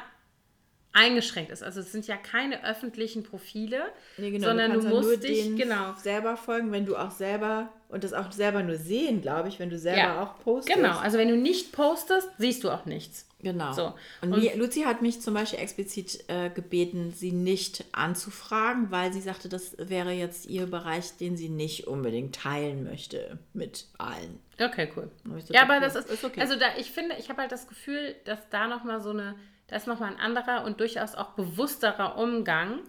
[0.92, 1.62] eingeschränkt ist.
[1.62, 3.82] Also es sind ja keine öffentlichen Profile,
[4.18, 7.70] Nee, genau, sondern du, ja musst nur dich, genau, selber folgen, wenn du auch selber
[7.90, 10.24] und das auch selber nur sehen, glaube ich, wenn du selber Ja.
[10.24, 10.76] auch postest.
[10.78, 10.98] genau.
[10.98, 13.28] Also wenn du nicht postest, siehst du auch nichts.
[13.46, 13.74] Genau.
[13.74, 13.94] So.
[14.24, 19.22] Und, Und- Luzi hat mich zum Beispiel explizit äh, gebeten, sie nicht anzufragen, weil sie
[19.22, 24.40] sagte, das wäre jetzt ihr Bereich, den sie nicht unbedingt teilen möchte mit allen.
[24.60, 25.12] Okay, cool.
[25.46, 26.42] so Ja, aber gedacht, das ist, ist okay.
[26.42, 29.36] also da, ich finde, ich habe halt das Gefühl, dass da nochmal so eine,
[29.68, 32.80] da ist nochmal ein anderer und durchaus auch bewussterer Umgang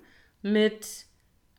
[0.40, 0.86] mit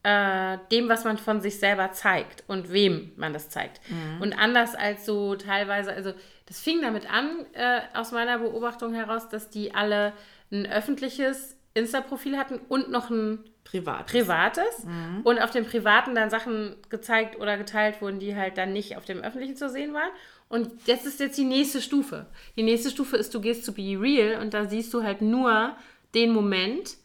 [0.02, 3.80] äh, dem, was man von sich selber zeigt und wem man das zeigt.
[3.88, 4.22] Mhm.
[4.22, 6.14] Und anders als so teilweise, also
[6.48, 10.12] das fing damit an, äh, aus meiner Beobachtung heraus, dass die alle
[10.50, 14.06] ein öffentliches Insta-Profil hatten und noch ein Privat.
[14.06, 15.20] privates Mhm.
[15.24, 19.04] und auf dem privaten dann Sachen gezeigt oder geteilt wurden, die halt dann nicht auf
[19.04, 20.10] dem öffentlichen zu sehen waren.
[20.48, 22.24] Und jetzt ist jetzt die nächste Stufe.
[22.56, 25.76] Die nächste Stufe ist, du gehst zu Be Real und da siehst du halt nur
[26.14, 26.96] den Moment.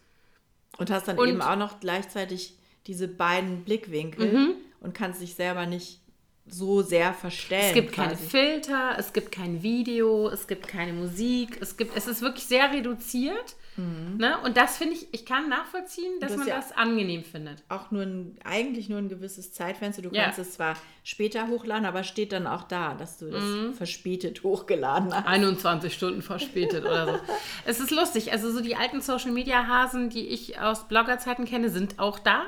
[0.78, 2.56] Und hast dann Und- eben auch noch gleichzeitig
[2.88, 6.00] diese beiden Blickwinkel und kannst dich selber nicht
[6.46, 7.64] so sehr verstellen.
[7.68, 8.28] Es gibt keine quasi.
[8.30, 12.72] Filter, es gibt kein Video, es gibt keine Musik, es gibt, es ist wirklich sehr
[12.72, 13.56] reduziert.
[13.76, 14.38] Ne?
[14.44, 16.36] Und das finde ich, ich kann nachvollziehen, dass Mhm.
[16.36, 17.64] das man ja- das angenehm findet.
[17.70, 20.04] auch nur ein, eigentlich nur ein gewisses Zeitfenster.
[20.04, 20.26] Du Ja.
[20.26, 23.74] kannst es zwar später hochladen, aber steht dann auch da, dass du das Mhm.
[23.74, 25.26] verspätet hochgeladen hast.
[25.26, 27.20] 21 Stunden verspätet oder so.
[27.66, 28.32] Es ist lustig.
[28.32, 32.44] Also so die alten Social Media Hasen, die ich aus Bloggerzeiten kenne, sind auch da.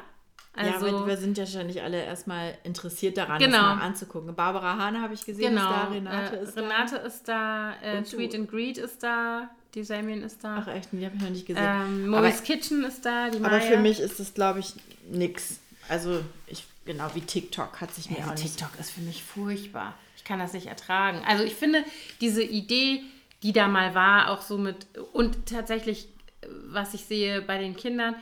[0.58, 3.52] Ja, Also aber wir sind ja wahrscheinlich alle erstmal interessiert daran, Genau.
[3.58, 4.36] das mal anzugucken.
[4.36, 5.64] Barbara Hahn habe ich gesehen, genau.
[5.64, 8.04] ist da, Renate äh, ist Renate ist da, äh.
[8.04, 10.56] Tweet and Greet ist da, die Damien ist da.
[10.56, 10.62] da.
[10.64, 11.64] Ach echt, die habe ich noch nicht gesehen.
[11.64, 13.52] ähm, Mo's Kitchen ist da, die Maya.
[13.54, 14.74] aber für mich ist das, glaube ich,
[15.10, 15.60] nix.
[15.90, 18.58] Also, ich, genau wie TikTok hat sich mir Also auch nicht...
[18.58, 19.94] TikTok ist für mich furchtbar.
[20.18, 21.22] Ich kann das nicht ertragen.
[21.28, 21.84] Also ich finde
[22.22, 23.04] diese Idee,
[23.44, 26.08] die da mal war, auch so mit und tatsächlich,
[26.42, 28.16] äh, was ich sehe bei den Kindern,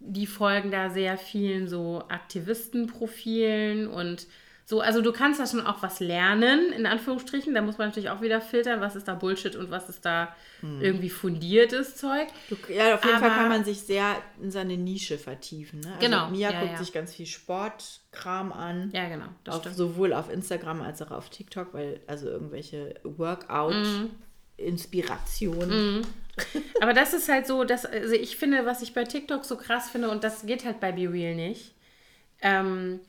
[0.00, 4.26] die folgen da sehr vielen so Aktivistenprofilen und
[4.64, 4.80] so.
[4.82, 7.54] Also du kannst da schon auch was lernen, in Anführungsstrichen.
[7.54, 10.34] Da muss man natürlich auch wieder filtern, was ist da Bullshit und was ist da
[10.62, 12.28] irgendwie fundiertes Zeug.
[12.50, 15.80] Du, ja, auf jeden Fall Aber- kann man sich sehr in seine Nische vertiefen.
[15.80, 15.88] Ne?
[15.94, 16.78] Also Genau, Mia ja, guckt ja.
[16.78, 18.90] sich ganz viel Sportkram an.
[18.92, 19.26] Ja, genau.
[19.48, 26.02] Auf, sowohl auf Instagram als auch auf TikTok, weil also irgendwelche Workout-Inspirationen.
[26.80, 29.90] Aber das ist halt so, dass, also ich finde, was ich bei TikTok so krass
[29.90, 31.74] finde, und das geht halt bei Be Real nicht.
[32.40, 33.00] Ähm,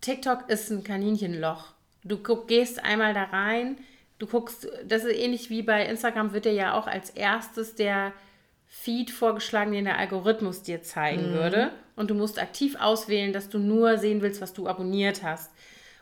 [0.00, 1.72] TikTok ist ein Kaninchenloch.
[2.04, 3.78] Du guck, gehst einmal da rein,
[4.18, 8.12] du guckst, das ist ähnlich wie bei Instagram, wird dir ja auch als erstes der
[8.66, 11.72] Feed vorgeschlagen, den der Algorithmus dir zeigen würde.
[11.96, 15.50] Und du musst aktiv auswählen, dass du nur sehen willst, was du abonniert hast.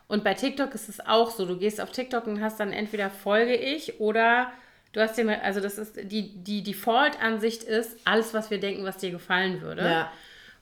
[0.07, 1.45] Und bei TikTok ist es auch so.
[1.45, 4.51] Du gehst auf TikTok und hast dann entweder folge ich oder
[4.97, 8.97] du hast den, also das ist die, die Default-Ansicht ist, alles, was wir denken, was
[8.97, 9.83] dir gefallen würde.
[9.83, 10.11] Ja.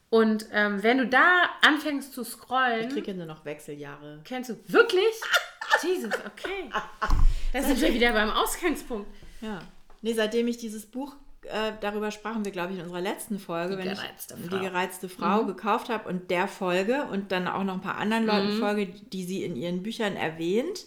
[0.10, 4.20] Und ähm, wenn du da anfängst zu scrollen, Ich kriege ja nur noch Wechseljahre.
[4.26, 5.06] kennst du wirklich?
[5.84, 6.70] Jesus, okay.
[7.54, 9.08] Da sind wir wieder beim Ausgangspunkt.
[9.40, 9.60] Ja.
[10.02, 13.78] Nee, seitdem ich dieses Buch, äh, darüber sprachen wir, glaube ich, in unserer letzten Folge,
[13.78, 14.58] Die wenn gereizte ich Frau.
[14.58, 18.26] die gereizte Frau gekauft habe und der Folge und dann auch noch ein paar anderen
[18.26, 20.86] Leuten folge, die sie in ihren Büchern erwähnt,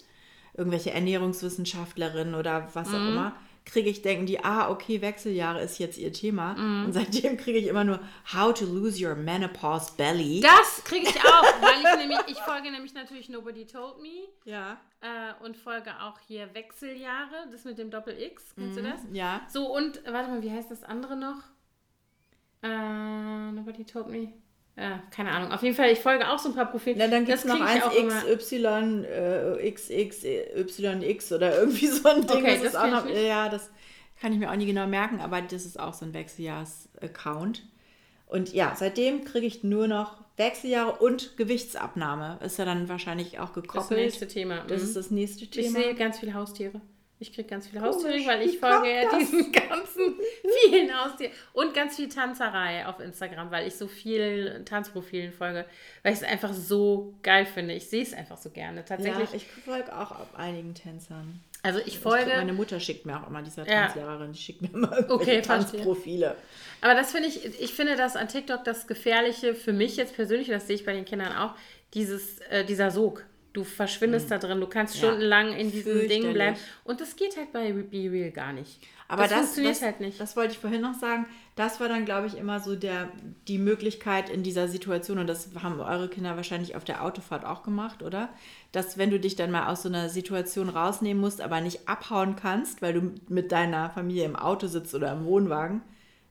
[0.58, 5.98] irgendwelche Ernährungswissenschaftlerinnen oder was auch immer, kriege ich, denken die, ah, okay, Wechseljahre ist jetzt
[5.98, 6.52] ihr Thema.
[6.84, 8.00] Und seitdem kriege ich immer nur
[8.32, 10.40] How to lose your menopause belly.
[10.40, 14.78] Das kriege ich auch, weil ich nämlich, ich folge nämlich natürlich Nobody Told Me ja.
[15.00, 19.00] äh, und folge auch hier Wechseljahre, das mit dem Doppel-X, kennst du das?
[19.12, 19.42] Ja.
[19.48, 21.42] So, und warte mal, wie heißt das andere noch?
[22.62, 24.32] Äh, Nobody Told Me.
[24.80, 25.50] Ja, keine Ahnung.
[25.50, 26.94] Auf jeden Fall, ich folge auch so ein paar Profile.
[26.98, 28.24] Na, dann gibt es Das noch ich eins.
[28.44, 32.36] XY, äh, XXYX oder irgendwie so ein Ding.
[32.38, 33.70] Okay, das, das ist auch ich noch, ja, das
[34.20, 37.64] kann ich mir auch nie genau merken, aber das ist auch so ein Wechseljahrs-Account.
[38.26, 42.38] Und ja, seitdem kriege ich nur noch Wechseljahre und Gewichtsabnahme.
[42.44, 44.00] Ist ja dann wahrscheinlich auch Das gekoppelt.
[44.00, 44.64] nächste Thema.
[44.68, 44.88] Das mhm.
[44.88, 45.80] ist das nächste Ich Thema.
[45.80, 46.80] sehe ganz viele Haustiere.
[47.20, 49.18] Ich kriege ganz viele Haustiere, weil ich folge ja das?
[49.18, 50.14] diesen ganzen
[50.70, 51.32] vielen Haustieren.
[51.52, 55.64] Und ganz viel Tanzerei auf Instagram, weil ich so viel Tanzprofilen folge,
[56.04, 57.74] weil ich es einfach so geil finde.
[57.74, 58.78] Ich sehe es einfach so gerne.
[58.80, 59.34] ja, Tatsächlich.
[59.34, 61.40] ich folge auch ab einigen Tänzern.
[61.64, 62.26] also ich Ich folge.
[62.26, 63.86] krieg, meine Mutter schickt mir auch immer, dieser Ja.
[63.86, 65.42] Tanzlehrerin, die schickt mir immer Okay.
[65.42, 66.36] Tanzprofile.
[66.82, 70.46] Aber das finde ich, ich finde das an TikTok das Gefährliche für mich jetzt persönlich,
[70.48, 71.54] das sehe ich bei den Kindern auch,
[71.94, 73.24] dieses, äh, dieser Sog.
[73.58, 75.02] Du verschwindest da drin, du kannst Mhm.
[75.02, 76.56] Ja, stundenlang in diesem Ding bleiben.
[76.84, 78.80] Und das geht halt bei Be Real gar nicht.
[79.08, 80.20] Aber das, das, funktioniert das, halt nicht.
[80.20, 81.26] Das wollte ich vorhin noch sagen.
[81.56, 83.08] Das war dann, glaube ich, immer so der,
[83.48, 87.64] die Möglichkeit in dieser Situation, und das haben eure Kinder wahrscheinlich auf der Autofahrt auch
[87.64, 88.28] gemacht, oder?
[88.70, 92.36] Dass wenn du dich dann mal aus so einer Situation rausnehmen musst, aber nicht abhauen
[92.36, 95.82] kannst, weil du mit deiner Familie im Auto sitzt oder im Wohnwagen,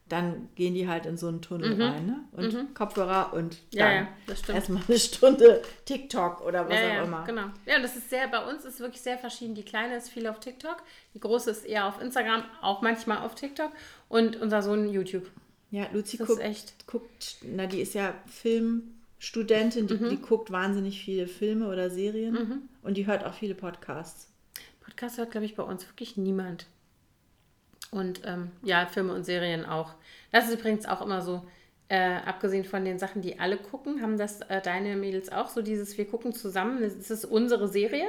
[0.08, 2.20] dann gehen die halt in so einen Tunnel rein, ne?
[2.32, 3.58] Und Kopfhörer und Mhm.
[3.78, 4.08] Ja, dann
[4.48, 7.24] ja, erstmal eine Stunde TikTok oder was ja, auch immer.
[7.24, 7.46] genau.
[7.66, 9.54] Ja, und das ist sehr, bei uns ist wirklich sehr verschieden.
[9.54, 10.82] Die Kleine ist viel auf TikTok,
[11.14, 13.70] die Große ist eher auf Instagram, auch manchmal auf TikTok
[14.08, 15.30] und unser Sohn YouTube.
[15.70, 16.40] Ja, Luzi guckt,
[16.86, 20.08] guckt, na, die ist ja Filmstudentin, die, Mhm.
[20.10, 24.30] die guckt wahnsinnig viele Filme oder Serien und die hört auch viele Podcasts.
[24.80, 26.66] Podcast hört, glaube ich, bei uns wirklich niemand.
[27.90, 29.94] Und ähm, ja, Filme und Serien auch.
[30.30, 31.42] Das ist übrigens auch immer so,
[31.88, 35.62] äh, abgesehen von den Sachen, die alle gucken, haben das äh, deine Mädels auch so
[35.62, 38.06] dieses, wir gucken zusammen, das ist unsere Serie.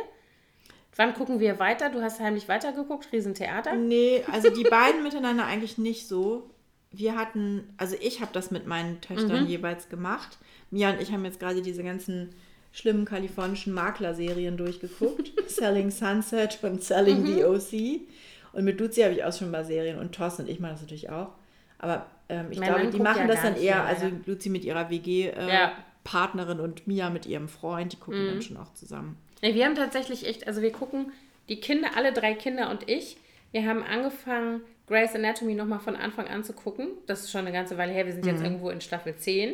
[0.95, 1.89] Wann gucken wir weiter?
[1.89, 3.75] Du hast heimlich weitergeguckt, Riesentheater.
[3.75, 6.49] Nee, also die beiden miteinander eigentlich nicht so.
[6.91, 10.37] Wir hatten, also ich habe das mit meinen Töchtern jeweils gemacht.
[10.71, 12.35] Mia und ich haben jetzt gerade diese ganzen
[12.71, 15.31] schlimmen kalifornischen Maklerserien durchgeguckt.
[15.47, 18.01] Selling Sunset und Selling the OC.
[18.53, 20.81] Und mit Luzi habe ich auch schon mal Serien und Thorsten und ich machen das
[20.81, 21.29] natürlich auch.
[21.77, 24.11] Aber ähm, ich Mein glaube, Mann die machen ja das dann eher, mehr, also ja.
[24.25, 26.63] Luzi mit ihrer WG-Partnerin äh, Ja.
[26.65, 29.17] Und Mia mit ihrem Freund, die gucken dann schon auch zusammen.
[29.41, 31.11] Nee, wir haben tatsächlich echt, also wir gucken,
[31.47, 33.17] die Kinder, alle drei Kinder und ich,
[33.51, 36.87] wir haben angefangen, Grey's Anatomy nochmal von Anfang an zu gucken.
[37.05, 38.05] Das ist schon eine ganze Weile her.
[38.05, 38.31] Wir sind Mhm.
[38.31, 39.53] jetzt irgendwo in Staffel 10.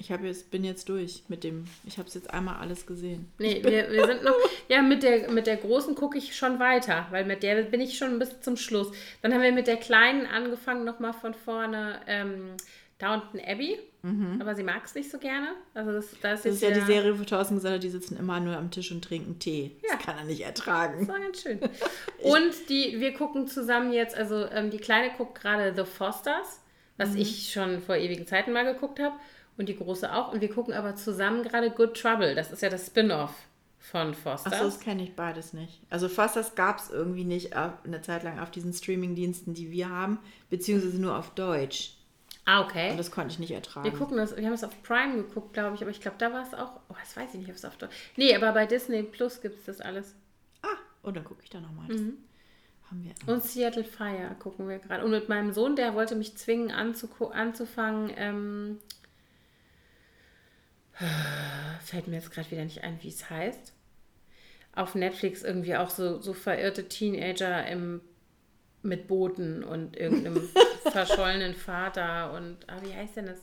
[0.00, 3.30] Ich habe jetzt, bin jetzt durch mit dem, ich habe es jetzt einmal alles gesehen.
[3.38, 4.34] Nee, wir, wir sind noch,
[4.68, 7.98] ja, mit der, mit der Großen gucke ich schon weiter, weil mit der bin ich
[7.98, 8.90] schon bis zum Schluss.
[9.20, 12.56] Dann haben wir mit der Kleinen angefangen, nochmal von vorne ähm,
[12.98, 13.78] Downton Abbey,
[14.40, 15.48] aber sie mag es nicht so gerne.
[15.74, 16.48] Also das, das, Mhm.
[16.48, 18.90] Das ist ja die Serie, wo Thorsten gesagt hat, die sitzen immer nur am Tisch
[18.92, 19.72] und trinken Tee.
[19.82, 19.96] Ja.
[19.96, 21.00] Das kann er nicht ertragen.
[21.00, 21.60] Das war ganz schön.
[22.22, 26.60] Und die, wir gucken zusammen jetzt, also ähm, die Kleine guckt gerade The Fosters,
[26.96, 29.14] was ich schon vor ewigen Zeiten mal geguckt habe.
[29.60, 30.32] Und die Große auch.
[30.32, 32.34] Und wir gucken aber zusammen gerade Good Trouble.
[32.34, 33.34] Das ist ja das Spin-off
[33.78, 34.54] von Fosters.
[34.54, 35.82] Achso, das kenne ich beides nicht.
[35.90, 40.18] Also das gab es irgendwie nicht eine Zeit lang auf diesen Streamingdiensten, die wir haben,
[40.48, 41.92] beziehungsweise nur auf Deutsch.
[42.46, 42.92] ah, okay.
[42.92, 43.84] Und das konnte ich nicht ertragen.
[43.84, 46.32] Wir gucken das, wir haben es auf Prime geguckt, glaube ich, aber ich glaube, da
[46.32, 47.94] war es auch, oh, das weiß ich nicht, ob es auf Deutsch.
[48.16, 50.14] Nee, aber bei Disney Plus gibt es das alles.
[50.62, 50.68] ah,
[51.02, 51.88] und dann gucke ich da nochmal.
[51.88, 52.16] Mhm.
[52.90, 53.34] haben wir.
[53.34, 55.04] Und Seattle Fire gucken wir gerade.
[55.04, 58.78] Und mit meinem Sohn, der wollte mich zwingen anzufangen, ähm,
[61.84, 63.72] fällt mir jetzt gerade wieder nicht ein, wie es heißt.
[64.74, 68.00] Auf Netflix irgendwie auch so, so verirrte Teenager im,
[68.82, 70.48] mit Booten und irgendeinem
[70.90, 73.40] verschollenen Vater und, ah, wie heißt denn das?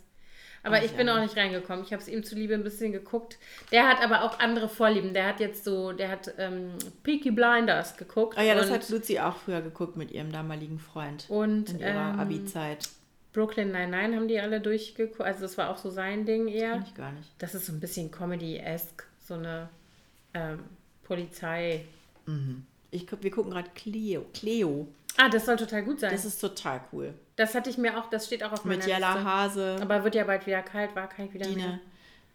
[0.63, 1.15] Aber Ach, ich bin ja.
[1.15, 1.85] auch nicht reingekommen.
[1.85, 3.37] Ich habe es ihm zuliebe ein bisschen geguckt.
[3.71, 5.13] Der hat aber auch andere Vorlieben.
[5.13, 6.71] Der hat jetzt so, der hat ähm,
[7.03, 8.37] Peaky Blinders geguckt.
[8.37, 11.25] Oh ja, das hat Luzi auch früher geguckt mit ihrem damaligen Freund.
[11.29, 12.89] und in ihrer ähm, Abi-Zeit.
[13.37, 15.21] Brooklyn Nine-Nine haben die alle durchgeguckt.
[15.21, 16.71] Also das war auch so sein Ding eher.
[16.71, 17.29] Kenn ich gar nicht.
[17.37, 19.03] Das ist so ein bisschen Comedy-esque.
[19.27, 19.69] So eine
[20.33, 20.63] ähm,
[21.03, 21.85] Polizei.
[22.89, 24.25] Ich, guck- wir gucken gerade Cleo.
[24.33, 24.87] Cleo.
[25.17, 26.11] Ah, das soll total gut sein.
[26.11, 27.13] Das Das, ist total cool.
[27.39, 29.23] hatte ich mir auch, das steht auch auf meiner Mit Jella Liste.
[29.29, 31.65] Hase, Aber wird ja bald wieder kalt, war ich wieder die mehr.
[31.67, 31.79] eine,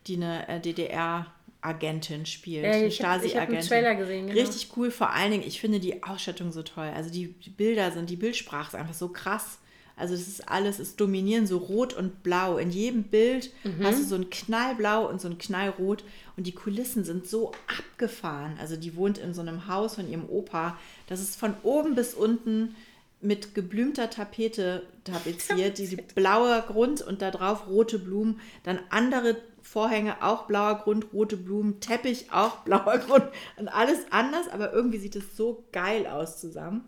[0.07, 2.65] die eine äh, DDR-Agentin spielt.
[2.65, 3.69] Eine ich habe hab einen Stasi-Agentin.
[3.69, 4.27] Trailer gesehen.
[4.29, 4.41] Genau.
[4.41, 6.91] Richtig cool, vor allen Dingen, ich finde die Ausstattung so toll.
[6.95, 9.59] Also die Bilder sind, die Bildsprache ist einfach so krass.
[9.97, 12.56] Also das ist alles, es dominieren so rot und blau.
[12.59, 13.85] In jedem Bild Mhm.
[13.85, 16.05] hast du so ein Knallblau und so ein Knallrot
[16.36, 18.56] und die Kulissen sind so abgefahren.
[18.60, 20.78] Also die wohnt in so einem Haus von ihrem Opa.
[21.09, 22.74] Das ist von oben bis unten
[23.20, 30.24] mit geblümter Tapete tapeziert, diese blauer Grund und da drauf rote Blumen, dann andere Vorhänge,
[30.24, 33.24] auch blauer Grund, rote Blumen, Teppich, auch blauer Grund
[33.59, 36.85] und alles anders, aber irgendwie sieht es so geil aus zusammen.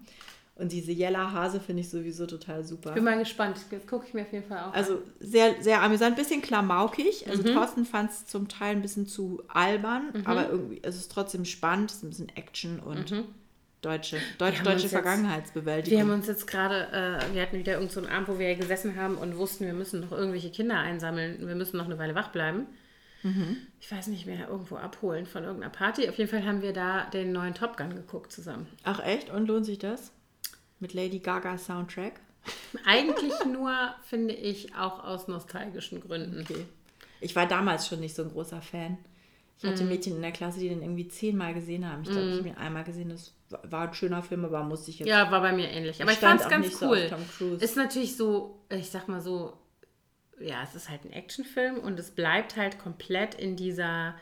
[0.56, 2.92] Und diese Jella Hase finde ich sowieso total super.
[2.92, 3.56] Bin mal gespannt.
[3.70, 4.74] Das gucke ich mir auf jeden Fall auch an.
[4.74, 7.28] Also sehr, sehr amüsant, bisschen klamaukig.
[7.28, 11.44] Also Thorsten fand es zum Teil ein bisschen zu albern, aber irgendwie es ist trotzdem
[11.44, 13.24] spannend, es ist ein bisschen Action und
[13.82, 15.98] deutsche, deutsch, deutsche Vergangenheitsbewältigung.
[15.98, 18.54] Wir haben uns jetzt gerade, äh, wir hatten wieder irgendeinen so einen Abend, wo wir
[18.54, 21.46] gesessen haben und wussten, wir müssen noch irgendwelche Kinder einsammeln.
[21.46, 22.66] Wir müssen noch eine Weile wach bleiben.
[23.22, 23.56] Mhm.
[23.80, 26.08] Ich weiß nicht mehr, irgendwo abholen von irgendeiner Party.
[26.08, 28.66] Auf jeden Fall haben wir da den neuen Top Gun geguckt zusammen.
[28.84, 29.30] Ach echt?
[29.30, 30.12] Und lohnt sich das?
[30.80, 32.20] Mit Lady Gaga Soundtrack?
[32.84, 33.72] Eigentlich nur,
[34.04, 36.40] finde ich, auch aus nostalgischen Gründen.
[36.42, 36.66] Okay.
[37.20, 38.98] Ich war damals schon nicht so ein großer Fan.
[39.56, 39.68] Ich Mhm.
[39.68, 42.02] hatte Mädchen in der Klasse, die den irgendwie zehnmal gesehen haben.
[42.02, 43.08] Ich glaube, ich habe ihn einmal gesehen.
[43.08, 43.32] Das
[43.70, 45.08] war- ein schöner Film, aber musste ich jetzt.
[45.08, 46.02] Ja, war bei mir ähnlich.
[46.02, 47.08] Aber ich, fand es ganz so cool.
[47.38, 47.64] Cruise.
[47.64, 49.56] Ist natürlich so, ich sag mal so,
[50.40, 54.16] ja, es ist halt ein Actionfilm und es bleibt halt komplett in dieser,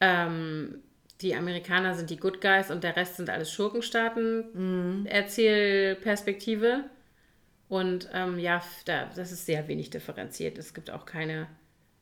[0.00, 0.82] ähm,
[1.20, 6.84] die Amerikaner sind die Good Guys und der Rest sind alles Schurkenstaaten, Erzählperspektive.
[7.68, 10.58] Und ähm, ja, da, das ist sehr wenig differenziert.
[10.58, 11.48] Es gibt auch keine,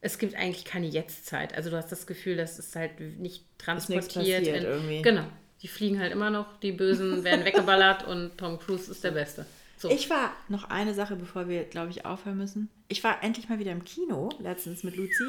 [0.00, 1.56] es gibt eigentlich keine Jetztzeit.
[1.56, 4.12] Also du hast das Gefühl, das ist halt nicht transportiert.
[4.12, 5.02] passiert in, irgendwie.
[5.02, 5.24] Genau.
[5.62, 9.46] Die fliegen halt immer noch, die Bösen werden weggeballert und Tom Cruise ist der Beste.
[9.78, 9.90] So.
[9.90, 12.70] Ich war noch eine Sache, bevor wir, glaube ich, aufhören müssen.
[12.88, 15.24] Ich war endlich mal wieder im Kino, letztens mit Luzi,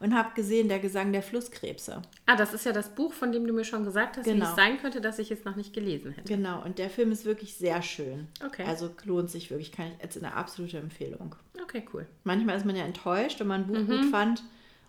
[0.00, 2.02] und habe gesehen, der Gesang der Flusskrebse.
[2.26, 4.48] Ah, das ist ja das Buch, von dem du mir schon gesagt hast, wie Genau.
[4.50, 6.28] es sein könnte, dass ich es noch nicht gelesen hätte.
[6.32, 8.28] Genau, und der Film ist wirklich sehr schön.
[8.44, 8.64] Okay.
[8.66, 11.34] Also lohnt sich wirklich, kann ich jetzt eine absolute Empfehlung.
[11.62, 12.06] Okay, cool.
[12.24, 13.86] Manchmal ist man ja enttäuscht, wenn man ein Buch Mhm.
[13.88, 14.42] gut fand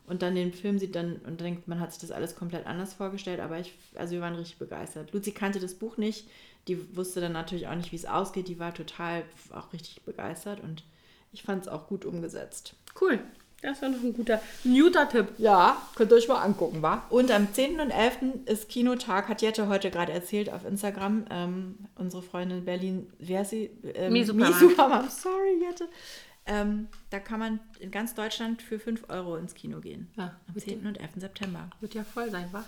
[0.06, 2.94] und dann den Film sieht dann und denkt, man hat sich das alles komplett anders
[2.94, 5.12] vorgestellt, aber ich, also wir waren richtig begeistert.
[5.14, 6.28] Luzi kannte das Buch nicht,
[6.68, 10.60] die wusste dann natürlich auch nicht, wie es ausgeht, die war total auch richtig begeistert
[10.62, 10.84] und
[11.32, 12.76] ich fand es auch gut umgesetzt.
[13.00, 13.20] Cool.
[13.62, 15.28] Das war noch ein guter, ein guter Tipp.
[15.38, 17.04] Ja, könnt ihr euch mal angucken, wa?
[17.10, 17.82] Und am 10.
[17.82, 18.18] und 11.
[18.46, 21.26] ist Kinotag, hat Jette heute gerade erzählt auf Instagram.
[21.30, 23.70] Ähm, unsere Freundin in Berlin, wie heißt sie?
[23.96, 24.62] Ähm, Misupermarkt.
[24.62, 25.12] Misupermarkt.
[25.24, 25.90] Sorry, Jette.
[26.46, 30.10] Ähm, da kann man in ganz Deutschland für 5 Euro ins Kino gehen.
[30.16, 30.88] Ja, am 10.
[30.88, 31.10] und 11.
[31.18, 31.70] September.
[31.82, 32.64] Wird ja voll sein, wa?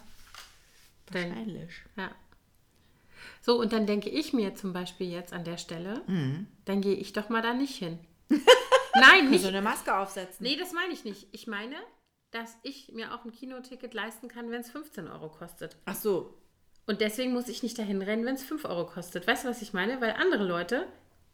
[1.12, 1.72] Wahrscheinlich.
[1.98, 2.10] ja.
[3.42, 6.48] So, und dann denke ich mir zum Beispiel jetzt an der Stelle, Mhm.
[6.66, 7.98] dann gehe ich doch mal da nicht hin.
[8.96, 9.46] Nein, So nicht.
[9.46, 10.44] eine Maske aufsetzen.
[10.46, 11.28] Nee, das meine ich nicht.
[11.32, 11.76] Ich meine,
[12.32, 15.76] dass ich mir auch ein Kinoticket leisten kann, wenn es 15 Euro kostet.
[15.86, 16.38] Ach so.
[16.88, 19.28] Und deswegen muss ich nicht dahin rennen, wenn es 5 Euro kostet.
[19.28, 20.02] Weißt du, was ich meine?
[20.02, 20.88] Weil andere Leute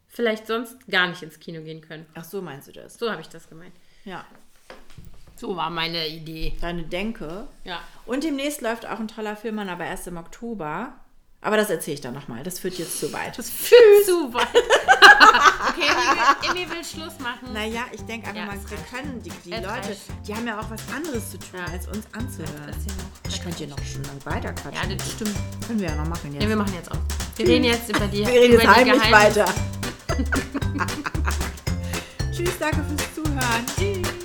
[0.08, 2.06] vielleicht sonst gar nicht ins Kino gehen können.
[2.16, 2.98] Ach so meinst du das?
[2.98, 3.74] So habe ich das gemeint.
[4.06, 4.26] Ja.
[5.36, 6.54] So war meine Idee.
[6.62, 7.48] Deine Denke.
[7.64, 7.80] Ja.
[8.06, 11.00] Und demnächst läuft auch ein toller Film an, aber erst im Oktober.
[11.42, 12.44] Aber das erzähle ich dann nochmal.
[12.44, 13.38] Das führt jetzt zu weit.
[13.38, 14.48] Das fühlt zu weit.
[15.70, 17.54] okay, Emmy will, Schluss machen.
[17.54, 20.02] Naja, ich denke einfach Ja, mal, wir können, die, die Leute, reicht.
[20.28, 21.66] die haben ja auch was anderes zu tun, Ja.
[21.72, 22.68] als uns anzuhören.
[22.68, 24.98] Das ist ja noch- Ich könnte hier noch schon lang weiter Ja, quatschen.
[24.98, 25.36] das stimmt.
[25.68, 26.44] Können wir ja noch machen jetzt.
[26.44, 26.98] Ja, wir machen jetzt auch.
[27.38, 29.46] Wir reden jetzt über die, wir reden jetzt heimlich weiter.
[32.32, 33.66] Tschüss, danke fürs Zuhören.
[33.78, 34.17] Tschüss.